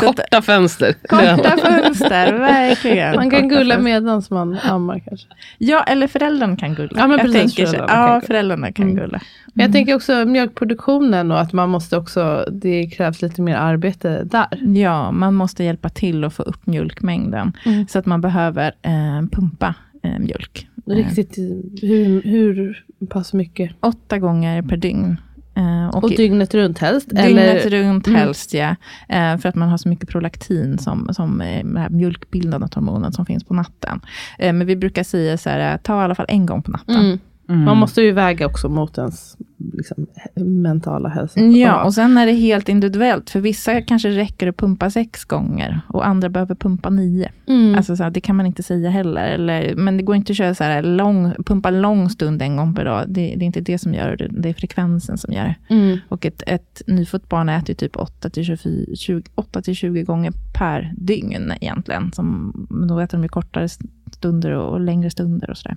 Så 0.00 0.08
att- 0.10 0.16
Korta 0.16 0.42
fönster. 0.42 0.92
Korta 1.08 1.56
fönster, 1.58 2.32
verkligen. 2.32 3.14
Man 3.16 3.30
kan 3.30 3.42
Korta 3.42 3.54
gulla 3.54 3.74
fönster. 3.74 3.82
medan 4.00 4.22
ammar 4.62 4.98
kanske. 4.98 5.26
Ja, 5.58 5.82
eller 5.82 6.06
föräldern 6.06 6.56
kan 6.56 6.74
gulla. 6.74 6.92
Ja, 6.96 7.06
men 7.06 7.18
Jag 7.18 7.20
precis, 7.32 7.54
tänker 7.54 7.66
föräldrarna 7.66 7.88
kan 7.88 8.00
Ja, 8.02 8.08
gulla. 8.14 8.20
föräldrarna 8.26 8.72
kan 8.72 8.84
Mm. 8.84 8.96
gulla. 8.96 9.20
Men 9.54 9.62
jag 9.64 9.72
tänker 9.72 9.94
också 9.94 10.24
mjölkproduktionen 10.24 11.30
och 11.30 11.40
att 11.40 11.52
man 11.52 11.68
måste 11.70 11.96
också, 11.96 12.44
det 12.52 12.86
krävs 12.86 13.22
lite 13.22 13.42
mer 13.42 13.56
arbete 13.56 14.24
där. 14.24 14.46
Ja, 14.78 15.12
man 15.12 15.34
måste 15.34 15.64
hjälpa 15.64 15.88
till 15.88 16.24
att 16.24 16.34
få 16.34 16.42
upp 16.42 16.66
mjölkmängden. 16.66 17.52
Mm. 17.66 17.86
Så 17.88 17.98
att 17.98 18.06
man 18.06 18.20
behöver 18.20 18.72
eh, 18.82 19.28
pumpa 19.32 19.74
eh, 20.02 20.18
mjölk. 20.18 20.68
Riktigt, 20.86 21.38
hur, 21.82 22.22
hur 22.22 22.84
pass 23.10 23.32
mycket? 23.32 23.70
åtta 23.80 24.18
gånger 24.18 24.62
per 24.62 24.76
dygn. 24.76 25.16
Eh, 25.54 25.88
Och 25.88 26.10
dygnet 26.10 26.54
runt 26.54 26.78
helst? 26.78 27.08
Dygnet 27.10 27.66
eller? 27.66 27.82
runt 27.82 28.06
Mm. 28.06 28.20
helst, 28.20 28.54
ja. 28.54 28.76
Eh, 29.08 29.38
för 29.38 29.48
att 29.48 29.54
man 29.54 29.68
har 29.68 29.76
så 29.76 29.88
mycket 29.88 30.08
prolaktin, 30.08 30.78
som, 30.78 31.08
som 31.12 31.40
eh, 31.40 31.64
det 31.64 31.80
här 31.80 31.90
mjölkbildande 31.90 32.66
hormonet 32.74 33.14
som 33.14 33.26
finns 33.26 33.44
på 33.44 33.54
natten. 33.54 34.00
Men 34.38 34.66
vi 34.66 34.76
brukar 34.76 35.02
säga 35.02 35.38
så 35.38 35.50
här, 35.50 35.78
ta 35.78 36.00
i 36.00 36.04
alla 36.04 36.14
fall 36.14 36.26
en 36.28 36.46
gång 36.46 36.62
på 36.62 36.70
natten. 36.70 37.18
Mm. 37.48 37.64
Man 37.64 37.76
måste 37.76 38.02
ju 38.02 38.12
väga 38.12 38.46
också 38.46 38.68
mot 38.68 38.98
ens 38.98 39.36
liksom, 39.72 40.06
mentala 40.36 41.08
hälsa. 41.08 41.40
Ja, 41.40 41.84
och 41.84 41.94
sen 41.94 42.18
är 42.18 42.26
det 42.26 42.32
helt 42.32 42.68
individuellt. 42.68 43.30
För 43.30 43.40
vissa 43.40 43.80
kanske 43.80 44.08
räcker 44.08 44.48
att 44.48 44.56
pumpa 44.56 44.90
sex 44.90 45.24
gånger 45.24 45.80
och 45.88 46.06
andra 46.06 46.28
behöver 46.28 46.54
pumpa 46.54 46.90
nio. 46.90 47.28
Mm. 47.46 47.74
Alltså 47.74 47.96
så 47.96 48.02
här, 48.02 48.10
det 48.10 48.20
kan 48.20 48.36
man 48.36 48.46
inte 48.46 48.62
säga 48.62 48.90
heller. 48.90 49.28
Eller, 49.28 49.74
men 49.74 49.96
det 49.96 50.02
går 50.02 50.16
inte 50.16 50.32
att 50.32 50.36
köra 50.36 50.54
så 50.54 50.64
här 50.64 50.82
lång, 50.82 51.32
pumpa 51.46 51.70
lång 51.70 52.10
stund 52.10 52.42
en 52.42 52.56
gång 52.56 52.74
per 52.74 52.84
dag. 52.84 53.04
Det, 53.08 53.34
det 53.36 53.44
är 53.44 53.46
inte 53.46 53.60
det 53.60 53.78
som 53.78 53.94
gör 53.94 54.16
det, 54.16 54.28
det 54.30 54.48
är 54.48 54.54
frekvensen 54.54 55.18
som 55.18 55.32
gör 55.32 55.44
det. 55.44 55.74
Mm. 55.74 55.98
Och 56.08 56.26
ett, 56.26 56.42
ett 56.46 56.82
nyfött 56.86 57.28
barn 57.28 57.48
äter 57.48 57.68
ju 57.68 57.74
typ 57.74 57.96
8-24 57.96 58.94
20 58.94 59.22
8-20 59.36 60.04
gånger 60.04 60.32
per 60.58 60.94
dygn 60.96 61.52
egentligen. 61.60 62.12
Som, 62.12 62.52
då 62.88 63.00
äter 63.00 63.18
de 63.18 63.22
ju 63.22 63.28
kortare 63.28 63.68
stunder 64.14 64.50
och, 64.50 64.72
och 64.72 64.80
längre 64.80 65.10
stunder 65.10 65.50
och 65.50 65.58
sådär. 65.58 65.76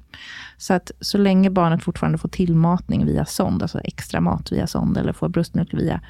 Så 0.58 0.74
att 0.74 0.92
så 1.00 1.18
länge 1.18 1.50
barnet 1.50 1.84
fortfarande 1.84 2.18
får 2.18 2.30
tillmatning 2.30 3.06
via 3.06 3.26
sond, 3.26 3.62
alltså 3.62 3.80
extra 3.80 4.22
mat 4.22 4.52
via 4.52 4.68
sond, 4.68 4.98
eller 4.98 5.14
får 5.14 5.30
bröstmjölk 5.30 5.74
via 5.74 6.02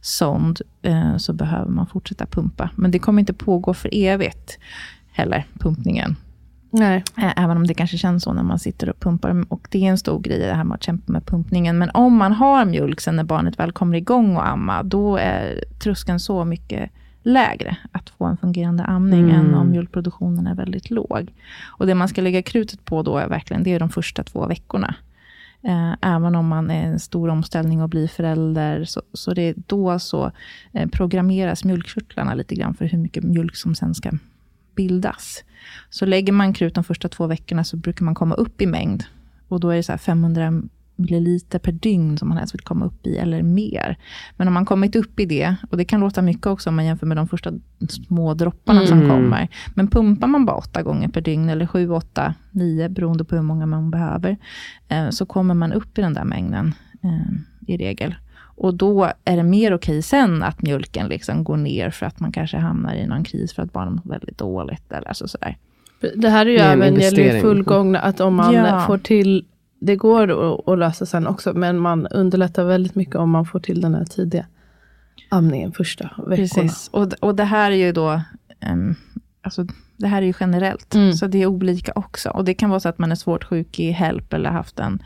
sond, 0.00 0.60
eh, 0.82 1.16
så 1.16 1.32
behöver 1.32 1.70
man 1.70 1.86
fortsätta 1.86 2.26
pumpa. 2.26 2.70
Men 2.74 2.90
det 2.90 2.98
kommer 2.98 3.20
inte 3.20 3.34
pågå 3.34 3.74
för 3.74 3.90
evigt 3.92 4.58
heller, 5.12 5.46
pumpningen. 5.58 6.16
Nej. 6.70 7.04
Även 7.16 7.56
om 7.56 7.66
det 7.66 7.74
kanske 7.74 7.98
känns 7.98 8.22
så 8.22 8.32
när 8.32 8.42
man 8.42 8.58
sitter 8.58 8.88
och 8.88 9.00
pumpar. 9.00 9.44
Och 9.48 9.68
det 9.70 9.86
är 9.86 9.90
en 9.90 9.98
stor 9.98 10.20
grej 10.20 10.38
det 10.38 10.54
här 10.54 10.64
med 10.64 10.74
att 10.74 10.82
kämpa 10.82 11.12
med 11.12 11.26
pumpningen. 11.26 11.78
Men 11.78 11.90
om 11.94 12.16
man 12.16 12.32
har 12.32 12.64
mjölk 12.64 13.00
sen 13.00 13.16
när 13.16 13.24
barnet 13.24 13.58
väl 13.58 13.72
kommer 13.72 13.96
igång 13.96 14.36
och 14.36 14.48
amma, 14.48 14.82
då 14.82 15.16
är 15.16 15.64
tröskeln 15.78 16.20
så 16.20 16.44
mycket 16.44 16.90
lägre 17.26 17.76
att 17.92 18.10
få 18.10 18.24
en 18.24 18.36
fungerande 18.36 18.84
amning 18.84 19.30
Mm. 19.30 19.34
än 19.34 19.54
om 19.54 19.70
mjölkproduktionen 19.70 20.46
är 20.46 20.54
väldigt 20.54 20.90
låg. 20.90 21.32
Och 21.78 21.86
det 21.86 21.94
man 21.94 22.08
ska 22.08 22.22
lägga 22.22 22.42
krutet 22.42 22.84
på 22.84 23.02
då 23.02 23.18
är 23.18 23.28
verkligen, 23.28 23.62
det 23.62 23.72
är 23.72 23.78
de 23.80 23.88
första 23.88 24.22
två 24.24 24.46
veckorna. 24.46 24.94
Eh, 25.62 25.92
även 26.00 26.34
om 26.34 26.48
man 26.48 26.70
är 26.70 26.86
en 26.86 27.00
stor 27.00 27.28
omställning 27.28 27.82
och 27.82 27.88
blir 27.88 28.08
förälder, 28.08 28.84
så, 28.84 29.02
så 29.12 29.34
det 29.34 29.42
är 29.42 29.54
då 29.66 29.98
så 29.98 30.32
eh, 30.72 30.88
programmeras 30.88 31.64
mjölkkörtlarna 31.64 32.34
lite 32.34 32.54
grann 32.54 32.74
för 32.74 32.84
hur 32.84 32.98
mycket 32.98 33.24
mjölk 33.24 33.56
som 33.56 33.74
sen 33.74 33.94
ska 33.94 34.10
bildas. 34.74 35.44
Så 35.90 36.06
lägger 36.06 36.32
man 36.32 36.52
krut 36.52 36.74
de 36.74 36.84
första 36.84 37.08
två 37.08 37.26
veckorna 37.26 37.64
så 37.64 37.76
brukar 37.76 38.04
man 38.04 38.14
komma 38.14 38.34
upp 38.34 38.60
i 38.60 38.66
mängd. 38.66 39.04
Och 39.48 39.60
då 39.60 39.70
är 39.70 39.76
det 39.76 39.82
så 39.82 39.92
här 39.92 39.98
500 39.98 40.62
milliliter 40.96 41.58
per 41.58 41.72
dygn 41.72 42.18
som 42.18 42.28
man 42.28 42.38
helst 42.38 42.54
vill 42.54 42.60
komma 42.60 42.84
upp 42.86 43.06
i, 43.06 43.16
eller 43.16 43.42
mer. 43.42 43.96
Men 44.36 44.48
om 44.48 44.54
man 44.54 44.64
kommit 44.66 44.96
upp 44.96 45.20
i 45.20 45.26
det, 45.26 45.56
och 45.70 45.76
det 45.76 45.84
kan 45.84 46.00
låta 46.00 46.22
mycket 46.22 46.46
också 46.46 46.70
om 46.70 46.76
man 46.76 46.84
jämför 46.86 47.06
med 47.06 47.16
de 47.16 47.28
första 47.28 47.52
små 47.88 48.34
dropparna 48.34 48.86
som 48.86 48.98
Mm. 48.98 49.10
kommer. 49.10 49.48
Men 49.74 49.88
pumpar 49.88 50.26
man 50.28 50.44
bara 50.46 50.56
åtta 50.56 50.82
gånger 50.82 51.08
per 51.08 51.20
dygn, 51.20 51.48
eller 51.48 51.66
sju, 51.66 51.90
åtta, 51.90 52.34
nio, 52.50 52.88
beroende 52.88 53.24
på 53.24 53.34
hur 53.34 53.42
många 53.42 53.66
man 53.66 53.90
behöver, 53.90 54.36
eh, 54.88 55.10
så 55.10 55.26
kommer 55.26 55.54
man 55.54 55.72
upp 55.72 55.98
i 55.98 56.02
den 56.02 56.14
där 56.14 56.24
mängden 56.24 56.74
eh, 57.04 57.36
i 57.66 57.76
regel. 57.76 58.14
Och 58.58 58.74
då 58.74 59.10
är 59.24 59.36
det 59.36 59.42
mer 59.42 59.74
okej 59.74 60.02
sen 60.02 60.42
att 60.42 60.62
mjölken 60.62 61.08
liksom 61.08 61.44
går 61.44 61.56
ner 61.56 61.90
för 61.90 62.06
att 62.06 62.20
man 62.20 62.32
kanske 62.32 62.56
hamnar 62.56 62.94
i 62.94 63.06
någon 63.06 63.24
kris 63.24 63.52
för 63.54 63.62
att 63.62 63.72
barnen 63.72 64.00
mår 64.04 64.12
väldigt 64.12 64.38
dåligt. 64.38 64.92
Eller 64.92 65.08
alltså 65.08 65.28
sådär. 65.28 65.56
Det 66.16 66.28
här 66.28 66.46
är 66.46 66.50
ju 66.50 66.56
även 66.56 66.94
gäller 66.94 67.40
fullgångna, 67.40 67.98
att 67.98 68.20
om 68.20 68.34
man 68.34 68.54
Ja. 68.54 68.84
får 68.86 68.98
till, 68.98 69.44
det 69.80 69.96
går 69.96 70.30
att, 70.72 70.78
lösa 70.78 71.06
sen 71.06 71.26
också, 71.26 71.52
men 71.54 71.78
man 71.78 72.06
underlättar 72.06 72.64
väldigt 72.64 72.94
mycket 72.94 73.16
om 73.16 73.30
man 73.30 73.46
får 73.46 73.60
till 73.60 73.80
den 73.80 73.94
här 73.94 74.04
tidiga 74.04 74.46
amningen 75.30 75.72
första 75.72 76.04
veckorna. 76.04 76.36
Precis. 76.36 76.88
Och, 76.92 77.12
och 77.20 77.34
det 77.34 77.44
här 77.44 77.70
är 77.70 77.76
ju 77.76 77.92
då, 77.92 78.20
ehm, 78.60 78.94
alltså, 79.42 79.66
det 79.96 80.06
här 80.06 80.22
är 80.22 80.26
ju 80.26 80.32
generellt. 80.40 80.94
Mm. 80.94 81.12
Så 81.12 81.26
det 81.26 81.42
är 81.42 81.46
olika 81.46 81.92
också. 81.94 82.30
Och 82.30 82.44
det 82.44 82.54
kan 82.54 82.70
vara 82.70 82.80
så 82.80 82.88
att 82.88 82.98
man 82.98 83.12
är 83.12 83.16
svårt 83.16 83.44
sjuk 83.44 83.78
i 83.80 83.90
HELP 83.90 84.32
eller 84.32 84.50
haft 84.50 84.78
en 84.78 85.02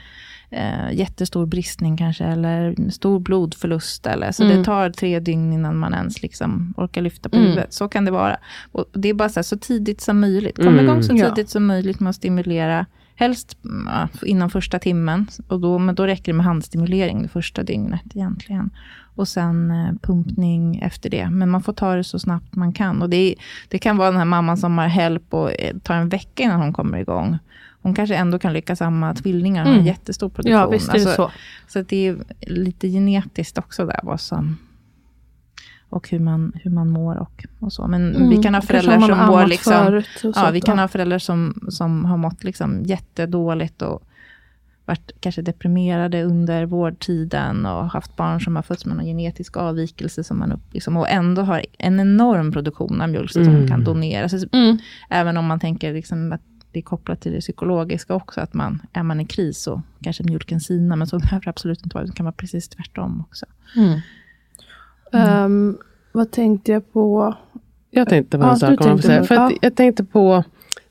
eh, 0.51 0.93
jättestor 0.93 1.47
bristning 1.47 1.97
kanske, 1.97 2.25
eller 2.25 2.91
stor 2.91 3.19
blodförlust. 3.21 4.07
Eller, 4.07 4.33
så 4.33 4.45
Mm. 4.45 4.59
det 4.59 4.65
tar 4.65 4.91
tre 4.91 5.21
dygn 5.21 5.53
innan 5.53 5.79
man 5.79 5.95
ens 5.95 6.23
liksom 6.23 6.75
orkar 6.77 7.03
lyfta 7.03 7.29
på 7.29 7.37
Mm. 7.37 7.49
huvudet. 7.49 7.73
Så 7.73 7.89
kan 7.89 8.05
det 8.05 8.11
vara. 8.11 8.37
Och 8.73 8.85
det 8.93 9.09
är 9.09 9.15
bara 9.15 9.29
så, 9.29 9.39
här, 9.39 9.43
så 9.43 9.57
tidigt 9.59 10.01
som 10.01 10.21
möjligt. 10.21 10.57
Kom 10.57 10.67
Mm. 10.69 10.85
igång 10.85 11.03
så 11.03 11.17
Ja. 11.17 11.29
tidigt 11.35 11.51
som 11.51 11.67
möjligt 11.67 12.01
med 12.01 12.11
att 12.11 12.17
stimulera 12.17 12.87
helst 13.21 13.57
mm, 13.65 14.09
inom 14.23 14.51
första 14.51 14.79
timmen. 14.79 15.27
Och 15.49 15.61
då, 15.61 15.79
men 15.79 15.95
då 15.95 16.07
räcker 16.07 16.33
det 16.33 16.37
med 16.37 16.47
handstimulering 16.47 17.23
det 17.23 17.29
första 17.29 17.63
dygnet 17.63 18.03
egentligen. 18.15 18.71
Och 19.15 19.29
sen 19.29 19.71
eh, 19.71 19.93
pumpning 20.03 20.79
efter 20.79 21.11
det. 21.11 21.31
Men 21.31 21.51
man 21.51 21.63
får 21.63 21.73
ta 21.73 21.95
det 21.95 22.05
så 22.05 22.19
snabbt 22.19 22.55
man 22.55 22.73
kan. 22.73 23.03
Och 23.03 23.11
det, 23.11 23.35
det 23.69 23.79
kan 23.79 23.97
vara 23.97 24.11
den 24.11 24.19
här 24.19 24.25
mamman 24.25 24.57
som 24.57 24.79
har 24.79 24.87
help 24.87 25.35
och 25.35 25.61
eh, 25.61 25.77
tar 25.79 25.95
en 25.95 26.09
vecka 26.09 26.43
innan 26.43 26.61
hon 26.61 26.73
kommer 26.73 26.99
igång. 26.99 27.39
Hon 27.83 27.95
kanske 27.95 28.15
ändå 28.17 28.39
kan 28.39 28.53
lyckas 28.53 28.83
amma 28.83 29.15
tvillingar, 29.15 29.65
har 29.65 29.73
Mm. 29.73 29.87
jättestor 29.87 30.29
produktion. 30.29 30.61
Ja, 30.61 30.69
visst 30.69 30.89
är 30.89 30.93
det 30.93 30.99
Alltså, 31.01 31.17
så. 31.17 31.31
så 31.69 31.83
det 31.89 32.07
är 32.09 32.17
lite 32.41 32.89
genetiskt 32.89 33.59
också 33.59 33.87
där 33.87 34.01
vad 34.03 34.21
som 34.21 34.57
och 35.91 36.09
hur 36.11 36.19
man, 36.19 36.53
hur 36.55 36.71
man 36.71 36.91
mår 36.91 37.17
och, 37.17 37.45
och 37.59 37.73
så. 37.73 37.87
Men 37.87 38.15
Mm, 38.17 38.29
vi 38.29 38.37
kan 38.43 38.55
ha 38.55 38.63
föräldrar 38.63 39.01
som 39.01 39.27
mår 39.27 39.47
liksom, 39.47 40.03
ja, 40.35 40.51
vi 40.53 40.61
kan 40.61 40.77
ja. 40.77 40.83
ha 40.83 40.89
föräldrar 40.89 41.19
som, 41.19 41.67
som 41.69 42.05
har 42.05 42.17
mått 42.17 42.45
liksom 42.45 42.83
jättedåligt 42.85 43.83
och 43.83 44.03
varit 44.85 45.13
kanske 45.21 45.43
deprimerade 45.43 46.23
under 46.25 46.67
vårdtiden 46.67 47.67
och 47.67 47.85
haft 47.91 48.17
barn 48.17 48.41
som 48.41 48.57
har 48.57 48.63
fötts 48.63 48.87
med 48.87 48.97
någon 48.97 49.07
genetisk 49.07 49.57
avvikelse 49.57 50.25
som 50.25 50.39
man 50.39 50.53
upp, 50.53 50.75
liksom, 50.75 50.97
och 50.97 51.09
ändå 51.09 51.43
har 51.43 51.67
en 51.79 52.01
enorm 52.01 52.53
produktion 52.53 53.01
av 53.01 53.09
mjölk 53.09 53.33
som 53.33 53.43
Mm. 53.43 53.69
kan 53.69 53.85
doneras. 53.85 54.33
Alltså, 54.33 54.49
Mm. 54.53 54.79
Även 55.11 55.37
om 55.37 55.47
man 55.47 55.61
tänker 55.61 55.93
liksom 55.95 56.33
att 56.33 56.41
det 56.73 56.79
är 56.79 56.83
kopplat 56.83 57.21
till 57.21 57.33
det 57.33 57.41
psykologiska 57.41 58.15
också, 58.15 58.41
att 58.41 58.55
man, 58.55 58.83
är 58.93 59.03
man 59.03 59.21
i 59.21 59.25
kris 59.27 59.59
så 59.63 59.83
kanske 60.03 60.23
mjölken 60.23 60.61
sinar, 60.61 60.97
men 60.97 61.07
så 61.07 61.19
behöver 61.19 61.45
det 61.45 61.51
absolut 61.51 61.83
inte 61.85 61.95
vara, 61.95 62.07
det 62.07 62.13
kan 62.13 62.27
vara 62.27 62.33
precis 62.33 62.69
tvärtom 62.69 63.21
också. 63.21 63.47
Ehm, 65.13 65.79
vad 66.13 66.31
tänkte 66.31 66.73
jag 66.73 66.93
på? 66.93 67.35
Jag 67.91 68.09
tänkte 68.09 68.39
på 68.39 68.45
Ja, 68.45 68.49
en 68.49 68.55
du 68.55 68.61
sak. 68.61 68.81
Tänkte 68.83 69.07
säga. 69.07 69.25
För 69.25 69.35
ja. 69.35 69.51
Jag 69.63 69.75
tänkte 69.77 70.05
på 70.05 70.45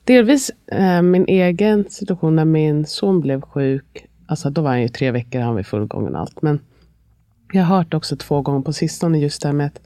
delvis 0.04 0.50
eh, 0.72 1.02
min 1.02 1.24
egen 1.28 1.84
situation 1.88 2.36
när 2.36 2.44
min 2.44 2.86
son 2.86 3.20
blev 3.20 3.40
sjuk. 3.40 4.06
Alltså 4.26 4.50
då 4.50 4.62
var 4.62 4.70
han 4.70 4.82
ju 4.82 4.88
tre 4.88 5.10
veckor, 5.10 5.40
han 5.40 5.54
var 5.54 5.62
full 5.62 5.86
gång 5.86 6.08
och 6.08 6.20
allt. 6.20 6.42
Men 6.42 6.60
jag 7.52 7.64
har 7.64 7.76
hört 7.76 7.94
också 7.94 8.16
två 8.16 8.42
gånger 8.42 8.60
på 8.60 8.72
sistone 8.72 9.18
just 9.18 9.42
det 9.42 9.48
här 9.48 9.52
med 9.54 9.66
att 9.66 9.80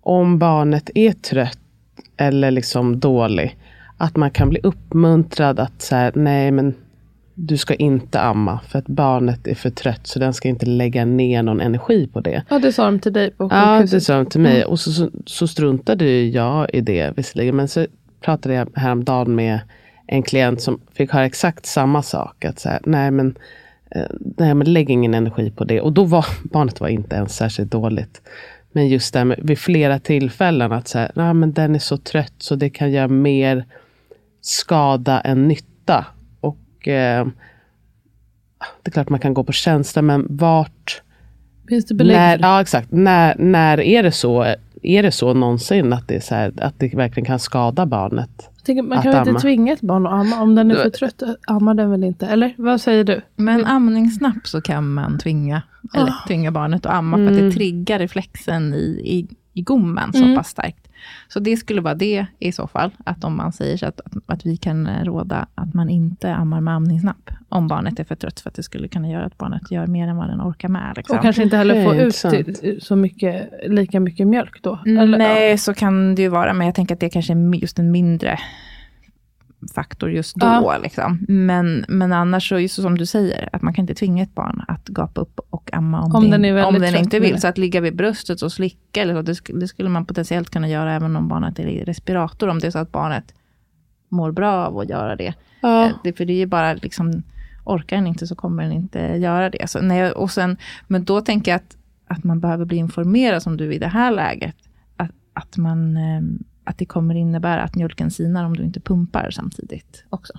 om 0.00 0.38
barnet 0.38 0.90
är 0.94 1.12
trött 1.12 1.58
eller 2.16 2.50
liksom 2.50 3.00
dålig. 3.00 3.58
Att 3.96 4.16
man 4.16 4.30
kan 4.30 4.48
bli 4.48 4.60
uppmuntrad 4.62 5.60
att 5.60 5.82
säga 5.82 6.12
nej 6.14 6.50
men 6.50 6.74
du 7.44 7.56
ska 7.56 7.74
inte 7.74 8.20
amma 8.20 8.60
för 8.68 8.78
att 8.78 8.86
barnet 8.86 9.46
är 9.46 9.54
för 9.54 9.70
trött 9.70 10.06
så 10.06 10.18
den 10.18 10.34
ska 10.34 10.48
inte 10.48 10.66
lägga 10.66 11.04
ner 11.04 11.42
någon 11.42 11.60
energi 11.60 12.06
på 12.06 12.20
det. 12.20 12.42
Ja, 12.48 12.58
det 12.58 12.72
sa 12.72 12.84
de 12.84 12.98
till 12.98 13.12
dig 13.12 13.30
på 13.30 13.48
Ja, 13.50 13.76
sjukhuset. 13.76 13.96
det 13.96 14.00
sa 14.00 14.16
de 14.16 14.26
till 14.26 14.40
mig. 14.40 14.64
Och 14.64 14.80
så, 14.80 14.92
så, 14.92 15.10
så 15.26 15.48
struntade 15.48 16.22
jag 16.22 16.70
i 16.72 16.80
det 16.80 17.12
visserligen. 17.16 17.56
Men 17.56 17.68
så 17.68 17.86
pratade 18.20 18.54
jag 18.54 18.68
häromdagen 18.74 19.34
med 19.34 19.60
en 20.06 20.22
klient 20.22 20.60
som 20.60 20.80
fick 20.94 21.12
höra 21.12 21.24
exakt 21.24 21.66
samma 21.66 22.02
sak. 22.02 22.44
Att 22.44 22.58
så 22.58 22.68
här, 22.68 22.80
nej, 22.84 23.10
men, 23.10 23.36
eh, 23.90 24.06
nej 24.38 24.54
men 24.54 24.72
lägg 24.72 24.90
ingen 24.90 25.14
energi 25.14 25.50
på 25.50 25.64
det. 25.64 25.80
Och 25.80 25.92
då 25.92 26.04
var 26.04 26.26
barnet 26.52 26.80
var 26.80 26.88
inte 26.88 27.16
ens 27.16 27.36
särskilt 27.36 27.72
dåligt. 27.72 28.22
Men 28.72 28.88
just 28.88 29.12
det 29.12 29.18
här 29.18 29.26
med 29.26 29.40
vid 29.42 29.58
flera 29.58 29.98
tillfällen 29.98 30.72
att 30.72 30.88
så 30.88 30.98
här, 30.98 31.10
nej, 31.14 31.34
men 31.34 31.52
den 31.52 31.74
är 31.74 31.78
så 31.78 31.96
trött 31.96 32.34
så 32.38 32.54
det 32.54 32.70
kan 32.70 32.90
göra 32.92 33.08
mer 33.08 33.64
skada 34.40 35.20
än 35.20 35.48
nytta. 35.48 36.06
Och 36.82 36.88
eh, 36.88 37.26
det 38.82 38.88
är 38.88 38.90
klart 38.90 39.08
man 39.08 39.20
kan 39.20 39.34
gå 39.34 39.44
på 39.44 39.52
känsla 39.52 40.02
men 40.02 40.26
vart 40.30 41.02
Finns 41.68 41.86
det 41.86 41.94
belägg 41.94 42.16
när, 42.16 42.38
ja, 42.38 42.60
exakt. 42.60 42.92
När, 42.92 43.34
när 43.38 43.80
är 43.80 44.02
det 44.02 44.12
så? 44.12 44.54
Är 44.82 45.02
det 45.02 45.12
så 45.12 45.34
någonsin 45.34 45.92
att 45.92 46.08
det, 46.08 46.16
är 46.16 46.20
så 46.20 46.34
här, 46.34 46.52
att 46.56 46.78
det 46.78 46.94
verkligen 46.94 47.26
kan 47.26 47.38
skada 47.38 47.86
barnet? 47.86 48.30
Jag 48.56 48.64
tänker, 48.64 48.82
man 48.82 49.02
kan 49.02 49.12
väl 49.12 49.28
inte 49.28 49.40
tvinga 49.40 49.72
ett 49.72 49.80
barn 49.80 50.06
att 50.06 50.12
amma? 50.12 50.42
Om 50.42 50.54
den 50.54 50.70
är 50.70 50.74
för 50.74 50.90
trött, 50.90 51.22
ammar 51.46 51.74
den 51.74 51.90
väl 51.90 52.04
inte? 52.04 52.26
Eller 52.26 52.54
vad 52.56 52.80
säger 52.80 53.04
du? 53.04 53.20
Men 53.36 53.64
amningssnapp 53.64 54.46
så 54.46 54.60
kan 54.60 54.92
man 54.92 55.18
tvinga, 55.18 55.62
eller 55.94 56.14
tvinga 56.26 56.50
barnet 56.50 56.86
att 56.86 56.94
amma, 56.94 57.16
för 57.16 57.26
att 57.26 57.38
det 57.38 57.52
triggar 57.52 57.98
reflexen 57.98 58.74
i, 58.74 59.00
i, 59.04 59.28
i 59.52 59.62
gommen 59.62 60.12
så 60.12 60.36
pass 60.36 60.48
starkt. 60.48 60.81
Så 61.28 61.40
det 61.40 61.56
skulle 61.56 61.80
vara 61.80 61.94
det 61.94 62.26
i 62.38 62.52
så 62.52 62.66
fall, 62.66 62.90
att 63.04 63.24
om 63.24 63.36
man 63.36 63.52
säger 63.52 63.76
så 63.76 63.86
att, 63.86 64.00
att, 64.04 64.12
att 64.26 64.46
vi 64.46 64.56
kan 64.56 65.04
råda 65.04 65.46
att 65.54 65.74
man 65.74 65.88
inte 65.90 66.34
ammar 66.34 66.60
med 66.60 66.74
amningsnapp, 66.74 67.30
om 67.48 67.68
barnet 67.68 68.00
är 68.00 68.04
för 68.04 68.14
trött, 68.14 68.40
för 68.40 68.50
att 68.50 68.54
det 68.56 68.62
skulle 68.62 68.88
kunna 68.88 69.08
göra 69.10 69.24
att 69.24 69.38
barnet 69.38 69.70
gör 69.70 69.86
mer 69.86 70.08
än 70.08 70.16
vad 70.16 70.28
den 70.28 70.40
orkar 70.40 70.68
med. 70.68 70.92
Liksom. 70.96 71.16
Och 71.16 71.22
kanske 71.22 71.42
inte 71.42 71.56
heller 71.56 71.84
få 71.84 71.94
ut 71.94 72.14
till- 72.14 72.80
så 72.82 72.96
mycket, 72.96 73.50
lika 73.66 74.00
mycket 74.00 74.26
mjölk 74.26 74.62
då? 74.62 74.78
Eller, 74.86 75.18
Nej, 75.18 75.58
så 75.58 75.74
kan 75.74 76.14
det 76.14 76.22
ju 76.22 76.28
vara, 76.28 76.52
men 76.52 76.66
jag 76.66 76.74
tänker 76.74 76.94
att 76.94 77.00
det 77.00 77.10
kanske 77.10 77.32
är 77.32 77.54
just 77.54 77.78
en 77.78 77.90
mindre 77.90 78.38
faktor 79.74 80.10
just 80.10 80.36
då. 80.36 80.46
Ja. 80.46 80.78
Liksom. 80.82 81.26
Men, 81.28 81.84
men 81.88 82.12
annars 82.12 82.48
så, 82.48 82.58
just 82.58 82.82
som 82.82 82.98
du 82.98 83.06
säger, 83.06 83.48
att 83.52 83.62
man 83.62 83.74
kan 83.74 83.82
inte 83.82 83.94
tvinga 83.94 84.22
ett 84.22 84.34
barn 84.34 84.64
att 84.68 84.88
gapa 84.88 85.20
upp 85.20 85.40
och 85.50 85.70
amma 85.72 86.02
om, 86.02 86.14
Om 86.14 86.30
den 86.30 86.64
om 86.64 86.78
den 86.78 86.96
inte 86.96 87.20
vill. 87.20 87.40
Så 87.40 87.48
att 87.48 87.58
ligga 87.58 87.80
vid 87.80 87.96
bröstet 87.96 88.42
och 88.42 88.52
slicka, 88.52 89.02
eller 89.02 89.14
så, 89.14 89.22
det, 89.22 89.60
det 89.60 89.68
skulle 89.68 89.88
man 89.88 90.06
potentiellt 90.06 90.50
kunna 90.50 90.68
göra 90.68 90.92
även 90.94 91.16
om 91.16 91.28
barnet 91.28 91.58
är 91.58 91.66
i 91.66 91.84
respirator, 91.84 92.48
om 92.48 92.58
det 92.58 92.66
är 92.66 92.70
så 92.70 92.78
att 92.78 92.92
barnet 92.92 93.34
mår 94.08 94.32
bra 94.32 94.66
av 94.66 94.78
att 94.78 94.88
göra 94.88 95.16
det. 95.16 95.34
Ja. 95.60 95.86
Eh, 95.86 95.92
Det, 96.04 96.12
för 96.12 96.24
det 96.24 96.32
är 96.32 96.38
ju 96.38 96.46
bara 96.46 96.74
liksom, 96.74 97.22
orkar 97.64 97.96
den 97.96 98.06
inte 98.06 98.26
så 98.26 98.34
kommer 98.34 98.62
den 98.62 98.72
inte 98.72 98.98
göra 98.98 99.50
det. 99.50 99.70
Så, 99.70 99.80
nej, 99.80 100.12
och 100.12 100.30
sen, 100.30 100.56
men 100.88 101.04
då 101.04 101.20
tänker 101.20 101.50
jag 101.50 101.56
att, 101.56 101.76
att 102.06 102.24
man 102.24 102.40
behöver 102.40 102.64
bli 102.64 102.76
informerad, 102.76 103.42
som 103.42 103.56
du 103.56 103.74
i 103.74 103.78
det 103.78 103.88
här 103.88 104.10
läget, 104.10 104.56
att, 104.96 105.10
att, 105.32 105.56
man, 105.56 105.96
eh, 105.96 106.22
att 106.64 106.78
det 106.78 106.84
kommer 106.84 107.14
innebära 107.14 107.62
att 107.62 107.74
mjölken 107.74 108.10
sinar 108.10 108.44
om 108.44 108.56
du 108.56 108.62
inte 108.62 108.80
pumpar 108.80 109.30
samtidigt 109.30 110.04
också. 110.10 110.32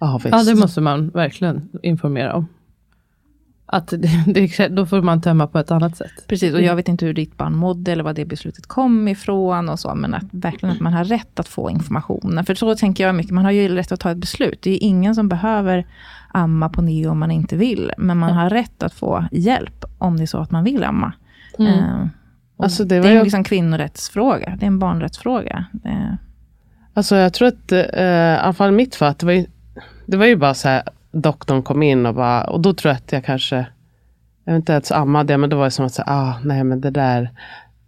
Ja, 0.00 0.20
visst. 0.24 0.36
Ja, 0.36 0.42
det 0.44 0.54
måste 0.54 0.80
man 0.80 1.08
verkligen 1.08 1.68
informera 1.82 2.34
om. 2.34 2.46
Att 3.66 3.88
det, 3.88 4.24
det, 4.26 4.68
då 4.68 4.86
får 4.86 5.02
man 5.02 5.22
tömma 5.22 5.46
på 5.46 5.58
ett 5.58 5.70
annat 5.70 5.96
sätt. 5.96 6.26
Precis, 6.26 6.54
och 6.54 6.62
jag 6.62 6.76
vet 6.76 6.88
inte 6.88 7.06
hur 7.06 7.14
ditt 7.14 7.36
barn 7.36 7.56
mådde 7.56 7.92
eller 7.92 8.04
vad 8.04 8.14
det 8.16 8.24
beslutet 8.24 8.66
kom 8.66 9.08
ifrån 9.08 9.68
och 9.68 9.80
så, 9.80 9.94
men 9.94 10.14
att 10.14 10.24
verkligen 10.30 10.74
att 10.74 10.80
man 10.80 10.92
har 10.92 11.04
rätt 11.04 11.40
att 11.40 11.48
få 11.48 11.70
information. 11.70 12.44
För 12.46 12.54
så 12.54 12.74
tänker 12.76 13.06
jag 13.06 13.14
mycket, 13.14 13.32
man 13.32 13.44
har 13.44 13.52
ju 13.52 13.68
rätt 13.68 13.92
att 13.92 14.00
ta 14.00 14.10
ett 14.10 14.18
beslut. 14.18 14.62
Det 14.62 14.70
är 14.70 14.78
ingen 14.82 15.14
som 15.14 15.28
behöver 15.28 15.86
amma 16.28 16.68
på 16.68 16.82
neo 16.82 17.10
om 17.10 17.18
man 17.18 17.30
inte 17.30 17.56
vill, 17.56 17.92
men 17.98 18.18
man 18.18 18.32
har 18.32 18.50
rätt 18.50 18.82
att 18.82 18.94
få 18.94 19.24
hjälp 19.32 19.84
om 19.98 20.16
det 20.16 20.24
är 20.24 20.26
så 20.26 20.38
att 20.38 20.50
man 20.50 20.64
vill 20.64 20.84
amma. 20.84 21.12
Eh, 21.58 21.64
och 21.64 22.08
Alltså, 22.58 22.84
det 22.84 23.00
det, 23.00 23.08
är 23.08 23.12
ju- 23.12 23.22
liksom 23.22 23.44
kvinnorättsfråga, 23.44 24.56
det 24.58 24.64
är 24.64 24.66
en 24.66 24.78
barnrättsfråga. 24.78 25.66
Alltså 26.94 27.16
jag 27.16 27.32
tror 27.32 27.48
att, 27.48 27.72
eh, 27.72 27.78
i 27.80 28.36
alla 28.40 28.52
fall 28.52 28.72
mitt 28.72 28.94
fall, 28.94 29.14
det 29.18 29.26
var 29.26 29.32
ju, 29.32 29.46
det 30.06 30.16
var 30.16 30.26
ju 30.26 30.36
bara 30.36 30.54
så 30.54 30.68
här, 30.68 30.82
doktorn 31.12 31.62
kom 31.62 31.82
in 31.82 32.06
och 32.06 32.14
bara, 32.14 32.44
och 32.44 32.60
då 32.60 32.74
tror 32.74 32.90
jag 32.90 32.96
att 32.96 33.12
jag 33.12 33.24
kanske, 33.24 33.66
eventuellt 34.46 34.86
så 34.86 34.94
ammade 34.94 35.32
jag, 35.32 35.40
men 35.40 35.50
då 35.50 35.56
var 35.56 35.64
det 35.64 35.70
som 35.70 35.86
att 35.86 35.92
säga, 35.94 36.06
ah, 36.08 36.34
nej 36.44 36.64
men 36.64 36.80
det 36.80 36.90
där, 36.90 37.30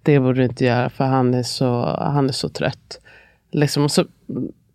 det 0.02 0.20
borde 0.20 0.40
du 0.40 0.44
inte 0.44 0.64
göra 0.64 0.90
för 0.90 1.04
han 1.04 1.34
är 1.34 1.42
så, 1.42 1.96
han 2.00 2.28
är 2.28 2.32
så 2.32 2.48
trött. 2.48 2.98
Liksom, 3.52 3.84
och, 3.84 3.90
så, 3.90 4.04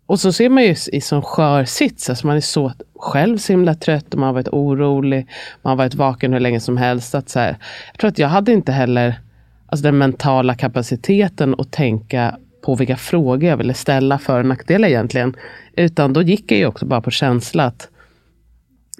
och 0.06 0.20
så 0.20 0.32
ser 0.32 0.48
man 0.48 0.62
ju 0.62 0.74
i 0.92 1.00
sån 1.00 1.22
skör 1.22 1.64
sits, 1.64 2.10
alltså 2.10 2.26
man 2.26 2.36
är 2.36 2.40
så 2.40 2.72
själv 2.98 3.38
så 3.38 3.52
himla 3.52 3.74
trött 3.74 4.14
och 4.14 4.20
man 4.20 4.26
har 4.26 4.34
varit 4.34 4.48
orolig, 4.48 5.26
man 5.62 5.70
har 5.70 5.76
varit 5.76 5.94
vaken 5.94 6.32
hur 6.32 6.40
länge 6.40 6.60
som 6.60 6.76
helst. 6.76 7.14
Att 7.14 7.28
så 7.28 7.38
här, 7.38 7.56
jag 7.92 8.00
tror 8.00 8.08
att 8.10 8.18
jag 8.18 8.28
hade 8.28 8.52
inte 8.52 8.72
heller 8.72 9.20
alltså 9.66 9.82
den 9.82 9.98
mentala 9.98 10.54
kapaciteten 10.54 11.54
att 11.58 11.72
tänka 11.72 12.38
på 12.60 12.74
vilka 12.74 12.96
frågor 12.96 13.44
jag 13.44 13.56
ville 13.56 13.74
ställa 13.74 14.18
för 14.18 14.40
och 14.40 14.46
nackdelar 14.46 14.88
egentligen. 14.88 15.36
Utan 15.76 16.12
då 16.12 16.22
gick 16.22 16.52
jag 16.52 16.58
ju 16.58 16.66
också 16.66 16.86
bara 16.86 17.00
på 17.00 17.10
känsla 17.10 17.64
att, 17.64 17.88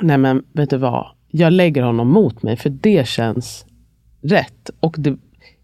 nej 0.02 0.18
men 0.18 0.44
vet 0.52 0.70
du 0.70 0.76
vad, 0.76 1.06
jag 1.30 1.52
lägger 1.52 1.82
honom 1.82 2.08
mot 2.08 2.42
mig 2.42 2.56
för 2.56 2.70
det 2.70 3.08
känns 3.08 3.66
rätt. 4.22 4.70
Och 4.80 4.94
det, 4.98 5.16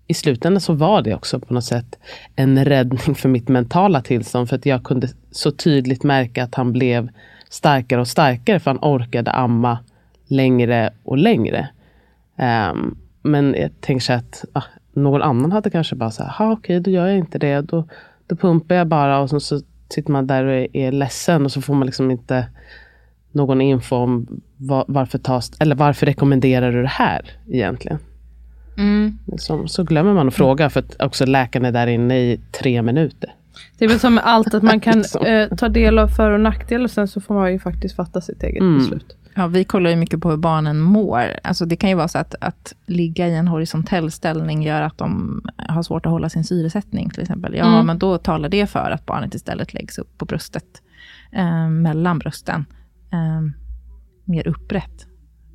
i 0.07 0.15
slutändan 0.15 0.61
så 0.61 0.73
var 0.73 1.03
det 1.03 1.15
också 1.15 1.41
på 1.41 1.55
något 1.55 1.65
sätt 1.65 1.99
en 2.37 2.65
räddning 2.65 3.15
för 3.15 3.29
mitt 3.29 3.49
mentala 3.49 4.03
tillstånd. 4.03 4.49
För 4.49 4.57
att 4.57 4.67
jag 4.67 4.85
kunde 4.85 5.09
så 5.31 5.51
tydligt 5.51 6.03
märka 6.03 6.45
att 6.45 6.55
han 6.55 6.73
blev 6.73 7.09
starkare 7.49 8.01
och 8.01 8.09
starkare. 8.09 8.61
För 8.61 8.71
han 8.71 8.79
orkade 8.83 9.31
amma 9.31 9.79
längre 10.29 10.91
och 11.03 11.19
längre. 11.19 11.69
Um, 12.37 12.99
men 13.23 13.55
jag 13.59 13.71
tänker 13.81 14.05
så 14.05 14.13
att 14.13 14.45
ah, 14.53 14.63
någon 14.93 15.23
annan 15.23 15.53
hade 15.53 15.71
kanske 15.71 15.95
bara 15.97 16.11
så 16.11 16.23
här, 16.25 16.53
okej 16.53 16.81
då 16.81 16.91
gör 16.91 17.07
jag 17.07 17.19
inte 17.19 17.39
det. 17.39 17.61
Då, 17.61 17.85
då 18.27 18.37
pumpar 18.37 18.75
jag 18.75 18.87
bara 18.87 19.19
och 19.21 19.31
så, 19.31 19.41
så 19.41 19.61
sitter 19.89 20.13
man 20.13 20.27
där 20.27 20.45
och 20.45 20.53
är, 20.53 20.77
är 20.77 20.93
ledsen 20.93 21.45
och 21.45 21.53
så 21.53 21.61
får 21.63 21.75
man 21.75 21.87
liksom 21.87 22.11
inte 22.11 22.47
någon 23.33 23.61
info 23.61 23.97
om 23.97 24.41
va- 24.57 24.85
varför, 24.89 25.19
tas, 25.19 25.53
eller 25.61 25.75
varför 25.77 26.07
rekommenderar 26.07 26.73
du 26.73 26.83
det 26.83 26.89
här 26.89 27.31
egentligen. 27.51 27.99
Liksom, 29.27 29.69
så 29.69 29.85
glömmer 29.85 30.15
man 30.15 30.29
att 30.29 30.35
fråga 30.35 30.71
för 30.71 30.81
att 30.81 31.03
också 31.03 31.27
läkaren 31.27 31.65
är 31.67 31.73
där 31.73 31.87
inne 31.87 32.19
i 32.19 32.41
tre 32.53 32.83
minuter. 32.83 33.35
Det 33.79 33.85
är 33.85 33.89
väl 33.89 33.99
som 34.01 34.21
allt 34.25 34.55
att 34.55 34.63
man 34.63 34.81
kan 34.81 34.95
Liksom. 34.99 35.27
eh, 35.27 35.49
ta 35.49 35.69
del 35.69 35.99
av 35.99 36.09
för 36.09 36.31
och 36.31 36.41
nackdelar 36.41 36.85
och 36.85 36.91
sen 36.91 37.09
så 37.09 37.21
får 37.21 37.35
man 37.35 37.53
ju 37.53 37.59
faktiskt 37.59 37.97
fatta 37.97 38.21
sitt 38.21 38.43
eget 38.43 38.61
Mm. 38.61 38.79
beslut. 38.79 39.17
Ja, 39.35 39.47
vi 39.47 39.65
kollar 39.65 39.91
ju 39.91 39.97
mycket 39.97 40.21
på 40.21 40.31
hur 40.31 40.37
barnen 40.37 40.81
mår. 40.81 41.23
Alltså 41.45 41.67
det 41.67 41.77
kan 41.77 41.91
ju 41.91 41.97
vara 41.97 42.09
så 42.09 42.19
att, 42.19 42.35
att 42.41 42.75
ligga 42.87 43.29
i 43.29 43.35
en 43.37 43.49
horisontell 43.49 44.11
ställning 44.11 44.63
gör 44.63 44.83
att 44.83 44.99
de 44.99 45.43
har 45.57 45.83
svårt 45.83 46.07
att 46.07 46.13
hålla 46.13 46.29
sin 46.29 46.45
syresättning 46.45 47.11
till 47.11 47.23
exempel. 47.23 47.55
Ja, 47.55 47.67
Mm. 47.75 47.87
men 47.87 47.99
då 47.99 48.19
talar 48.19 48.49
det 48.49 48.67
för 48.67 48.91
att 48.91 49.07
barnet 49.07 49.35
istället 49.35 49.75
läggs 49.75 49.99
upp 49.99 50.19
på 50.19 50.25
bröstet, 50.25 50.83
eh, 51.33 51.69
mellan 51.69 52.19
brösten. 52.19 52.65
eh, 53.13 53.41
mer 54.25 54.49
upprätt. 54.49 55.07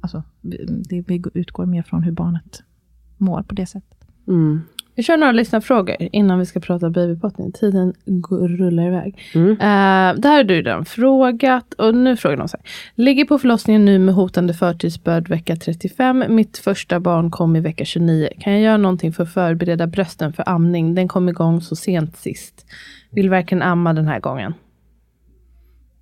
Alltså, 0.01 0.23
det, 0.41 1.01
vi 1.07 1.23
utgår 1.33 1.65
mer 1.65 1.83
från 1.83 2.03
hur 2.03 2.11
barnet 2.11 2.63
mår 3.17 3.41
på 3.43 3.55
det 3.55 3.65
sättet. 3.65 3.97
Mm. 4.27 4.61
Vi 4.97 5.03
kör 5.03 5.17
några 5.17 5.31
lyssnarfrågor 5.31 5.95
innan 5.99 6.39
vi 6.39 6.45
ska 6.45 6.59
prata 6.59 6.89
babypottning. 6.89 7.51
Tiden 7.51 7.93
går, 8.05 8.47
rullar 8.47 8.87
iväg. 8.87 9.17
Mm. 9.35 9.49
Uh, 9.49 9.57
det 10.21 10.27
här 10.27 10.35
har 10.37 10.43
du 10.43 10.55
redan 10.55 10.85
frågat. 10.85 11.73
Och 11.73 11.95
nu 11.95 12.17
frågar 12.17 12.37
de 12.37 12.47
så 12.47 12.57
här. 12.57 12.69
Ligger 12.95 13.25
på 13.25 13.39
förlossningen 13.39 13.85
nu 13.85 13.99
med 13.99 14.15
hotande 14.15 14.53
förtidsbörd 14.53 15.29
vecka 15.29 15.55
35. 15.55 16.23
Mitt 16.29 16.57
första 16.57 16.99
barn 16.99 17.31
kom 17.31 17.55
i 17.55 17.59
vecka 17.59 17.85
29. 17.85 18.29
Kan 18.39 18.53
jag 18.53 18.61
göra 18.61 18.77
någonting 18.77 19.13
för 19.13 19.23
att 19.23 19.33
förbereda 19.33 19.87
brösten 19.87 20.33
för 20.33 20.49
amning? 20.49 20.95
Den 20.95 21.07
kom 21.07 21.29
igång 21.29 21.61
så 21.61 21.75
sent 21.75 22.17
sist. 22.17 22.65
Vill 23.11 23.29
verkligen 23.29 23.61
amma 23.61 23.93
den 23.93 24.07
här 24.07 24.19
gången. 24.19 24.53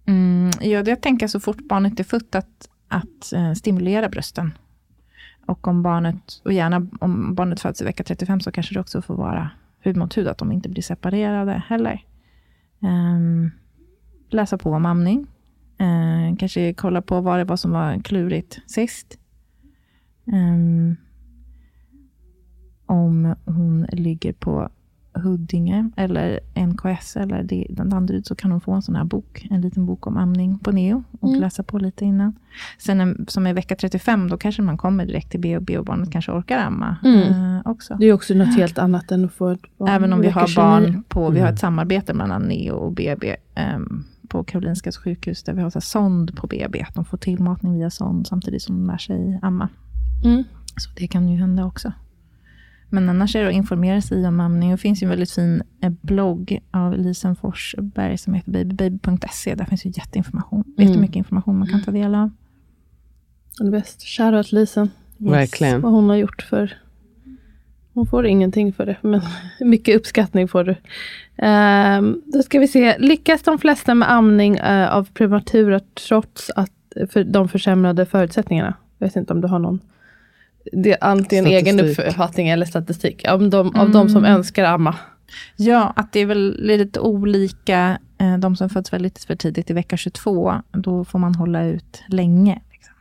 Mm, 0.07 0.51
ja, 0.61 0.83
jag 0.85 1.01
tänker 1.01 1.27
så 1.27 1.39
fort 1.39 1.57
barnet 1.69 1.99
är 1.99 2.03
fött 2.03 2.35
att, 2.35 2.69
att 2.87 3.33
eh, 3.33 3.53
stimulera 3.53 4.09
brösten. 4.09 4.51
Och 5.45 5.67
om 5.67 5.83
barnet, 5.83 6.41
och 6.43 6.53
gärna 6.53 6.87
om 6.99 7.35
barnet 7.35 7.59
föds 7.59 7.81
i 7.81 7.85
vecka 7.85 8.03
35 8.03 8.39
så 8.39 8.51
kanske 8.51 8.73
det 8.73 8.79
också 8.79 9.01
får 9.01 9.15
vara 9.15 9.49
hud 9.79 9.97
mot 9.97 10.17
hud, 10.17 10.27
att 10.27 10.37
de 10.37 10.51
inte 10.51 10.69
blir 10.69 10.83
separerade 10.83 11.63
heller. 11.67 12.03
Um, 12.79 13.51
läsa 14.29 14.57
på 14.57 14.71
om 14.71 14.85
amning. 14.85 15.27
Uh, 15.81 16.35
kanske 16.37 16.73
kolla 16.73 17.01
på 17.01 17.21
vad 17.21 17.39
det 17.39 17.43
var 17.43 17.57
som 17.57 17.71
var 17.71 17.99
klurigt 17.99 18.59
sist. 18.67 19.19
Um, 20.25 20.95
om 22.85 23.35
hon 23.45 23.85
ligger 23.91 24.33
på 24.33 24.69
Huddinge 25.15 25.89
eller 25.95 26.39
NKS 26.55 27.15
eller 27.15 27.65
Danderyd 27.85 28.25
så 28.25 28.35
kan 28.35 28.51
hon 28.51 28.61
få 28.61 28.71
en 28.71 28.81
sån 28.81 28.95
här 28.95 29.03
bok, 29.03 29.47
en 29.49 29.61
liten 29.61 29.85
bok 29.85 30.07
om 30.07 30.17
amning 30.17 30.59
på 30.59 30.71
neo 30.71 31.03
och 31.19 31.29
mm. 31.29 31.41
läsa 31.41 31.63
på 31.63 31.79
lite 31.79 32.05
innan. 32.05 32.35
Sen 32.77 33.25
som 33.27 33.47
är 33.47 33.53
vecka 33.53 33.75
35, 33.75 34.29
då 34.29 34.37
kanske 34.37 34.61
man 34.61 34.77
kommer 34.77 35.05
direkt 35.05 35.31
till 35.31 35.39
BB 35.39 35.77
och 35.77 35.85
barnet 35.85 36.11
kanske 36.11 36.31
orkar 36.31 36.57
amma 36.57 36.97
mm. 37.03 37.55
eh, 37.55 37.61
också. 37.65 37.95
Det 37.99 38.05
är 38.05 38.13
också 38.13 38.33
något 38.33 38.55
helt 38.55 38.77
annat 38.77 39.11
än 39.11 39.25
att 39.25 39.33
få 39.33 39.49
ett 39.49 39.77
barn 39.77 39.89
Även 39.89 40.13
om 40.13 40.21
vi 40.21 40.29
har 40.29 40.55
barn 40.55 41.03
på, 41.07 41.29
vi 41.29 41.39
har 41.39 41.47
ett 41.47 41.51
mm. 41.51 41.57
samarbete 41.57 42.13
mellan 42.13 42.41
neo 42.41 42.75
och 42.75 42.91
BB 42.91 43.35
eh, 43.55 43.79
på 44.27 44.43
Karolinska 44.43 44.91
sjukhus, 44.91 45.43
där 45.43 45.53
vi 45.53 45.61
har 45.61 45.69
så 45.69 45.81
sond 45.81 46.35
på 46.35 46.47
BB, 46.47 46.81
att 46.81 46.95
de 46.95 47.05
får 47.05 47.17
tillmatning 47.17 47.73
via 47.73 47.89
sond 47.89 48.27
samtidigt 48.27 48.61
som 48.61 48.75
de 48.75 48.91
lär 48.91 48.97
sig 48.97 49.39
amma. 49.41 49.69
Mm. 50.23 50.43
Så 50.77 50.89
det 50.95 51.07
kan 51.07 51.29
ju 51.29 51.37
hända 51.37 51.65
också. 51.65 51.91
Men 52.89 53.09
annars 53.09 53.35
är 53.35 53.41
det 53.41 53.47
att 53.47 53.53
informera 53.53 54.01
sig 54.01 54.27
om 54.27 54.39
amning. 54.39 54.71
Det 54.71 54.77
finns 54.77 55.03
ju 55.03 55.05
en 55.05 55.09
väldigt 55.09 55.31
fin 55.31 55.63
eh, 55.81 55.91
blogg 56.01 56.59
av 56.71 56.97
Lisen 56.97 57.35
Forsberg 57.35 58.17
som 58.17 58.33
heter 58.33 58.51
babybaby.se. 58.51 59.55
Där 59.55 59.65
finns 59.65 59.85
ju 59.85 59.89
jätteinformation. 59.89 60.63
Mm. 60.77 60.89
Jättemycket 60.89 61.15
information 61.15 61.59
man 61.59 61.67
kan 61.67 61.83
ta 61.83 61.91
del 61.91 62.15
av. 62.15 62.31
Det 63.59 63.67
är 63.67 63.71
bäst. 63.71 64.03
Shoutout 64.03 64.51
Lisen. 64.51 64.89
Yes. 65.19 65.31
Verkligen. 65.31 65.81
Vad 65.81 65.91
hon 65.91 66.09
har 66.09 66.15
gjort 66.15 66.41
för... 66.41 66.77
Hon 67.93 68.07
får 68.07 68.25
ingenting 68.25 68.73
för 68.73 68.85
det, 68.85 68.97
men 69.01 69.21
mycket 69.59 69.95
uppskattning 69.95 70.47
får 70.47 70.63
du. 70.63 70.75
Um, 71.45 72.21
då 72.25 72.43
ska 72.43 72.59
vi 72.59 72.67
se. 72.67 72.97
Lyckas 72.97 73.43
de 73.43 73.59
flesta 73.59 73.95
med 73.95 74.11
amning 74.11 74.59
uh, 74.59 74.95
av 74.95 75.09
prematura 75.13 75.79
trots 76.07 76.49
att, 76.49 76.71
för 77.09 77.23
de 77.23 77.49
försämrade 77.49 78.05
förutsättningarna? 78.05 78.73
Jag 78.97 79.07
vet 79.07 79.15
inte 79.15 79.33
om 79.33 79.41
du 79.41 79.47
har 79.47 79.59
någon 79.59 79.79
det 80.71 80.91
är 80.91 80.97
antingen 81.01 81.45
statistik. 81.45 81.67
egen 81.67 82.07
uppfattning 82.07 82.49
eller 82.49 82.65
statistik 82.65 83.27
av 83.27 83.49
de, 83.49 83.67
mm. 83.67 83.79
av 83.79 83.91
de 83.91 84.09
som 84.09 84.17
mm. 84.17 84.35
önskar 84.35 84.63
amma. 84.63 84.95
Ja, 85.55 85.93
att 85.95 86.13
det 86.13 86.19
är 86.19 86.25
väl 86.25 86.57
lite 86.59 86.99
olika. 86.99 87.99
Eh, 88.17 88.37
de 88.37 88.55
som 88.55 88.69
föds 88.69 88.93
väldigt 88.93 89.23
för 89.23 89.35
tidigt 89.35 89.69
i 89.69 89.73
vecka 89.73 89.97
22, 89.97 90.53
då 90.71 91.05
får 91.05 91.19
man 91.19 91.35
hålla 91.35 91.63
ut 91.63 92.03
länge. 92.07 92.61
Liksom. 92.71 92.93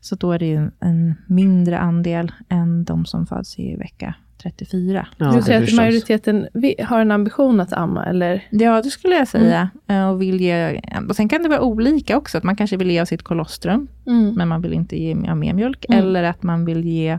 Så 0.00 0.14
då 0.14 0.32
är 0.32 0.38
det 0.38 0.46
ju 0.46 0.70
en 0.80 1.14
mindre 1.26 1.78
andel 1.78 2.32
än 2.48 2.84
de 2.84 3.04
som 3.04 3.26
föds 3.26 3.58
i 3.58 3.76
vecka 3.76 4.14
34. 4.42 5.06
Ja, 5.16 5.32
du 5.32 5.42
säger 5.42 5.62
att 5.62 5.74
majoriteten 5.74 6.48
har 6.84 7.00
en 7.00 7.10
ambition 7.10 7.60
att 7.60 7.72
amma, 7.72 8.04
eller? 8.06 8.44
Ja, 8.50 8.82
det 8.82 8.90
skulle 8.90 9.14
jag 9.14 9.28
säga. 9.28 9.70
Mm. 9.86 10.08
Och, 10.08 10.22
vill 10.22 10.40
ge, 10.40 10.80
och 11.08 11.16
sen 11.16 11.28
kan 11.28 11.42
det 11.42 11.48
vara 11.48 11.60
olika 11.60 12.16
också, 12.16 12.38
att 12.38 12.44
man 12.44 12.56
kanske 12.56 12.76
vill 12.76 12.90
ge 12.90 13.00
av 13.00 13.04
sitt 13.04 13.22
kolostrum, 13.22 13.88
mm. 14.06 14.34
men 14.34 14.48
man 14.48 14.62
vill 14.62 14.72
inte 14.72 14.96
ge 14.96 15.14
mer 15.14 15.52
mjölk, 15.52 15.84
mm. 15.88 15.98
eller 16.00 16.22
att 16.22 16.42
man 16.42 16.64
vill 16.64 16.84
ge 16.84 17.18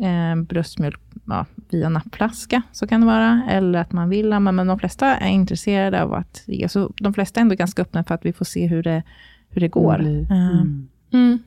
eh, 0.00 0.42
bröstmjölk 0.48 1.00
ja, 1.26 1.46
via 1.70 1.88
nappflaska, 1.88 2.62
så 2.72 2.86
kan 2.86 3.00
det 3.00 3.06
vara, 3.06 3.42
eller 3.50 3.78
att 3.78 3.92
man 3.92 4.08
vill 4.08 4.32
amma, 4.32 4.52
men 4.52 4.66
de 4.66 4.78
flesta 4.78 5.16
är 5.16 5.30
intresserade 5.30 6.02
av 6.02 6.14
att 6.14 6.42
ge, 6.46 6.68
så 6.68 6.92
de 6.96 7.14
flesta 7.14 7.40
är 7.40 7.42
ändå 7.42 7.54
ganska 7.54 7.82
öppna 7.82 8.04
för 8.04 8.14
att 8.14 8.24
vi 8.24 8.32
får 8.32 8.44
se 8.44 8.66
hur 8.66 8.82
det, 8.82 9.02
hur 9.48 9.60
det 9.60 9.68
går. 9.68 10.00
Mm. 11.12 11.38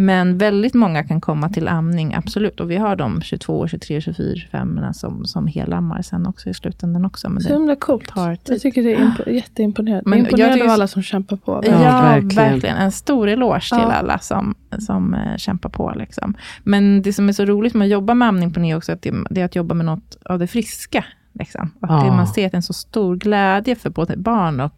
Men 0.00 0.38
väldigt 0.38 0.74
många 0.74 1.04
kan 1.04 1.20
komma 1.20 1.48
till 1.48 1.68
amning, 1.68 2.14
absolut. 2.14 2.60
Och 2.60 2.70
vi 2.70 2.76
har 2.76 2.96
de 2.96 3.22
22, 3.22 3.68
23, 3.68 4.00
24, 4.00 4.34
25 4.36 4.80
som, 4.94 5.24
som 5.24 5.46
helammar 5.46 6.02
sen 6.02 6.26
också 6.26 6.48
i 6.48 6.54
slutändan 6.54 7.04
också. 7.04 7.28
Men 7.28 7.42
så 7.42 7.52
himla 7.52 7.76
coolt. 7.76 8.08
Tar 8.08 8.36
tid. 8.36 8.54
Jag 8.54 8.60
tycker 8.60 8.82
det 8.82 8.94
är 8.94 9.00
imp 9.00 9.26
jätteimponerande. 9.26 10.10
Men 10.10 10.18
imponerande 10.18 10.64
av 10.64 10.70
alla 10.70 10.86
som 10.86 11.02
kämpar 11.02 11.36
på. 11.36 11.60
Ja, 11.64 11.70
ja 11.70 12.00
verkligen. 12.00 12.52
verkligen. 12.52 12.76
En 12.76 12.92
stor 12.92 13.28
eloge 13.28 13.60
till 13.60 13.78
ja. 13.78 13.92
alla 13.92 14.18
som, 14.18 14.54
som 14.78 15.14
uh, 15.14 15.36
kämpar 15.36 15.68
på. 15.68 15.92
Liksom. 15.96 16.34
Men 16.64 17.02
det 17.02 17.12
som 17.12 17.28
är 17.28 17.32
så 17.32 17.44
roligt 17.44 17.74
med 17.74 17.86
att 17.86 17.90
jobba 17.90 18.14
med 18.14 18.28
amning 18.28 18.52
på 18.52 18.60
NEO 18.60 18.76
också, 18.76 18.92
att 18.92 19.02
det, 19.02 19.14
det 19.30 19.40
är 19.40 19.44
att 19.44 19.56
jobba 19.56 19.74
med 19.74 19.86
något 19.86 20.16
av 20.24 20.38
det 20.38 20.46
friska. 20.46 21.04
Liksom. 21.32 21.70
Och 21.80 21.88
ja. 21.90 22.04
det, 22.04 22.10
man 22.10 22.26
ser 22.26 22.46
att 22.46 22.52
det 22.52 22.56
är 22.56 22.58
en 22.58 22.62
så 22.62 22.72
stor 22.72 23.16
glädje 23.16 23.74
för 23.74 23.90
både 23.90 24.16
barn 24.16 24.60
och, 24.60 24.72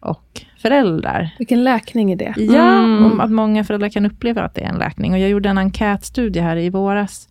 och 0.00 0.44
föräldrar. 0.64 1.30
Vilken 1.38 1.64
läkning 1.64 2.12
är 2.12 2.16
det? 2.16 2.34
Ja, 2.36 2.84
mm. 2.84 3.20
att 3.20 3.30
många 3.30 3.64
föräldrar 3.64 3.88
kan 3.88 4.06
uppleva 4.06 4.42
att 4.42 4.54
det 4.54 4.60
är 4.60 4.68
en 4.68 4.78
läkning. 4.78 5.12
Och 5.12 5.18
jag 5.18 5.30
gjorde 5.30 5.48
en 5.48 5.58
enkätstudie 5.58 6.40
här 6.40 6.56
i 6.56 6.70
våras, 6.70 7.28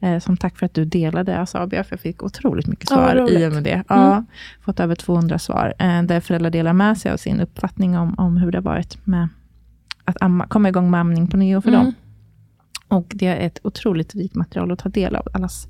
eh, 0.00 0.18
som 0.18 0.36
tack 0.36 0.58
för 0.58 0.66
att 0.66 0.74
du 0.74 0.84
delade 0.84 1.40
Asabia, 1.40 1.84
för 1.84 1.92
jag 1.92 2.00
fick 2.00 2.22
otroligt 2.22 2.66
mycket 2.66 2.88
svar 2.88 3.14
ja, 3.16 3.28
i 3.28 3.48
och 3.48 3.52
med 3.52 3.62
det. 3.62 3.84
Ja, 3.88 4.12
mm. 4.12 4.26
Fått 4.64 4.80
över 4.80 4.94
200 4.94 5.38
svar, 5.38 5.74
eh, 5.78 6.02
där 6.02 6.20
föräldrar 6.20 6.50
delar 6.50 6.72
med 6.72 6.98
sig 6.98 7.12
av 7.12 7.16
sin 7.16 7.40
uppfattning 7.40 7.98
om, 7.98 8.14
om 8.18 8.36
hur 8.36 8.52
det 8.52 8.58
har 8.58 8.62
varit 8.62 9.06
med 9.06 9.28
att 10.04 10.22
amma, 10.22 10.46
komma 10.46 10.68
igång 10.68 10.90
med 10.90 11.00
amning 11.00 11.26
på 11.26 11.36
neo 11.36 11.60
för 11.60 11.68
mm. 11.68 11.84
dem. 11.84 11.94
Och 12.88 13.12
det 13.14 13.26
är 13.26 13.46
ett 13.46 13.60
otroligt 13.62 14.14
rikt 14.14 14.34
material 14.34 14.72
att 14.72 14.78
ta 14.78 14.88
del 14.88 15.16
av, 15.16 15.28
allas 15.32 15.68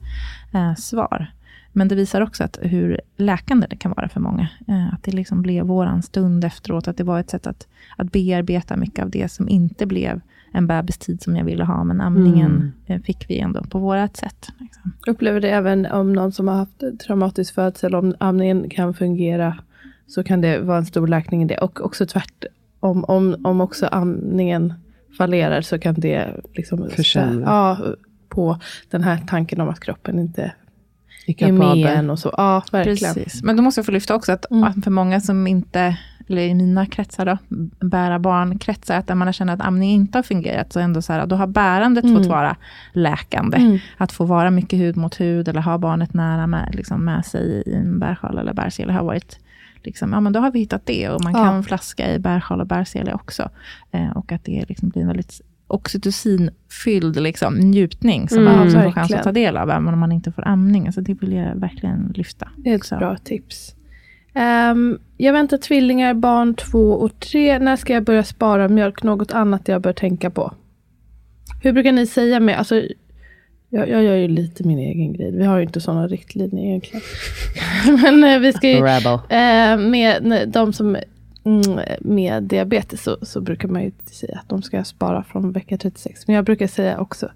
eh, 0.55 0.75
svar. 0.75 1.33
Men 1.77 1.89
det 1.89 1.95
visar 1.95 2.21
också 2.21 2.45
att 2.45 2.59
hur 2.63 3.01
läkande 3.17 3.67
det 3.71 3.77
kan 3.77 3.93
vara 3.97 4.09
för 4.09 4.21
många. 4.21 4.49
Eh, 4.69 4.95
att 4.95 5.03
det 5.03 5.13
liksom 5.13 5.43
blev 5.43 5.67
våran 5.67 6.03
stund 6.03 6.45
efteråt. 6.45 6.89
Att 6.89 6.97
det 6.97 7.05
var 7.05 7.21
ett 7.21 7.31
sätt 7.31 7.47
att, 7.47 7.67
att 7.97 8.13
bearbeta 8.13 8.77
mycket 8.77 9.05
av 9.05 9.11
det 9.11 9.29
som 9.29 9.49
inte 9.49 9.87
blev 9.87 10.21
en 10.53 10.67
bebistid 10.67 11.23
som 11.23 11.37
jag 11.37 11.45
ville 11.45 11.65
ha. 11.65 11.85
Men 11.85 12.01
amningen 12.01 12.51
mm. 12.51 12.73
Eh, 12.87 13.01
fick 13.01 13.31
vi 13.31 13.39
ändå 13.39 13.63
på 13.65 13.79
vårat 13.79 14.17
sätt. 14.17 14.49
Liksom. 14.59 14.93
Upplever 15.07 15.41
det 15.41 15.51
även 15.51 15.87
om 15.87 16.13
någon 16.13 16.33
som 16.33 16.49
har 16.49 16.55
haft 16.55 16.83
traumatisk 17.07 17.55
födsel, 17.55 17.95
om 17.95 18.15
amningen 18.21 18.71
kan 18.71 18.95
fungera, 18.95 19.59
så 20.07 20.25
kan 20.25 20.41
det 20.41 20.59
vara 20.61 20.79
en 20.79 20.87
stor 20.87 21.07
läkning 21.07 21.43
i 21.43 21.47
det. 21.47 21.59
Och 21.59 21.85
också 21.85 22.07
tvärtom, 22.07 22.51
om, 22.81 23.05
om, 23.05 23.37
om 23.45 23.61
också 23.61 23.87
amningen 23.87 24.75
fallerar, 25.19 25.61
så 25.61 25.79
kan 25.79 25.95
det 25.95 26.41
liksom 26.55 26.91
försämra. 26.91 27.45
Ja, 27.45 27.79
på 28.29 28.59
den 28.91 29.03
här 29.03 29.19
tanken 29.27 29.61
om 29.61 29.69
att 29.69 29.81
kroppen 29.81 30.19
inte 30.19 30.53
en 31.85 32.11
och 32.11 32.19
så. 32.19 32.35
Ja, 32.37 32.63
verkligen. 32.73 33.15
Precis. 33.15 33.43
Men 33.43 33.57
då 33.57 33.63
måste 33.63 33.79
jag 33.79 33.87
få 33.87 33.93
lyfta 33.93 34.15
också 34.15 34.33
att, 34.33 34.51
mm. 34.51 34.83
för 34.83 34.91
många 34.91 35.21
som 35.21 35.47
inte, 35.47 35.97
eller 36.29 36.43
i 36.43 36.55
mina 36.55 36.87
kretsar 36.87 37.27
då, 37.27 37.39
bära 37.87 38.19
barn-kretsar, 38.19 38.99
att 38.99 39.07
där 39.07 39.15
man 39.15 39.29
har 39.29 39.33
känt 39.33 39.51
att 39.51 39.61
amning 39.61 39.91
inte 39.91 40.19
har 40.19 40.23
fungerat, 40.23 40.73
så 40.73 40.81
ändå 40.81 41.03
så 41.03 41.13
här, 41.13 41.27
då 41.27 41.37
har 41.37 41.47
bärandet 41.47 42.05
mm. 42.05 42.17
fått 42.17 42.27
vara 42.27 42.57
läkande. 42.93 43.57
Mm. 43.57 43.79
Att 43.97 44.13
få 44.13 44.25
vara 44.25 44.51
mycket 44.51 44.79
hud 44.79 44.97
mot 44.97 45.21
hud, 45.21 45.49
eller 45.49 45.61
ha 45.61 45.79
barnet 45.79 46.15
nära 46.15 46.47
med, 46.47 46.75
liksom 46.75 47.05
med 47.05 47.27
sig 47.27 47.63
i 47.67 47.75
en 47.75 47.99
bärsjal 47.99 48.39
eller 48.39 48.53
bärsele, 48.53 48.93
har 48.93 49.05
varit 49.05 49.39
Liksom, 49.83 50.13
ja, 50.13 50.21
men 50.21 50.33
då 50.33 50.41
har 50.41 50.51
vi 50.51 50.59
hittat 50.59 50.87
det 50.87 51.09
och 51.09 51.25
man 51.25 51.33
ja. 51.33 51.45
kan 51.45 51.65
flaska 51.65 52.15
i 52.15 52.19
bärsjal 52.19 52.61
och 52.61 52.67
bärsele 52.67 53.13
också. 53.13 53.49
Eh, 53.91 54.11
och 54.11 54.33
att 54.33 54.45
det 54.45 54.65
liksom 54.69 54.89
blir 54.89 55.03
en 55.03 55.09
väldigt 55.09 55.41
oxytocinfylld 55.67 57.21
liksom, 57.21 57.55
njutning 57.55 58.29
som 58.29 58.39
mm, 58.39 58.53
man 58.53 58.67
också 58.67 58.81
får 58.81 58.91
chans 58.91 59.13
att 59.13 59.23
ta 59.23 59.33
del 59.33 59.57
av, 59.57 59.71
även 59.71 59.89
om 59.89 59.99
man 59.99 60.13
inte 60.13 60.33
får 60.33 60.49
amning. 60.49 60.87
Alltså, 60.87 61.01
det 61.01 61.15
vill 61.15 61.33
jag 61.33 61.55
verkligen 61.55 62.13
lyfta. 62.15 62.49
Det 62.57 62.71
är 62.71 62.75
ett 62.75 62.81
också. 62.81 62.97
bra 62.97 63.17
tips. 63.17 63.75
Um, 64.73 64.99
jag 65.17 65.33
väntar 65.33 65.57
tvillingar, 65.57 66.15
barn 66.15 66.55
två 66.55 66.93
och 66.93 67.21
tre. 67.21 67.59
När 67.59 67.77
ska 67.77 67.93
jag 67.93 68.05
börja 68.05 68.25
spara 68.25 68.69
mjölk? 68.69 69.03
Något 69.03 69.33
annat 69.33 69.69
jag 69.69 69.83
bör 69.83 69.93
tänka 69.93 70.31
på? 70.31 70.55
Hur 71.63 71.73
brukar 71.73 71.93
ni 71.93 72.07
säga 72.07 72.41
med, 72.41 72.59
alltså, 72.59 72.83
jag, 73.69 73.89
jag 73.89 74.03
gör 74.03 74.17
ju 74.17 74.29
lite 74.29 74.65
min 74.65 74.79
egen 74.79 75.13
grej. 75.13 75.33
Vi 75.33 75.45
har 75.45 75.57
ju 75.57 75.63
inte 75.63 75.81
sådana 75.81 76.09
riktlinjer 76.09 76.65
egentligen. 76.65 77.03
Men 78.03 78.25
uh, 78.25 78.41
vi 78.41 78.53
ska 78.53 78.69
ju, 78.69 78.79
uh, 78.79 79.91
med 79.91 80.49
de 80.49 80.73
som 80.73 80.97
Mm, 81.47 81.81
med 82.01 82.43
diabetes 82.43 83.03
så, 83.03 83.17
så, 83.23 83.41
brukar 83.41 83.69
man 83.69 83.83
ju 83.83 83.93
säga 84.05 84.39
att 84.39 84.49
de 84.49 84.63
ska 84.63 84.85
spara 84.85 85.23
från 85.23 85.53
vecka 85.53 85.79
36. 85.79 86.27
Men 86.27 86.37
jag 86.37 86.45
brukar 86.45 86.67
säga 86.67 87.01
också 87.01 87.31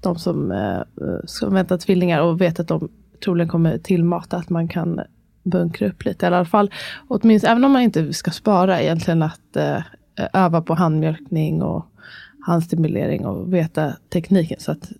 de 0.00 0.18
som, 0.18 0.52
eh, 0.52 0.76
eh 0.78 0.84
ska 1.24 1.48
väntar 1.48 1.78
tvillingar 1.78 2.20
och 2.20 2.40
vet 2.40 2.60
att 2.60 2.68
de 2.68 2.88
troligen 3.24 3.48
kommer 3.48 3.78
tillmata 3.78 4.36
att 4.36 4.50
man 4.50 4.68
kan 4.68 5.00
bunkra 5.42 5.88
upp 5.88 6.04
lite. 6.04 6.26
Eller 6.26 6.36
i 6.36 6.38
alla 6.38 6.46
fall, 6.46 6.70
åtminstone, 7.08 7.52
även 7.52 7.64
om 7.64 7.72
man 7.72 7.82
inte 7.82 8.12
ska 8.12 8.30
spara 8.30 8.82
egentligen 8.82 9.22
att, 9.22 9.56
eh, 9.56 9.82
öva 10.32 10.62
på 10.62 10.74
handmjölkning 10.74 11.62
och 11.62 11.86
handstimulering 12.46 13.26
och 13.26 13.54
veta 13.54 13.92
tekniken 14.12 14.60
så 14.60 14.72
att 14.72 14.92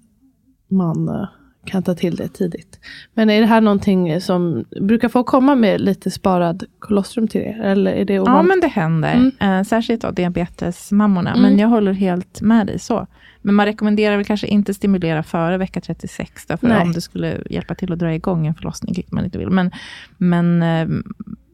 man 0.68 1.08
eh, 1.08 1.28
kan 1.66 1.82
ta 1.82 1.94
till 1.94 2.16
det 2.16 2.28
tidigt. 2.28 2.80
Men 3.14 3.30
är 3.30 3.40
det 3.40 3.46
här 3.46 3.60
någonting 3.60 4.20
som 4.20 4.64
brukar 4.80 5.08
få 5.08 5.24
komma 5.24 5.54
med 5.54 5.80
lite 5.80 6.10
sparad 6.10 6.64
kolostrum 6.78 7.28
till 7.28 7.40
er? 7.40 7.60
Eller 7.60 7.92
är 7.92 8.04
det 8.04 8.14
Ja, 8.14 8.42
men 8.42 8.60
det 8.60 8.68
händer. 8.68 9.14
Mm. 9.40 9.58
Eh, 9.60 9.64
särskilt 9.64 10.02
då 10.02 10.10
diabetesmammorna. 10.10 11.30
Mm. 11.30 11.42
Men 11.42 11.58
jag 11.58 11.68
håller 11.68 11.92
helt 11.92 12.40
med 12.40 12.66
dig 12.66 12.78
så. 12.78 13.06
Men 13.42 13.54
man 13.54 13.66
rekommenderar 13.66 14.16
väl 14.16 14.24
kanske 14.26 14.46
inte 14.46 14.74
stimulera 14.74 15.22
före 15.22 15.58
vecka 15.58 15.80
36. 15.80 16.46
Därför 16.46 16.66
Nej. 16.68 16.82
om 16.82 16.92
det 16.92 17.00
skulle 17.00 17.42
hjälpa 17.50 17.74
till 17.74 17.92
att 17.92 17.98
dra 17.98 18.14
igång 18.14 18.46
en 18.46 18.54
förlossning, 18.54 18.94
vilket 18.96 19.12
man 19.12 19.24
inte 19.24 19.38
vill. 19.38 19.50
Men, 19.50 19.70
men 20.18 20.62
eh, 20.62 20.88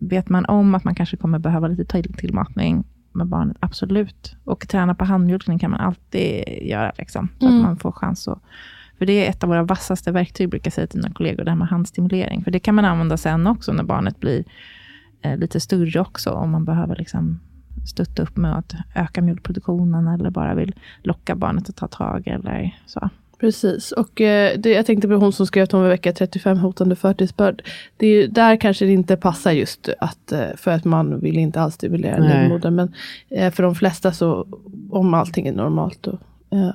vet 0.01 0.29
man 0.29 0.45
om 0.47 0.75
att 0.75 0.85
man 0.85 0.95
kanske 0.95 1.17
kommer 1.17 1.39
behöva 1.39 1.69
lite 1.69 1.85
till- 1.85 2.15
tillmatning 2.15 2.85
med 3.15 3.27
barnet, 3.27 3.57
absolut. 3.61 4.37
Och 4.45 4.69
träna 4.69 4.95
på 4.95 5.05
handmjölkning 5.05 5.59
kan 5.59 5.71
man 5.71 5.81
alltid 5.81 6.45
göra. 6.63 6.93
Liksom, 6.99 7.29
så 7.41 7.47
Mm. 7.47 7.59
att 7.59 7.65
man 7.67 7.77
får 7.77 7.93
chans 7.93 8.29
att 8.29 8.43
för 9.03 9.07
det 9.07 9.27
är 9.27 9.31
ett 9.31 9.43
av 9.43 9.49
våra 9.49 9.63
vassaste 9.63 10.13
verktyg, 10.13 10.49
brukar 10.49 10.67
jag 10.67 10.73
säga 10.73 10.87
till 10.87 10.99
mina 10.99 11.15
kollegor, 11.15 11.45
det 11.45 11.51
här 11.51 11.59
med 11.59 11.69
handstimulering. 11.69 12.45
För 12.45 12.51
det 12.51 12.59
kan 12.59 12.75
man 12.75 12.85
använda 12.85 13.17
sen 13.17 13.47
också, 13.47 13.73
när 13.73 13.83
barnet 13.83 14.21
blir 14.21 14.45
eh, 15.23 15.37
lite 15.37 15.61
större 15.61 16.01
också, 16.01 16.31
om 16.31 16.51
man 16.51 16.65
behöver 16.65 16.97
liksom 16.97 17.41
stötta 17.87 18.23
upp 18.23 18.37
med 18.37 18.59
att 18.59 18.75
öka 18.95 19.23
mjölkproduktionen, 19.23 20.09
eller 20.09 20.31
bara 20.31 20.55
vill 20.55 20.75
locka 21.03 21.35
barnet 21.35 21.69
att 21.69 21.77
ta 21.77 21.89
tag, 21.89 22.27
eller 22.27 22.79
så. 22.87 23.11
Precis, 23.41 23.93
och 23.93 24.21
eh, 24.21 24.59
det, 24.59 24.71
jag 24.71 24.87
tänkte 24.87 25.09
på 25.09 25.15
hon 25.15 25.33
som 25.33 25.47
skrev 25.47 25.63
att 25.63 25.73
hon 25.73 25.83
var 25.83 25.89
vecka 25.89 26.13
35 26.13 26.59
hotande 26.59 26.97
förtidsbörd. 26.97 27.63
Det 27.97 28.07
är 28.07 28.23
ju, 28.23 28.27
där 28.27 28.57
kanske 28.57 28.85
det 28.85 28.93
inte 28.93 29.17
passar 29.17 29.53
just 29.53 29.89
att, 29.99 30.33
eh, 30.33 30.57
för 30.57 30.71
att 30.71 30.85
man 30.85 31.21
vill 31.21 31.39
inte 31.39 31.61
alls 31.61 31.75
stimulera 31.75 32.19
livmodern. 32.19 32.75
Men 32.75 32.95
eh, 33.31 33.53
för 33.53 33.63
de 33.63 33.75
flesta 33.75 34.13
så, 34.13 34.47
om 34.91 35.15
allting 35.15 35.47
är 35.47 35.53
normalt 35.53 36.07
eh, 36.51 36.75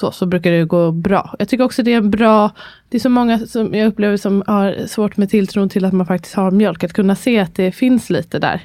så, 0.00 0.12
så 0.12 0.26
brukar 0.26 0.50
det 0.50 0.64
gå 0.64 0.92
bra. 0.92 1.34
Jag 1.38 1.48
tycker 1.48 1.64
också 1.64 1.82
det 1.82 1.92
är 1.92 1.96
en 1.96 2.10
bra, 2.10 2.50
det 2.88 2.96
är 2.96 3.00
så 3.00 3.08
många 3.08 3.38
som 3.38 3.74
jag 3.74 3.86
upplever 3.86 4.16
som 4.16 4.42
har 4.46 4.86
svårt 4.86 5.16
med 5.16 5.30
tilltron 5.30 5.68
till 5.68 5.84
att 5.84 5.92
man 5.92 6.06
faktiskt 6.06 6.34
har 6.34 6.50
mjölk. 6.50 6.84
Att 6.84 6.92
kunna 6.92 7.14
se 7.16 7.38
att 7.38 7.54
det 7.54 7.72
finns 7.72 8.10
lite 8.10 8.38
där 8.38 8.60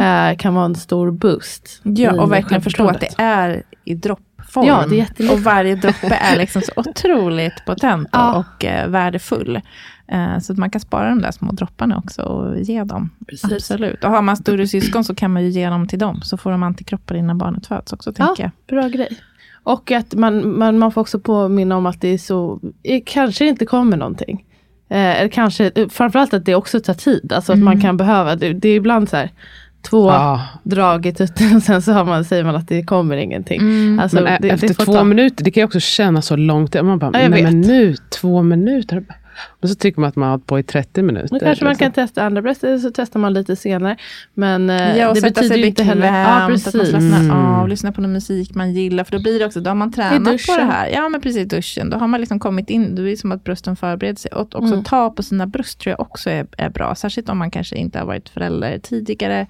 eh, 0.00 0.36
kan 0.36 0.54
vara 0.54 0.64
en 0.64 0.74
stor 0.74 1.10
boost. 1.10 1.80
Ja, 1.82 2.22
och 2.22 2.32
verkligen 2.32 2.62
förstå 2.62 2.88
att 2.88 3.00
det 3.00 3.14
är 3.18 3.62
i 3.84 3.94
droppform. 3.94 4.66
Ja, 4.66 4.84
det 4.90 5.20
är 5.20 5.32
och 5.32 5.40
varje 5.40 5.74
droppe 5.74 6.14
är 6.14 6.36
liksom 6.38 6.62
så 6.62 6.72
otroligt 6.76 7.64
potent 7.66 8.08
och, 8.08 8.14
Ja. 8.18 8.36
och 8.56 8.64
eh, 8.64 8.88
värdefull. 8.88 9.60
Eh, 10.08 10.38
så 10.38 10.52
att 10.52 10.58
man 10.58 10.70
kan 10.70 10.80
spara 10.80 11.08
de 11.08 11.22
där 11.22 11.30
små 11.30 11.52
dropparna 11.52 11.98
också 11.98 12.22
och 12.22 12.60
ge 12.60 12.84
dem. 12.84 13.10
Precis. 13.28 13.52
Absolut. 13.52 14.04
Och 14.04 14.10
har 14.10 14.22
man 14.22 14.36
större 14.36 14.66
syskon 14.66 15.04
så 15.04 15.14
kan 15.14 15.32
man 15.32 15.42
ju 15.42 15.48
ge 15.48 15.68
dem 15.68 15.88
till 15.88 15.98
dem. 15.98 16.20
Så 16.22 16.36
får 16.36 16.50
de 16.50 16.62
antikroppar 16.62 17.14
innan 17.14 17.38
barnet 17.38 17.66
föds 17.66 17.92
också, 17.92 18.12
tänker 18.12 18.42
jag. 18.42 18.50
Bra 18.68 18.88
grej. 18.88 19.18
Och 19.66 19.90
att 19.92 20.14
man, 20.14 20.58
man, 20.58 20.78
man 20.78 20.92
får 20.92 21.00
också 21.00 21.18
påminna 21.20 21.76
om 21.76 21.86
att 21.86 22.00
det 22.00 22.08
är 22.08 22.18
så, 22.18 22.60
eh, 22.82 23.02
kanske 23.06 23.46
inte 23.46 23.66
kommer 23.66 23.96
någonting. 23.96 24.44
Eh, 24.90 24.98
eller 25.20 25.28
kanske, 25.28 25.70
eh, 25.74 25.88
framförallt 25.88 26.34
att 26.34 26.44
det 26.44 26.54
också 26.54 26.80
tar 26.80 26.94
tid. 26.94 27.32
Alltså 27.32 27.52
att 27.52 27.56
Mm. 27.56 27.64
man 27.64 27.80
kan 27.80 27.96
behöva, 27.96 28.36
det, 28.36 28.52
det 28.52 28.68
är 28.68 28.76
ibland 28.76 29.08
så 29.08 29.16
här, 29.16 29.30
två 29.90 30.08
Ja, 30.10 30.40
drag 30.62 31.06
i 31.06 31.12
tutten 31.12 31.56
och 31.56 31.62
sen 31.62 31.82
så 31.82 31.92
har 31.92 32.04
man, 32.04 32.24
säger 32.24 32.44
man 32.44 32.56
att 32.56 32.68
det 32.68 32.82
kommer 32.82 33.16
ingenting. 33.16 33.60
Mm. 33.60 33.98
Alltså, 34.00 34.20
men 34.22 34.42
det, 34.42 34.48
efter 34.48 34.68
det 34.68 34.74
två 34.74 34.92
ta- 34.92 35.04
minuter, 35.04 35.44
det 35.44 35.50
kan 35.50 35.60
ju 35.60 35.64
också 35.64 35.80
kännas 35.80 36.26
så 36.26 36.36
långt. 36.36 36.74
Man 36.82 36.98
bara, 36.98 37.20
Ja, 37.22 37.28
nej 37.28 37.42
men 37.42 37.60
nu, 37.60 37.94
två 38.20 38.42
minuter. 38.42 39.04
Och 39.62 39.68
så 39.68 39.74
tycker 39.74 40.00
man 40.00 40.08
att 40.08 40.16
man 40.16 40.26
har 40.26 40.30
hållit 40.30 40.46
på 40.46 40.58
i 40.58 40.62
30 40.62 41.02
minuter. 41.02 41.28
Nu 41.32 41.38
kanske 41.40 41.64
man 41.64 41.70
liksom. 41.72 41.84
kan 41.84 41.92
testa 41.92 42.22
andra 42.22 42.42
bröst, 42.42 42.60
så 42.60 42.90
testar 42.94 43.20
man 43.20 43.32
lite 43.34 43.56
senare. 43.56 43.96
Men 44.34 44.70
eh, 44.70 44.96
Ja, 44.96 45.08
och 45.08 45.14
det 45.14 45.20
sätta 45.20 45.34
betyder 45.40 45.54
sig 45.54 45.60
ju 45.60 45.66
inte 45.66 45.82
heller... 45.82 46.06
Ja, 46.06 46.26
att 46.26 46.40
man 46.42 46.50
precis. 46.50 46.70
slappnar 46.90 47.20
Mm. 47.20 47.30
av, 47.30 47.68
lyssna 47.68 47.92
på 47.92 48.00
någon 48.00 48.12
musik 48.12 48.54
man 48.54 48.72
gillar, 48.72 49.04
för 49.04 49.12
då 49.12 49.18
blir 49.22 49.38
det 49.38 49.46
också, 49.46 49.60
då 49.60 49.70
har 49.70 49.74
man 49.74 49.92
tränat 49.92 50.46
på 50.46 50.56
det 50.56 50.64
här. 50.64 50.88
Ja, 50.88 51.08
men 51.08 51.20
precis, 51.20 51.48
duschen. 51.48 51.90
Då 51.90 51.98
har 51.98 52.06
man 52.06 52.20
liksom 52.20 52.38
kommit 52.40 52.70
in, 52.70 52.94
det 52.94 53.10
är 53.12 53.16
som 53.16 53.32
att 53.32 53.44
brösten 53.44 53.76
förbereder 53.76 54.16
sig. 54.18 54.30
Och 54.32 54.40
också 54.40 54.72
Mm. 54.72 54.84
ta 54.84 55.10
på 55.10 55.22
sina 55.22 55.46
bröst 55.46 55.78
tror 55.80 55.90
jag 55.90 56.00
också 56.00 56.30
är, 56.30 56.46
är 56.58 56.70
bra, 56.70 56.94
särskilt 56.94 57.28
om 57.28 57.38
man 57.38 57.50
kanske 57.50 57.76
inte 57.76 57.98
har 57.98 58.06
varit 58.06 58.28
förälder 58.28 58.78
tidigare. 58.78 59.46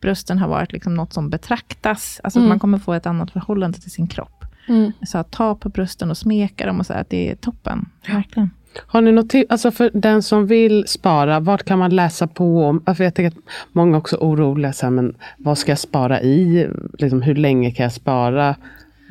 Brösten 0.00 0.38
har 0.38 0.48
varit 0.48 0.72
liksom 0.72 0.94
något 0.94 1.12
som 1.12 1.30
betraktas, 1.30 2.20
alltså 2.24 2.38
Mm. 2.38 2.46
att 2.46 2.52
man 2.52 2.58
kommer 2.58 2.78
få 2.78 2.92
ett 2.92 3.06
annat 3.06 3.30
förhållande 3.30 3.78
till 3.78 3.90
sin 3.90 4.06
kropp. 4.06 4.44
Mm. 4.68 4.92
Så 5.06 5.18
att 5.18 5.30
ta 5.30 5.54
på 5.54 5.68
brösten 5.68 6.10
och 6.10 6.16
smeka 6.16 6.66
dem 6.66 6.80
och 6.80 6.86
säga 6.86 6.98
att 7.00 7.10
det 7.10 7.30
är 7.30 7.34
toppen. 7.36 7.88
Verkligen. 8.06 8.50
Har 8.86 9.00
ni 9.00 9.12
något 9.12 9.32
alltså 9.48 9.70
för 9.70 9.90
den 9.94 10.22
som 10.22 10.46
vill 10.46 10.84
spara, 10.86 11.40
vad 11.40 11.64
kan 11.64 11.78
man 11.78 11.96
läsa 11.96 12.26
på 12.26 12.64
om? 12.64 12.82
För 12.96 13.04
jag 13.04 13.14
tänker 13.14 13.38
att 13.38 13.44
många 13.72 13.98
också 13.98 14.16
är 14.16 14.20
oroliga, 14.20 14.72
så 14.72 14.86
här, 14.86 14.90
men 14.90 15.14
vad 15.38 15.58
ska 15.58 15.70
jag 15.72 15.78
spara 15.78 16.20
i? 16.22 16.68
Liksom, 16.98 17.22
hur 17.22 17.34
länge 17.34 17.70
kan 17.70 17.82
jag 17.84 17.92
spara? 17.92 18.56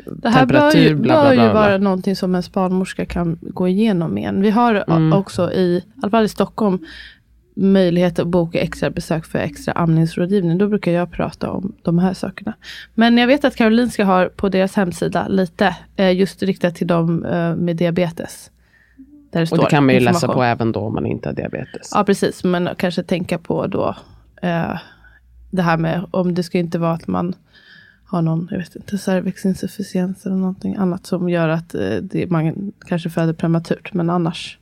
Det 0.05 0.29
här 0.29 0.45
bör 0.45 0.75
ju, 0.75 0.95
bla, 0.95 1.13
bör 1.13 1.21
bla, 1.21 1.33
ju 1.33 1.39
bla, 1.39 1.51
bla. 1.51 1.61
vara 1.61 1.77
någonting 1.77 2.15
som 2.15 2.35
en 2.35 2.43
barnmorska 2.53 3.05
kan 3.05 3.37
gå 3.41 3.67
igenom 3.67 4.13
med 4.13 4.29
en. 4.29 4.41
Vi 4.41 4.49
har 4.49 4.83
Mm. 4.87 5.13
också 5.13 5.51
i, 5.51 5.61
i 5.61 5.83
alla 6.01 6.11
fall 6.11 6.25
i 6.25 6.29
Stockholm, 6.29 6.79
möjlighet 7.55 8.19
att 8.19 8.27
boka 8.27 8.59
extra 8.59 8.89
besök 8.89 9.25
för 9.25 9.39
extra 9.39 9.73
amningsrådgivning. 9.73 10.57
Då 10.57 10.67
brukar 10.67 10.91
jag 10.91 11.11
prata 11.11 11.51
om 11.51 11.73
de 11.81 11.99
här 11.99 12.13
sakerna. 12.13 12.53
Men 12.93 13.17
jag 13.17 13.27
vet 13.27 13.45
att 13.45 13.55
Karolinska 13.55 14.05
har 14.05 14.27
på 14.27 14.49
deras 14.49 14.75
hemsida 14.75 15.27
lite 15.27 15.75
eh, 15.95 16.15
just 16.15 16.43
riktat 16.43 16.75
till 16.75 16.87
dem 16.87 17.25
eh, 17.25 17.55
med 17.55 17.75
diabetes. 17.75 18.51
Det 19.39 19.51
Och 19.51 19.57
det 19.57 19.65
kan 19.65 19.85
man 19.85 19.95
ju 19.95 19.99
läsa 19.99 20.27
på 20.27 20.43
även 20.43 20.71
då 20.71 20.79
om 20.79 20.93
man 20.93 21.05
inte 21.05 21.29
har 21.29 21.33
diabetes. 21.33 21.91
Ja 21.93 22.03
precis, 22.03 22.43
men 22.43 22.69
kanske 22.77 23.03
tänka 23.03 23.37
på 23.37 23.67
då 23.67 23.95
eh, 24.41 24.79
det 25.51 25.61
här 25.61 25.77
med 25.77 26.05
om 26.11 26.33
det 26.33 26.43
ska 26.43 26.57
inte 26.57 26.79
vara 26.79 26.93
att 26.93 27.07
man 27.07 27.35
har 28.05 28.21
någon, 28.21 28.47
jag 28.51 28.57
vet 28.57 28.75
inte, 28.75 28.97
cervixinsufficiens 28.97 30.25
eller 30.25 30.35
någonting 30.35 30.75
annat 30.75 31.05
som 31.05 31.29
gör 31.29 31.49
att 31.49 31.75
eh, 31.75 31.97
det, 32.01 32.29
man 32.29 32.73
kanske 32.87 33.09
föder 33.09 33.33
prematurt, 33.33 33.93
men 33.93 34.09
annars. 34.09 34.57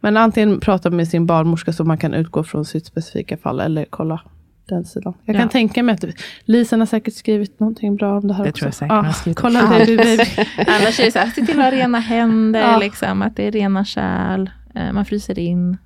Men 0.00 0.16
antingen 0.16 0.60
prata 0.60 0.90
med 0.90 1.08
sin 1.08 1.26
barnmorska 1.26 1.72
så 1.72 1.84
man 1.84 1.98
kan 1.98 2.14
utgå 2.14 2.44
från 2.44 2.64
sitt 2.64 2.86
specifika 2.86 3.36
fall 3.36 3.60
eller 3.60 3.86
kolla 3.90 4.20
den 4.68 4.84
sidan. 4.84 5.14
Jag 5.24 5.36
kan 5.36 5.42
Ja. 5.42 5.48
tänka 5.48 5.82
mig 5.82 5.94
att 5.94 6.04
Lisen 6.44 6.80
har 6.80 6.86
säkert 6.86 7.14
skrivit 7.14 7.60
någonting 7.60 7.96
bra 7.96 8.18
om 8.18 8.28
det 8.28 8.34
här 8.34 8.44
Det 8.44 8.50
också. 8.50 8.58
tror 8.60 8.66
jag 8.68 8.74
säkert 8.74 8.92
har 9.06 9.12
skrivit. 9.12 9.38
Kolla 9.38 9.68
baby, 9.68 9.96
baby. 9.96 10.24
Annars 10.66 11.00
är 11.00 11.04
det 11.04 11.10
så 11.12 11.18
här, 11.18 11.26
se 11.26 11.46
till 11.46 11.58
att 11.60 11.64
ha 11.64 11.70
rena 11.72 11.98
händer, 11.98 12.60
Ja. 12.60 12.78
liksom, 12.78 13.22
att 13.22 13.36
det 13.36 13.42
är 13.46 13.50
rena 13.52 13.84
kärl, 13.84 14.50
eh, 14.74 14.92
man 14.92 15.04
fryser 15.04 15.38
in, 15.38 15.76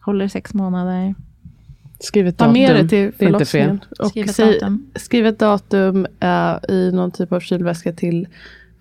håller 0.00 0.28
sex 0.28 0.54
månader. 0.54 1.14
Skriv 2.00 2.26
ett 2.26 2.38
Ta 2.38 2.44
datum. 2.44 2.62
med 2.62 2.74
det 2.76 2.80
till 2.80 2.88
Det 2.88 2.96
är 2.96 3.04
inte 3.06 3.18
förlossningen. 3.18 3.80
fel. 3.80 3.88
Och 3.98 4.08
Skriv 4.10 4.28
ett 4.28 4.36
datum. 4.36 4.86
Skriv 4.94 5.26
ett 5.26 5.38
datum 5.38 6.06
eh, 6.20 6.56
i 6.68 6.90
någon 6.94 7.10
typ 7.10 7.32
av 7.32 7.40
kylväska 7.40 7.92
till 7.92 8.28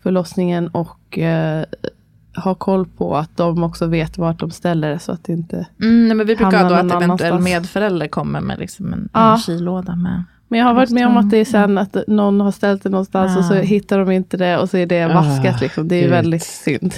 förlossningen 0.04 0.68
och 0.68 1.20
eh, 1.20 1.66
ha 2.36 2.56
koll 2.56 2.86
på 2.86 3.18
att 3.18 3.38
de 3.38 3.64
också 3.64 3.86
vet 3.88 4.18
vart 4.18 4.40
de 4.40 4.52
ställer 4.52 4.90
det 4.90 5.00
så 5.00 5.12
att 5.12 5.24
det 5.24 5.34
inte... 5.34 5.68
Mm, 5.82 6.08
nej, 6.08 6.18
men 6.18 6.28
vi 6.28 6.36
brukar 6.36 6.62
ha 6.64 6.70
då 6.70 6.76
att 6.76 6.86
någon 6.86 7.04
eventuell 7.04 7.40
medförälder 7.40 8.08
kommer 8.08 8.42
med 8.42 8.60
liksom 8.60 8.94
en, 8.94 9.10
Ja. 9.14 9.32
en 9.32 9.38
kylåda 9.38 9.96
med. 9.96 10.24
Men 10.48 10.60
jag 10.60 10.66
har 10.68 10.74
varit 10.74 10.90
med 10.90 11.08
om 11.08 11.18
att 11.18 11.30
det 11.30 11.38
är 11.38 11.46
sen 11.46 11.78
att 11.78 11.98
någon 12.08 12.42
har 12.42 12.52
ställt 12.52 12.84
det 12.84 12.90
någonstans 12.90 13.38
och 13.38 13.46
så 13.46 13.56
Ja. 13.56 13.62
hittar 13.62 14.00
de 14.00 14.12
inte 14.12 14.38
det 14.38 14.58
och 14.58 14.70
så 14.70 14.78
är 14.78 14.86
det 14.86 15.04
Ah, 15.04 15.14
vaskat. 15.14 15.62
Liksom. 15.62 15.88
Det 15.88 15.96
är 15.96 16.02
gud. 16.02 16.10
väldigt 16.12 16.44
synd. 16.44 16.94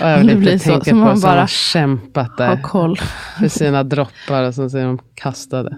Och 0.00 0.08
jag 0.08 0.20
Det 0.22 0.26
vill 0.26 0.36
blir 0.36 0.52
inte 0.52 0.64
så, 0.64 0.70
tänka 0.70 0.84
så 0.84 0.90
på 0.90 0.96
man 0.96 1.16
som 1.16 1.28
bara 1.30 1.40
har 1.40 1.46
kämpat 1.46 2.36
där 2.36 2.62
koll. 2.62 2.96
för 3.38 3.48
sina 3.48 3.82
droppar 3.82 4.42
och 4.42 4.54
så 4.54 4.70
ser 4.70 4.84
de 4.84 4.98
kastade. 5.14 5.76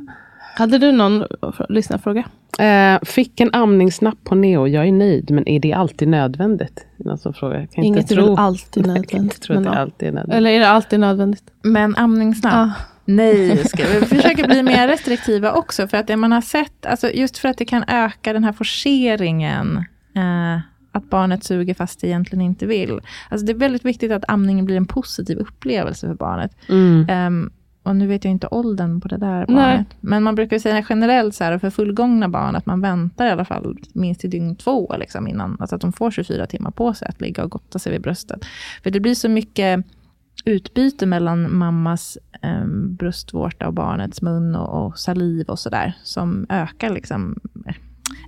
Hade 0.58 0.78
du 0.78 0.92
någon 0.92 1.24
lyssnarfråga? 1.68 2.24
Eh, 2.58 2.98
fick 3.02 3.40
en 3.40 3.50
amningsnapp 3.52 4.24
på 4.24 4.34
Neo. 4.34 4.66
Jag 4.66 4.88
är 4.88 4.92
nöjd, 4.92 5.30
men 5.30 5.48
är 5.48 5.60
det 5.60 5.72
alltid 5.72 6.08
nödvändigt? 6.08 6.86
Någon 6.96 7.18
som 7.18 7.34
frågar. 7.34 7.60
Jag 7.60 7.70
kan 7.70 7.84
Inget 7.84 8.00
inte 8.00 8.14
är 8.14 8.16
tro, 8.16 8.26
väl 8.26 8.38
alltid 8.38 8.86
jag 8.86 8.94
kan 8.94 8.96
inte 8.96 9.14
nödvändigt. 9.14 9.42
tro 9.42 9.56
att 9.56 9.62
men 9.62 9.72
det 9.72 9.78
alltid 9.78 10.08
är 10.08 10.12
nödvändigt. 10.12 10.36
Eller 10.36 10.50
är 10.50 10.60
det 10.60 10.68
alltid 10.68 11.00
nödvändigt? 11.00 11.42
Men 11.62 11.96
amningssnabb? 11.96 12.54
Ah. 12.54 12.70
Nej, 13.04 13.64
ska 13.64 13.84
vi 14.00 14.06
försöka 14.06 14.46
bli 14.46 14.62
mer 14.62 14.88
restriktiva 14.88 15.52
också. 15.52 15.88
För 15.88 15.96
att 15.96 16.06
det 16.06 16.16
man 16.16 16.32
har 16.32 16.40
sett, 16.40 16.86
alltså 16.86 17.10
just 17.10 17.38
för 17.38 17.48
att 17.48 17.58
det 17.58 17.64
kan 17.64 17.84
öka 17.88 18.32
den 18.32 18.44
här 18.44 18.52
forceringen. 18.52 19.76
Eh, 20.16 20.60
att 20.92 21.10
barnet 21.10 21.44
suger 21.44 21.74
fast 21.74 22.00
det 22.00 22.06
egentligen 22.06 22.42
inte 22.42 22.66
vill. 22.66 23.00
Alltså 23.28 23.46
det 23.46 23.52
är 23.52 23.56
väldigt 23.56 23.84
viktigt 23.84 24.12
att 24.12 24.24
amningen 24.28 24.64
blir 24.64 24.76
en 24.76 24.86
positiv 24.86 25.38
upplevelse 25.38 26.06
för 26.06 26.14
barnet. 26.14 26.56
Mm. 26.68 27.06
Ehm, 27.08 27.50
och 27.88 27.96
nu 27.96 28.06
vet 28.06 28.24
jag 28.24 28.30
inte 28.30 28.46
åldern 28.46 29.00
på 29.00 29.08
det 29.08 29.16
där 29.16 29.46
barnet. 29.46 29.86
Nej. 29.88 29.98
Men 30.00 30.22
man 30.22 30.34
brukar 30.34 30.58
säga 30.58 30.84
generellt 30.88 31.34
så 31.34 31.44
här, 31.44 31.58
för 31.58 31.70
fullgångna 31.70 32.28
barn, 32.28 32.56
att 32.56 32.66
man 32.66 32.80
väntar 32.80 33.26
i 33.26 33.30
alla 33.30 33.44
fall 33.44 33.78
minst 33.92 34.20
till 34.20 34.30
dygn 34.30 34.56
två, 34.56 34.96
liksom, 34.98 35.28
innan, 35.28 35.56
alltså 35.60 35.76
att 35.76 35.82
de 35.82 35.92
får 35.92 36.10
24 36.10 36.46
timmar 36.46 36.70
på 36.70 36.94
sig 36.94 37.08
att 37.08 37.20
ligga 37.20 37.44
och 37.44 37.50
gotta 37.50 37.78
sig 37.78 37.92
vid 37.92 38.02
bröstet. 38.02 38.44
För 38.82 38.90
det 38.90 39.00
blir 39.00 39.14
så 39.14 39.28
mycket 39.28 39.84
utbyte 40.44 41.06
mellan 41.06 41.56
mammas 41.56 42.18
um, 42.42 42.94
bröstvårta 42.94 43.66
och 43.66 43.74
barnets 43.74 44.22
mun 44.22 44.54
och, 44.56 44.86
och 44.86 44.98
saliv 44.98 45.48
och 45.48 45.58
sådär, 45.58 45.92
som 46.02 46.46
ökar 46.48 46.90
liksom, 46.90 47.36
eh, 47.66 47.74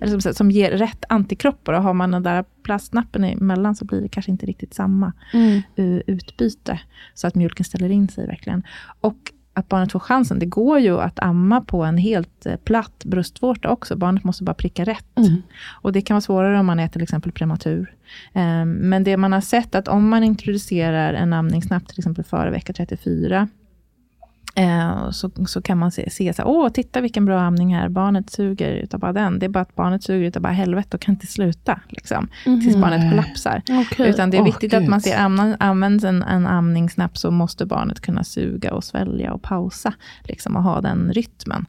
eller 0.00 0.20
som, 0.20 0.34
som 0.34 0.50
ger 0.50 0.70
rätt 0.70 1.04
antikroppar. 1.08 1.72
Och 1.72 1.82
har 1.82 1.94
man 1.94 2.10
den 2.10 2.22
där 2.22 2.44
plastnappen 2.62 3.24
emellan 3.24 3.74
så 3.76 3.84
blir 3.84 4.00
det 4.00 4.08
kanske 4.08 4.30
inte 4.30 4.46
riktigt 4.46 4.74
samma 4.74 5.12
Mm. 5.32 5.62
eh, 5.76 6.00
utbyte. 6.06 6.80
Så 7.14 7.26
att 7.26 7.34
mjölken 7.34 7.64
ställer 7.64 7.90
in 7.90 8.08
sig 8.08 8.26
verkligen. 8.26 8.62
Och 9.00 9.16
att 9.54 9.68
barnet 9.68 9.92
får 9.92 9.98
chansen. 10.00 10.38
Det 10.38 10.46
går 10.46 10.78
ju 10.78 11.00
att 11.00 11.18
amma 11.18 11.60
på 11.60 11.82
en 11.82 11.98
helt 11.98 12.46
eh, 12.46 12.56
platt 12.56 13.04
bröstvårta 13.04 13.70
också. 13.70 13.96
Barnet 13.96 14.24
måste 14.24 14.44
bara 14.44 14.54
pricka 14.54 14.84
rätt. 14.84 15.18
Mm. 15.18 15.42
Och 15.82 15.92
det 15.92 16.00
kan 16.00 16.14
vara 16.14 16.20
svårare 16.20 16.60
om 16.60 16.66
man 16.66 16.80
är 16.80 16.88
till 16.88 17.02
exempel 17.02 17.32
prematur. 17.32 17.94
Eh, 18.32 18.64
men 18.64 19.04
det 19.04 19.16
man 19.16 19.32
har 19.32 19.40
sett 19.40 19.74
att 19.74 19.88
om 19.88 20.08
man 20.08 20.24
introducerar 20.24 21.14
en 21.14 21.32
amning 21.32 21.62
snabbt, 21.62 21.88
till 21.88 21.98
exempel 21.98 22.24
före 22.24 22.50
vecka 22.50 22.72
34, 22.72 23.48
Eh, 24.54 25.10
så, 25.10 25.30
så 25.46 25.62
kan 25.62 25.78
man 25.78 25.90
se, 25.90 26.10
se 26.10 26.32
så 26.32 26.42
här, 26.42 26.48
åh, 26.48 26.68
titta 26.68 27.00
vilken 27.00 27.24
bra 27.24 27.40
amning 27.40 27.74
här, 27.76 27.88
barnet 27.88 28.30
suger 28.30 28.72
utav 28.72 29.00
bara 29.00 29.12
den. 29.12 29.38
Det 29.38 29.46
är 29.46 29.50
bara 29.50 29.60
att 29.60 29.74
barnet 29.74 30.02
suger 30.04 30.28
utav 30.28 30.42
bara 30.42 30.52
helvete 30.52 30.96
och 30.96 31.00
kan 31.00 31.14
inte 31.14 31.26
sluta, 31.26 31.80
liksom, 31.88 32.28
tills 32.44 32.76
barnet 32.76 33.10
kollapsar. 33.10 33.62
Okej. 33.70 34.08
Utan 34.10 34.30
det 34.30 34.36
är 34.36 34.42
viktigt 34.44 34.74
att 34.74 34.88
man 34.88 35.00
ser, 35.00 35.16
används 35.58 36.04
en, 36.04 36.22
en 36.22 36.46
amning 36.46 36.90
snabbt, 36.90 37.18
så 37.18 37.30
måste 37.30 37.66
barnet 37.66 38.00
kunna 38.00 38.24
suga 38.24 38.72
och 38.74 38.84
svälja 38.84 39.32
och 39.32 39.42
pausa, 39.42 39.92
liksom, 40.24 40.56
och 40.56 40.62
ha 40.62 40.80
den 40.80 41.12
rytmen. 41.12 41.66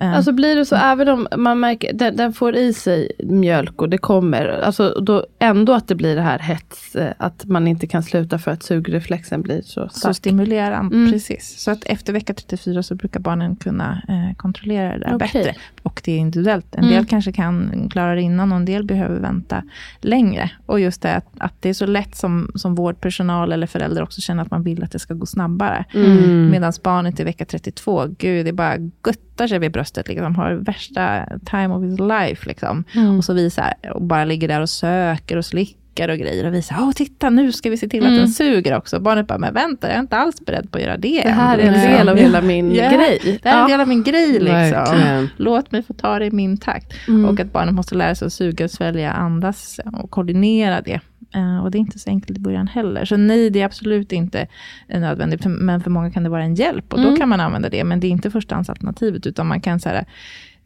Eh, 0.00 0.14
Alltså 0.16 0.32
blir 0.32 0.56
det 0.56 0.64
så 0.66 0.76
även 0.76 1.08
om 1.08 1.28
man 1.36 1.60
märker, 1.60 1.92
den, 1.92 2.16
den 2.16 2.32
får 2.32 2.56
i 2.56 2.72
sig 2.72 3.12
mjölk 3.24 3.82
och 3.82 3.88
det 3.88 3.98
kommer, 3.98 4.48
alltså 4.48 5.00
då 5.00 5.26
ändå 5.38 5.72
att 5.72 5.88
det 5.88 5.94
blir 5.94 6.16
det 6.16 6.22
här 6.22 6.38
hets, 6.38 6.96
eh, 6.96 7.12
att 7.18 7.44
man 7.44 7.66
inte 7.68 7.86
kan 7.86 8.02
sluta 8.02 8.38
för 8.38 8.50
att 8.50 8.62
sugreflexen 8.62 9.42
blir 9.42 9.62
så 9.62 9.88
så 9.88 9.98
stark. 9.98 10.16
stimulerar 10.16 10.74
han, 10.76 10.86
Mm. 10.92 11.12
precis. 11.12 11.54
Så 11.58 11.70
att 11.70 11.84
efter 11.84 12.12
vecka 12.22 12.34
34 12.34 12.82
så 12.82 12.94
brukar 12.94 13.20
barnen 13.20 13.56
kunna 13.56 14.02
eh, 14.08 14.36
kontrollera 14.36 14.92
det 14.92 14.98
där 14.98 15.14
Okej. 15.14 15.30
bättre. 15.32 15.54
Och 15.82 16.00
det 16.04 16.12
är 16.12 16.18
individuellt. 16.18 16.74
En 16.74 16.84
Mm. 16.84 16.94
del 16.94 17.06
kanske 17.06 17.32
kan 17.32 17.88
klara 17.92 18.14
det 18.14 18.22
innan 18.22 18.52
och 18.52 18.58
en 18.58 18.64
del 18.64 18.84
behöver 18.84 19.20
vänta 19.20 19.62
längre. 20.00 20.50
Och 20.66 20.80
just 20.80 21.02
det 21.02 21.14
att, 21.14 21.26
att 21.38 21.54
det 21.60 21.68
är 21.68 21.74
så 21.74 21.86
lätt 21.86 22.16
som, 22.16 22.50
som 22.54 22.74
vårdpersonal 22.74 23.52
eller 23.52 23.66
förälder 23.66 24.02
också 24.02 24.20
känner 24.20 24.42
att 24.42 24.50
man 24.50 24.62
vill 24.62 24.82
att 24.84 24.92
det 24.92 24.98
ska 24.98 25.14
gå 25.14 25.26
snabbare. 25.26 25.84
Mm. 25.94 26.50
Medan 26.50 26.72
barnet 26.82 27.20
i 27.20 27.24
vecka 27.24 27.44
32, 27.44 28.06
gud, 28.18 28.46
det 28.46 28.52
bara 28.52 28.76
guttar 29.02 29.46
sig 29.46 29.58
vid 29.58 29.72
bröstet. 29.72 30.08
Liksom, 30.08 30.34
har 30.36 30.52
värsta 30.52 31.26
time 31.44 31.68
of 31.74 31.82
his 31.84 31.98
life. 32.00 32.48
Liksom. 32.48 32.84
Mm. 32.94 33.18
Och 33.18 33.24
så 33.24 33.32
visar, 33.34 33.74
och 33.94 34.02
bara 34.02 34.24
ligger 34.24 34.48
där 34.48 34.60
och 34.60 34.70
söker 34.70 35.36
och 35.36 35.44
slickar 35.44 35.81
och 36.00 36.18
grejer. 36.18 36.46
Och 36.46 36.54
visar, 36.54 36.76
åh 36.80 36.92
titta 36.92 37.30
nu 37.30 37.52
ska 37.52 37.70
vi 37.70 37.76
se 37.76 37.88
till 37.88 38.00
att 38.02 38.06
Mm. 38.08 38.18
den 38.18 38.28
suger 38.28 38.76
också. 38.76 39.00
Barnet 39.00 39.26
bara, 39.26 39.38
men 39.38 39.54
vänta, 39.54 39.86
jag 39.88 39.96
är 39.96 40.00
inte 40.00 40.16
alls 40.16 40.40
beredd 40.46 40.70
på 40.70 40.78
att 40.78 40.84
göra 40.84 40.96
det. 40.96 41.22
Det 41.24 41.30
här 41.30 41.58
är 41.58 41.62
än." 41.62 41.68
en 41.68 41.72
Liksom. 41.74 41.90
del 41.92 42.08
av 42.08 42.16
hela 42.16 42.40
min 42.42 42.74
Ja, 42.74 42.90
grej. 42.90 43.38
Det 43.42 43.48
här 43.48 43.56
är 43.56 43.62
en 43.64 43.70
Ja. 43.70 43.76
del 43.76 43.80
av 43.80 43.88
min 43.88 44.02
grej. 44.02 44.32
Liksom. 44.32 44.50
Verkligen. 44.52 45.28
Låt 45.36 45.72
mig 45.72 45.82
få 45.82 45.92
ta 45.94 46.18
det 46.18 46.26
i 46.26 46.30
min 46.30 46.56
takt. 46.56 46.92
Mm. 47.08 47.24
Och 47.24 47.40
att 47.40 47.52
barnet 47.52 47.74
måste 47.74 47.94
lära 47.94 48.14
sig 48.14 48.26
att 48.26 48.32
suga 48.32 48.68
svälja, 48.68 49.12
andas 49.12 49.80
och 50.02 50.10
koordinera 50.10 50.80
det. 50.80 51.00
Eh, 51.34 51.64
och 51.64 51.70
det 51.70 51.78
är 51.78 51.80
inte 51.80 51.98
så 51.98 52.10
enkelt 52.10 52.38
i 52.38 52.40
början 52.40 52.66
heller. 52.66 53.04
Så 53.04 53.16
nej, 53.16 53.50
det 53.50 53.60
är 53.60 53.64
absolut 53.66 54.12
inte 54.12 54.46
nödvändigt. 54.88 55.44
Men 55.46 55.80
för 55.80 55.90
många 55.90 56.10
kan 56.10 56.22
det 56.22 56.28
vara 56.28 56.42
en 56.44 56.54
hjälp 56.54 56.92
och 56.92 56.98
då 56.98 57.06
Mm. 57.06 57.18
kan 57.20 57.28
man 57.28 57.40
använda 57.40 57.68
det. 57.68 57.84
Men 57.84 58.00
det 58.00 58.06
är 58.06 58.10
inte 58.10 58.30
förstahandsalternativet, 58.30 59.26
utan 59.26 59.46
man 59.46 59.60
kan 59.60 59.80
så 59.80 59.88
här, 59.88 60.04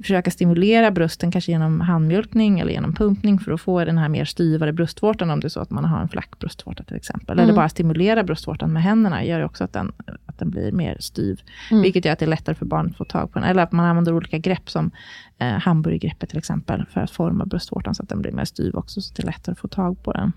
försöka 0.02 0.30
stimulera 0.30 0.90
brösten, 0.90 1.30
kanske 1.30 1.52
genom 1.52 1.80
handmjölkning 1.80 2.60
eller 2.60 2.72
genom 2.72 2.94
pumpning, 2.94 3.38
för 3.38 3.52
att 3.52 3.60
få 3.60 3.84
den 3.84 3.98
här 3.98 4.08
mer 4.08 4.24
styvare 4.24 4.72
bröstvårtan, 4.72 5.30
om 5.30 5.40
det 5.40 5.46
är 5.46 5.48
så 5.48 5.60
att 5.60 5.70
man 5.70 5.84
har 5.84 6.00
en 6.00 6.08
flack 6.08 6.38
bröstvårta 6.38 6.84
till 6.84 6.96
exempel. 6.96 7.32
Eller 7.32 7.44
Mm. 7.44 7.56
bara 7.56 7.68
stimulera 7.68 8.22
bröstvårtan 8.22 8.72
med 8.72 8.82
händerna, 8.82 9.24
gör 9.24 9.44
också 9.44 9.64
att 9.64 9.72
den, 9.72 9.92
att 10.26 10.38
den 10.38 10.50
blir 10.50 10.72
mer 10.72 10.96
styv. 11.00 11.40
Mm. 11.70 11.82
Vilket 11.82 12.04
gör 12.04 12.12
att 12.12 12.18
det 12.18 12.24
är 12.24 12.30
lättare 12.30 12.54
för 12.54 12.66
barnet 12.66 12.90
att 12.92 12.98
få 12.98 13.04
tag 13.04 13.32
på 13.32 13.38
den. 13.38 13.48
Eller 13.48 13.62
att 13.62 13.72
man 13.72 13.86
använder 13.86 14.14
olika 14.14 14.38
grepp, 14.38 14.70
som 14.70 14.90
eh, 15.38 15.48
hamburgergreppet 15.48 16.28
till 16.28 16.38
exempel, 16.38 16.84
för 16.90 17.00
att 17.00 17.10
forma 17.10 17.44
bröstvårtan 17.46 17.94
så 17.94 18.02
att 18.02 18.08
den 18.08 18.22
blir 18.22 18.32
mer 18.32 18.44
styv 18.44 18.74
också, 18.74 19.00
så 19.00 19.12
att 19.12 19.16
det 19.16 19.22
är 19.22 19.26
lättare 19.26 19.52
att 19.52 19.58
få 19.58 19.68
tag 19.68 20.02
på 20.02 20.12
den. 20.12 20.32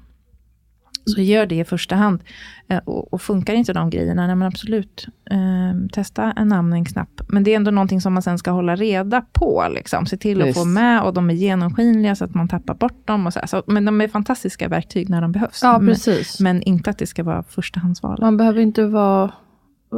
Så 1.09 1.21
gör 1.21 1.45
det 1.45 1.55
i 1.55 1.63
första 1.63 1.95
hand. 1.95 2.23
Eh, 2.67 2.77
och, 2.85 3.13
och 3.13 3.21
funkar 3.21 3.53
inte 3.53 3.73
de 3.73 3.89
grejerna, 3.89 4.27
nej 4.27 4.35
men 4.35 4.47
absolut, 4.47 5.07
eh, 5.31 5.87
testa 5.91 6.31
en 6.31 6.51
amningsknapp. 6.51 7.21
Men 7.27 7.43
det 7.43 7.51
är 7.51 7.55
ändå 7.55 7.71
någonting 7.71 8.01
som 8.01 8.13
man 8.13 8.23
sen 8.23 8.37
ska 8.37 8.51
hålla 8.51 8.75
reda 8.75 9.21
på. 9.21 9.67
Liksom. 9.71 10.05
Se 10.05 10.17
till 10.17 10.41
att 10.41 10.47
Visst. 10.47 10.59
få 10.59 10.65
med 10.65 11.01
och 11.01 11.13
de 11.13 11.29
är 11.29 11.33
genomskinliga 11.33 12.15
så 12.15 12.25
att 12.25 12.35
man 12.35 12.47
tappar 12.47 12.73
bort 12.73 13.07
dem. 13.07 13.27
Och 13.27 13.33
så. 13.33 13.39
Så, 13.47 13.63
men 13.65 13.85
de 13.85 14.01
är 14.01 14.07
fantastiska 14.07 14.67
verktyg 14.67 15.09
när 15.09 15.21
de 15.21 15.31
behövs. 15.31 15.59
Ja, 15.63 15.79
men, 15.79 15.87
precis. 15.87 16.39
men 16.39 16.61
inte 16.61 16.89
att 16.89 16.97
det 16.97 17.07
ska 17.07 17.23
vara 17.23 17.43
förstahandsvalet. 17.43 18.21
Man 18.21 18.37
behöver 18.37 18.61
inte 18.61 18.85
vara, 18.85 19.31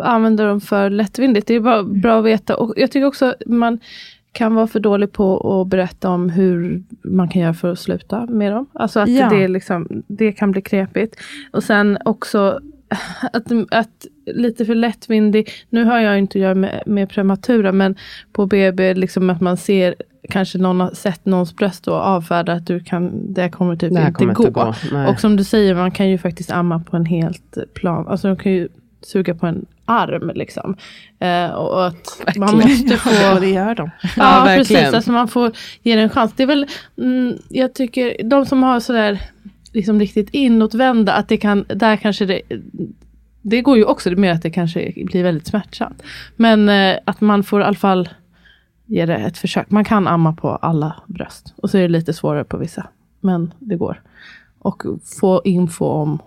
använda 0.04 0.46
dem 0.46 0.62
för 0.62 0.90
lättvindigt. 0.90 1.48
Det 1.48 1.54
är 1.54 1.60
bara 1.60 1.84
bra 1.84 2.20
att 2.20 2.26
veta. 2.26 2.56
Och 2.56 2.74
jag 2.78 2.92
tycker 2.92 3.08
också 3.08 3.26
att 3.26 3.36
man 3.46 3.80
kan 4.34 4.56
vara 4.56 4.68
för 4.68 4.80
dålig 4.80 5.12
på 5.12 5.62
att 5.62 5.68
berätta 5.68 6.10
om 6.10 6.30
hur 6.30 6.84
man 7.04 7.30
kan 7.30 7.42
göra 7.42 7.54
för 7.54 7.72
att 7.72 7.80
sluta 7.80 8.26
med 8.26 8.52
dem. 8.52 8.66
Alltså 8.74 9.00
att 9.00 9.10
Ja. 9.10 9.30
det, 9.30 9.48
liksom, 9.48 10.04
det 10.08 10.32
kan 10.32 10.52
bli 10.52 10.62
knepigt. 10.62 11.16
Och 11.52 11.64
sen 11.64 11.98
också 12.06 12.60
att, 13.34 13.52
att 13.72 14.06
lite 14.26 14.66
för 14.66 14.76
lättvindig, 14.76 15.50
nu 15.70 15.84
har 15.84 16.00
jag 16.00 16.18
inte 16.20 16.38
att 16.38 16.42
göra 16.42 16.56
med, 16.56 16.84
med 16.86 17.10
prematura, 17.10 17.72
men 17.72 17.96
på 18.32 18.46
BB, 18.46 18.94
liksom 18.94 19.30
att 19.30 19.42
man 19.42 19.58
ser 19.58 19.96
kanske 20.30 20.58
någon 20.58 20.80
har 20.80 20.90
sett 20.92 21.26
någons 21.26 21.56
bröst 21.56 21.88
och 21.88 21.96
avfärdar 21.96 22.56
att 22.56 22.68
du 22.68 22.80
kan, 22.80 23.34
det 23.34 23.50
kommer 23.50 23.76
typ 23.76 23.94
Det 23.94 24.00
inte, 24.02 24.12
kommer 24.12 24.34
gå. 24.34 24.44
inte 24.48 24.62
gå. 24.92 25.12
Och 25.12 25.20
som 25.20 25.36
du 25.36 25.44
säger, 25.44 25.76
man 25.76 25.92
kan 25.92 26.10
ju 26.10 26.18
faktiskt 26.18 26.52
amma 26.52 26.80
på 26.80 26.98
en 26.98 27.06
helt 27.06 27.58
plan. 27.74 28.08
Alltså 28.08 28.28
de 28.28 28.38
kan 28.38 28.52
ju 28.52 28.68
suga 29.02 29.36
på 29.36 29.48
en 29.48 29.66
arm 29.86 30.32
liksom. 30.36 30.76
Eh, 31.20 31.52
och 31.52 31.88
att 31.88 32.38
man 32.38 32.56
måste 32.56 32.98
få... 32.98 33.10
och 33.36 33.42
det 33.42 33.50
gör 33.50 33.76
de. 33.76 33.90
Ja, 34.02 34.10
Ja, 34.18 34.44
verkligen. 34.44 34.82
precis. 34.82 34.96
Alltså 34.96 35.12
man 35.12 35.28
får 35.28 35.52
ge 35.84 35.96
det 35.96 36.02
en 36.02 36.10
chans. 36.10 36.34
Det 36.36 36.44
är 36.44 36.48
väl, 36.48 36.68
mm, 36.98 37.38
jag 37.50 37.74
tycker, 37.74 38.24
de 38.24 38.46
som 38.46 38.64
har 38.64 38.80
sådär 38.80 39.22
liksom 39.74 40.00
riktigt 40.00 40.30
inåtvända, 40.30 41.14
att 41.14 41.28
det 41.28 41.38
kan, 41.38 41.66
där 41.68 41.96
kanske 41.96 42.26
det, 42.26 42.42
det 43.42 43.62
går 43.62 43.78
ju 43.78 43.86
också, 43.86 44.10
det 44.10 44.16
mer 44.16 44.32
att 44.32 44.42
det 44.42 44.50
kanske 44.50 44.94
blir 44.96 45.24
väldigt 45.24 45.48
smärtsamt. 45.48 46.04
Men 46.36 46.70
eh, 46.70 46.98
att 47.06 47.22
man 47.22 47.44
får 47.44 47.62
i 47.62 47.64
alla 47.64 47.76
fall 47.76 48.10
ge 48.86 49.06
det 49.06 49.16
ett 49.16 49.38
försök. 49.38 49.72
Man 49.72 49.86
kan 49.86 50.08
amma 50.08 50.34
på 50.34 50.50
alla 50.50 50.96
bröst. 51.08 51.54
Och 51.58 51.70
så 51.70 51.78
är 51.78 51.82
det 51.82 51.88
lite 51.88 52.14
svårare 52.14 52.44
på 52.44 52.58
vissa. 52.58 52.88
Men 53.20 53.54
det 53.60 53.76
går. 53.76 54.02
Och 54.60 54.84
få 55.20 55.42
info 55.46 55.86
om 55.86 56.20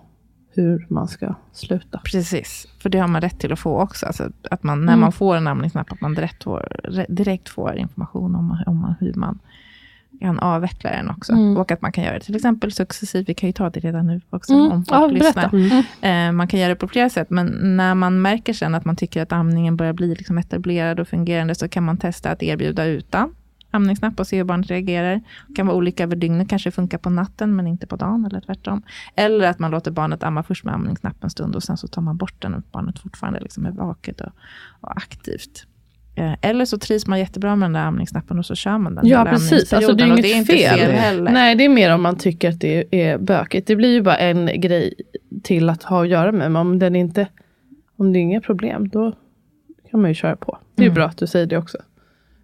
hur 0.55 0.87
man 0.91 1.09
ska 1.09 1.35
sluta. 1.53 2.01
Precis, 2.05 2.67
för 2.79 2.89
det 2.91 2.99
har 2.99 3.09
man 3.09 3.21
rätt 3.21 3.39
till 3.39 3.53
att 3.53 3.59
få 3.59 3.81
också. 3.81 4.07
Alltså 4.07 4.31
att 4.51 4.63
man, 4.63 4.85
när 4.87 4.93
Mm. 4.93 5.01
man 5.01 5.13
får 5.13 5.37
en 5.37 5.47
amningsknapp, 5.47 5.93
att 5.93 6.01
man 6.01 6.15
direkt 6.15 6.45
får, 6.45 6.69
re- 6.85 7.07
direkt 7.09 7.49
får 7.49 7.77
information 7.77 8.35
om, 8.37 8.63
om 8.67 8.95
hur 9.01 9.15
man 9.15 9.39
kan 10.21 10.39
avveckla 10.39 10.91
den 10.91 11.11
också. 11.11 11.33
Mm. 11.33 11.57
Och 11.57 11.71
att 11.73 11.83
man 11.83 11.93
kan 11.93 12.05
göra 12.05 12.15
det 12.15 12.21
till 12.25 12.37
exempel 12.37 12.73
successivt. 12.73 13.29
Vi 13.29 13.35
kan 13.35 13.49
ju 13.49 13.53
ta 13.53 13.71
det 13.71 13.81
redan 13.81 14.07
nu 14.07 14.21
också, 14.31 14.53
Mm. 14.55 14.73
om 14.73 14.85
folk 14.85 15.01
Ja, 15.03 15.07
lyssnar. 15.07 15.49
berätta. 15.49 16.09
Eh, 16.09 16.33
man 16.33 16.49
kan 16.49 16.61
göra 16.61 16.69
det 16.69 16.75
på 16.77 16.89
flera 16.89 17.11
sätt, 17.11 17.31
men 17.31 17.47
när 17.77 17.95
man 17.95 18.23
märker 18.23 18.53
sen 18.53 18.75
att 18.75 18.85
man 18.85 18.97
tycker 18.97 19.23
att 19.23 19.33
amningen 19.33 19.77
börjar 19.77 19.93
bli 19.93 20.15
liksom 20.15 20.39
etablerad 20.39 21.01
och 21.01 21.09
fungerande, 21.09 21.55
så 21.55 21.69
kan 21.69 21.83
man 21.85 21.97
testa 21.97 22.31
att 22.31 22.43
erbjuda 22.43 22.85
utan 22.85 23.35
amningsnapp 23.75 24.21
och 24.21 24.27
se 24.27 24.37
hur 24.37 24.45
barnet 24.45 24.67
reagerar. 24.71 25.21
Det 25.49 25.55
kan 25.55 25.67
vara 25.67 25.77
olika 25.77 26.03
över 26.03 26.17
dygnet, 26.17 26.49
kanske 26.49 26.71
funkar 26.71 26.99
på 26.99 27.11
natten 27.11 27.57
men 27.57 27.67
inte 27.67 27.87
på 27.87 27.97
dagen 27.97 28.27
eller 28.31 28.41
tvärtom. 28.41 28.83
Eller 29.17 29.49
att 29.49 29.59
man 29.59 29.71
låter 29.71 29.91
barnet 29.91 30.23
amma 30.23 30.43
först 30.43 30.65
med 30.65 30.75
amningsnapp 30.75 31.25
en 31.25 31.31
stund 31.31 31.57
och 31.57 31.63
sen 31.63 31.77
så 31.77 31.87
tar 31.89 32.03
man 32.03 32.17
bort 32.17 32.43
den 32.43 32.55
och 32.55 32.63
barnet 32.73 32.99
fortfarande 32.99 33.41
liksom 33.41 33.67
är 33.67 33.71
vaket 33.71 34.21
och, 34.21 34.31
och 34.81 34.97
aktivt. 34.97 35.67
Eh, 36.17 36.33
Eller 36.43 36.65
så 36.65 36.79
trivs 36.79 37.07
man 37.07 37.19
jättebra 37.19 37.57
med 37.57 37.67
den 37.67 37.73
där 37.73 37.81
amningsnappen 37.85 38.39
och 38.39 38.47
så 38.47 38.55
kör 38.55 38.79
man 38.79 38.95
den 38.95 39.07
Ja 39.09 39.25
precis, 39.25 39.73
alltså 39.73 39.93
det 39.93 40.03
är 40.05 40.07
inget 40.07 40.23
det 40.23 40.33
är 40.33 40.37
inte 40.37 40.53
fel. 40.53 40.79
fel 40.79 40.91
heller. 40.91 41.33
Nej 41.33 41.55
det 41.55 41.65
är 41.65 41.69
mer 41.69 41.95
om 41.95 42.03
man 42.03 42.17
tycker 42.17 42.49
att 42.51 42.61
det 42.61 43.03
är 43.03 43.19
bökigt. 43.19 43.67
Det 43.67 43.77
blir 43.77 43.93
ju 43.93 44.03
bara 44.03 44.17
en 44.17 44.61
grej 44.61 44.95
till 45.43 45.69
att 45.71 45.83
ha 45.83 46.03
att 46.03 46.09
göra 46.09 46.33
med. 46.33 46.53
Men 46.53 46.57
om, 46.57 46.79
den 46.79 46.97
inte, 46.97 47.27
om 47.97 48.13
det 48.13 48.19
är 48.19 48.21
inga 48.21 48.41
problem 48.41 48.89
då 48.89 49.13
kan 49.91 50.01
man 50.01 50.11
ju 50.11 50.15
köra 50.15 50.37
på. 50.37 50.59
Det 50.75 50.83
är 50.83 50.87
Mm. 50.87 50.95
bra 50.95 51.05
att 51.07 51.17
du 51.19 51.27
säger 51.27 51.47
det 51.47 51.57
också. 51.59 51.79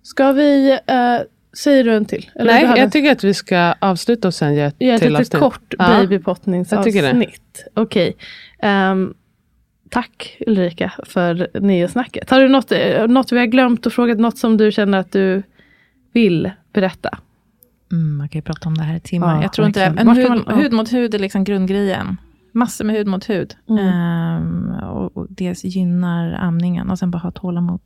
Ska 0.02 0.32
vi, 0.32 0.72
uh, 0.72 1.26
säger 1.52 1.84
du 1.84 1.94
en 1.94 2.04
till? 2.04 2.30
Eller 2.34 2.52
Nej, 2.52 2.78
jag 2.78 2.92
tycker 2.92 3.12
att 3.12 3.24
vi 3.24 3.34
ska 3.34 3.74
avsluta 3.78 4.28
och 4.28 4.34
sen 4.34 4.58
ett 4.58 4.76
Ge 4.78 4.90
ett 4.90 5.00
till 5.02 5.12
litet 5.12 5.34
avsnitt. 5.34 5.40
kort 5.42 5.74
Ja. 5.78 6.00
Babypottningsavsnitt. 6.00 7.66
Okej. 7.74 8.16
Ehm, 8.58 9.14
tack 9.90 10.36
Ulrika 10.46 10.92
för 11.06 11.60
neosnacket. 11.60 12.30
Har 12.30 12.40
du 12.40 12.48
något, 12.48 12.72
eh, 12.72 13.06
något 13.08 13.32
vi 13.32 13.38
har 13.38 13.46
glömt 13.46 13.86
och 13.86 13.92
frågat? 13.92 14.18
Något 14.18 14.38
som 14.38 14.56
du 14.56 14.72
känner 14.72 14.98
att 14.98 15.12
du 15.12 15.42
vill 16.12 16.50
berätta? 16.72 17.18
Mm, 17.92 18.16
man 18.16 18.28
kan 18.28 18.38
ju 18.38 18.42
prata 18.42 18.68
om 18.68 18.74
det 18.78 18.82
här 18.84 18.96
i 18.96 19.00
timmar. 19.00 19.36
Ja, 19.36 19.42
jag 19.42 19.52
tror 19.52 19.66
inte. 19.66 19.90
Men 19.90 20.08
hud, 20.08 20.28
man- 20.28 20.44
ja. 20.46 20.54
hud 20.54 20.72
mot 20.72 20.92
hud 20.92 21.14
är 21.14 21.18
liksom 21.18 21.44
grundgrejen. 21.44 22.16
Massor 22.52 22.84
med 22.84 22.96
hud 22.96 23.06
mot 23.06 23.30
hud. 23.30 23.54
Mm. 23.68 23.86
Ehm, 23.88 24.70
och, 24.70 25.16
och 25.16 25.26
det 25.30 25.64
gynnar 25.64 26.32
amningen. 26.32 26.90
Och 26.90 26.98
sen 26.98 27.10
bara 27.10 27.18
ha 27.18 27.30
tålamod. 27.30 27.80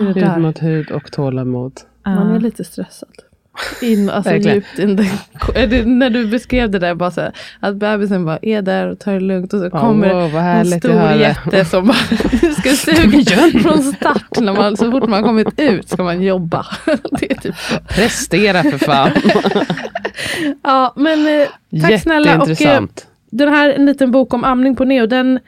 Det 0.00 0.04
är 0.04 0.14
det 0.14 0.20
Hud 0.20 0.30
där. 0.30 0.38
mot 0.38 0.62
hud 0.62 0.90
och 0.90 1.12
tålamod. 1.12 1.72
Man 2.04 2.30
är 2.34 2.40
lite 2.40 2.64
stressad. 2.64 3.08
In, 3.82 4.10
alltså 4.10 4.34
djupt 4.34 4.78
in 4.78 4.96
det, 4.96 5.86
när 5.86 6.10
du 6.10 6.26
beskrev 6.26 6.70
det 6.70 6.78
där, 6.78 6.94
bara 6.94 7.10
så 7.10 7.20
här, 7.20 7.32
att 7.60 7.76
bebisen 7.76 8.24
bara 8.24 8.38
är 8.42 8.62
där 8.62 8.88
och 8.88 8.98
tar 8.98 9.12
det 9.12 9.20
lugnt 9.20 9.52
och 9.52 9.60
så 9.60 9.64
Ja, 9.72 9.80
kommer 9.80 10.14
wow, 10.14 10.32
vad 10.32 10.42
en 10.44 10.66
stor 10.66 11.12
jätte 11.12 11.64
som 11.64 11.86
bara 11.86 11.96
ska 12.58 12.70
suga 12.70 13.50
från 13.62 13.82
start. 13.82 14.40
När 14.40 14.52
man, 14.52 14.76
så 14.76 14.90
fort 14.90 15.08
man 15.08 15.22
kommit 15.22 15.60
ut 15.60 15.88
ska 15.88 16.02
man 16.02 16.22
jobba. 16.22 16.66
Det 17.20 17.32
är 17.32 17.36
typ 17.36 17.56
så. 17.56 17.74
Prestera 17.88 18.62
för 18.62 18.78
fan. 18.78 19.10
Ja, 20.62 20.92
men 20.96 21.40
eh, 21.40 21.48
tack 21.82 22.02
snälla. 22.02 22.42
Och, 22.42 22.60
eh, 22.60 22.82
den 23.30 23.48
här 23.48 23.70
en 23.70 23.86
liten 23.86 24.10
bok 24.10 24.34
om 24.34 24.44
amning 24.44 24.76
på 24.76 24.84
Neo, 24.84 25.06
den 25.06 25.38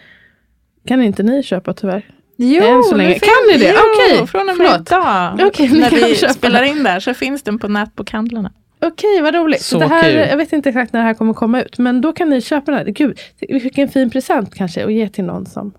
kan 0.87 1.03
inte 1.03 1.23
ni 1.23 1.43
köpa 1.43 1.75
tyvärr. 1.75 2.05
Jo, 2.37 2.65
Än 2.65 2.83
så 2.85 2.97
länge. 2.97 3.11
finns- 3.11 3.23
Kan 3.23 3.33
ni 3.53 3.59
det? 3.59 3.75
Okej, 3.79 4.27
från 4.27 4.49
och 4.51 4.57
med 4.59 4.81
idag. 4.81 5.37
Ni 5.61 5.81
när 5.81 5.91
vi 5.91 6.15
köpa 6.17 6.33
spelar 6.33 6.61
den. 6.61 6.69
in 6.77 6.83
där 6.83 7.01
så 7.01 7.15
finns 7.15 7.43
den 7.43 7.59
på 7.59 7.69
nätbokhandlarna. 7.69 8.53
Okej, 8.83 9.21
vad 9.23 9.35
roligt. 9.35 9.63
Så 9.63 9.79
det 9.79 9.87
här, 9.87 10.03
kul. 10.03 10.15
Jag 10.15 10.37
vet 10.37 10.53
inte 10.53 10.69
exakt 10.69 10.93
när 10.93 11.01
det 11.01 11.07
här 11.07 11.15
kommer 11.15 11.33
komma 11.35 11.63
ut. 11.63 11.79
Men 11.79 12.01
då 12.01 12.13
kan 12.13 12.31
ni 12.31 12.41
köpa 12.41 12.71
den 12.71 12.79
här. 12.87 12.93
Gud, 12.93 13.19
vilken 13.49 13.89
fin 13.89 14.11
present 14.11 14.55
kanske. 14.55 14.85
Och 14.85 14.93
ge 14.93 15.09
till 15.09 15.25
någon 15.25 15.47
som 15.47 15.73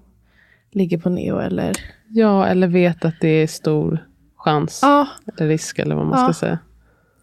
ligger 0.72 0.98
på 0.98 1.10
neo 1.10 1.40
eller... 1.40 1.74
Ja, 2.10 2.46
eller 2.48 2.68
vet 2.68 3.06
att 3.06 3.16
det 3.22 3.28
är 3.28 3.48
stor 3.48 4.06
chans. 4.38 4.80
Ja, 4.82 5.08
Eller 5.38 5.50
risk 5.50 5.80
eller 5.80 5.96
vad 5.96 6.06
man 6.06 6.20
Ja. 6.20 6.26
ska 6.34 6.40
säga. 6.46 6.60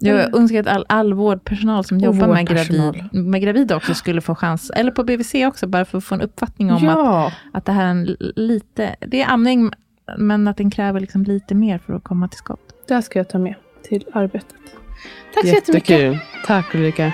Jag 0.07 0.35
önskar 0.35 0.59
att 0.59 0.67
all, 0.67 0.85
all 0.89 1.13
vårdpersonal 1.13 1.83
som 1.83 1.97
Och 1.97 2.03
jobbar 2.03 2.27
med, 2.27 2.47
gravid, 2.47 3.09
med 3.11 3.41
gravida 3.41 3.75
också 3.75 3.93
skulle 3.93 4.21
få 4.21 4.35
chans, 4.35 4.71
eller 4.75 4.91
på 4.91 5.03
BVC 5.03 5.35
också, 5.47 5.67
bara 5.67 5.85
för 5.85 5.97
att 5.97 6.03
få 6.03 6.15
en 6.15 6.21
uppfattning 6.21 6.71
om 6.71 6.89
att, 6.89 6.97
ja. 6.97 7.31
att 7.53 7.65
det 7.65 7.71
här 7.71 7.85
är 7.85 7.89
en 7.89 8.17
lite, 8.35 8.95
det 8.99 9.21
är 9.21 9.29
amning, 9.29 9.71
men 10.17 10.47
att 10.47 10.57
den 10.57 10.71
kräver 10.71 10.99
liksom 10.99 11.23
lite 11.23 11.55
mer 11.55 11.77
för 11.77 11.93
att 11.93 12.03
komma 12.03 12.27
till 12.27 12.37
skott. 12.37 12.73
det 12.87 12.93
här 12.93 13.01
ska 13.01 13.19
jag 13.19 13.29
ta 13.29 13.37
med 13.37 13.55
till 13.83 14.05
arbetet. 14.13 14.55
Tack 15.33 15.47
så 15.47 15.55
jättemycket. 15.55 15.89
Jättekul. 15.89 16.19
Tack 16.45 16.75
Ulrika. 16.75 17.13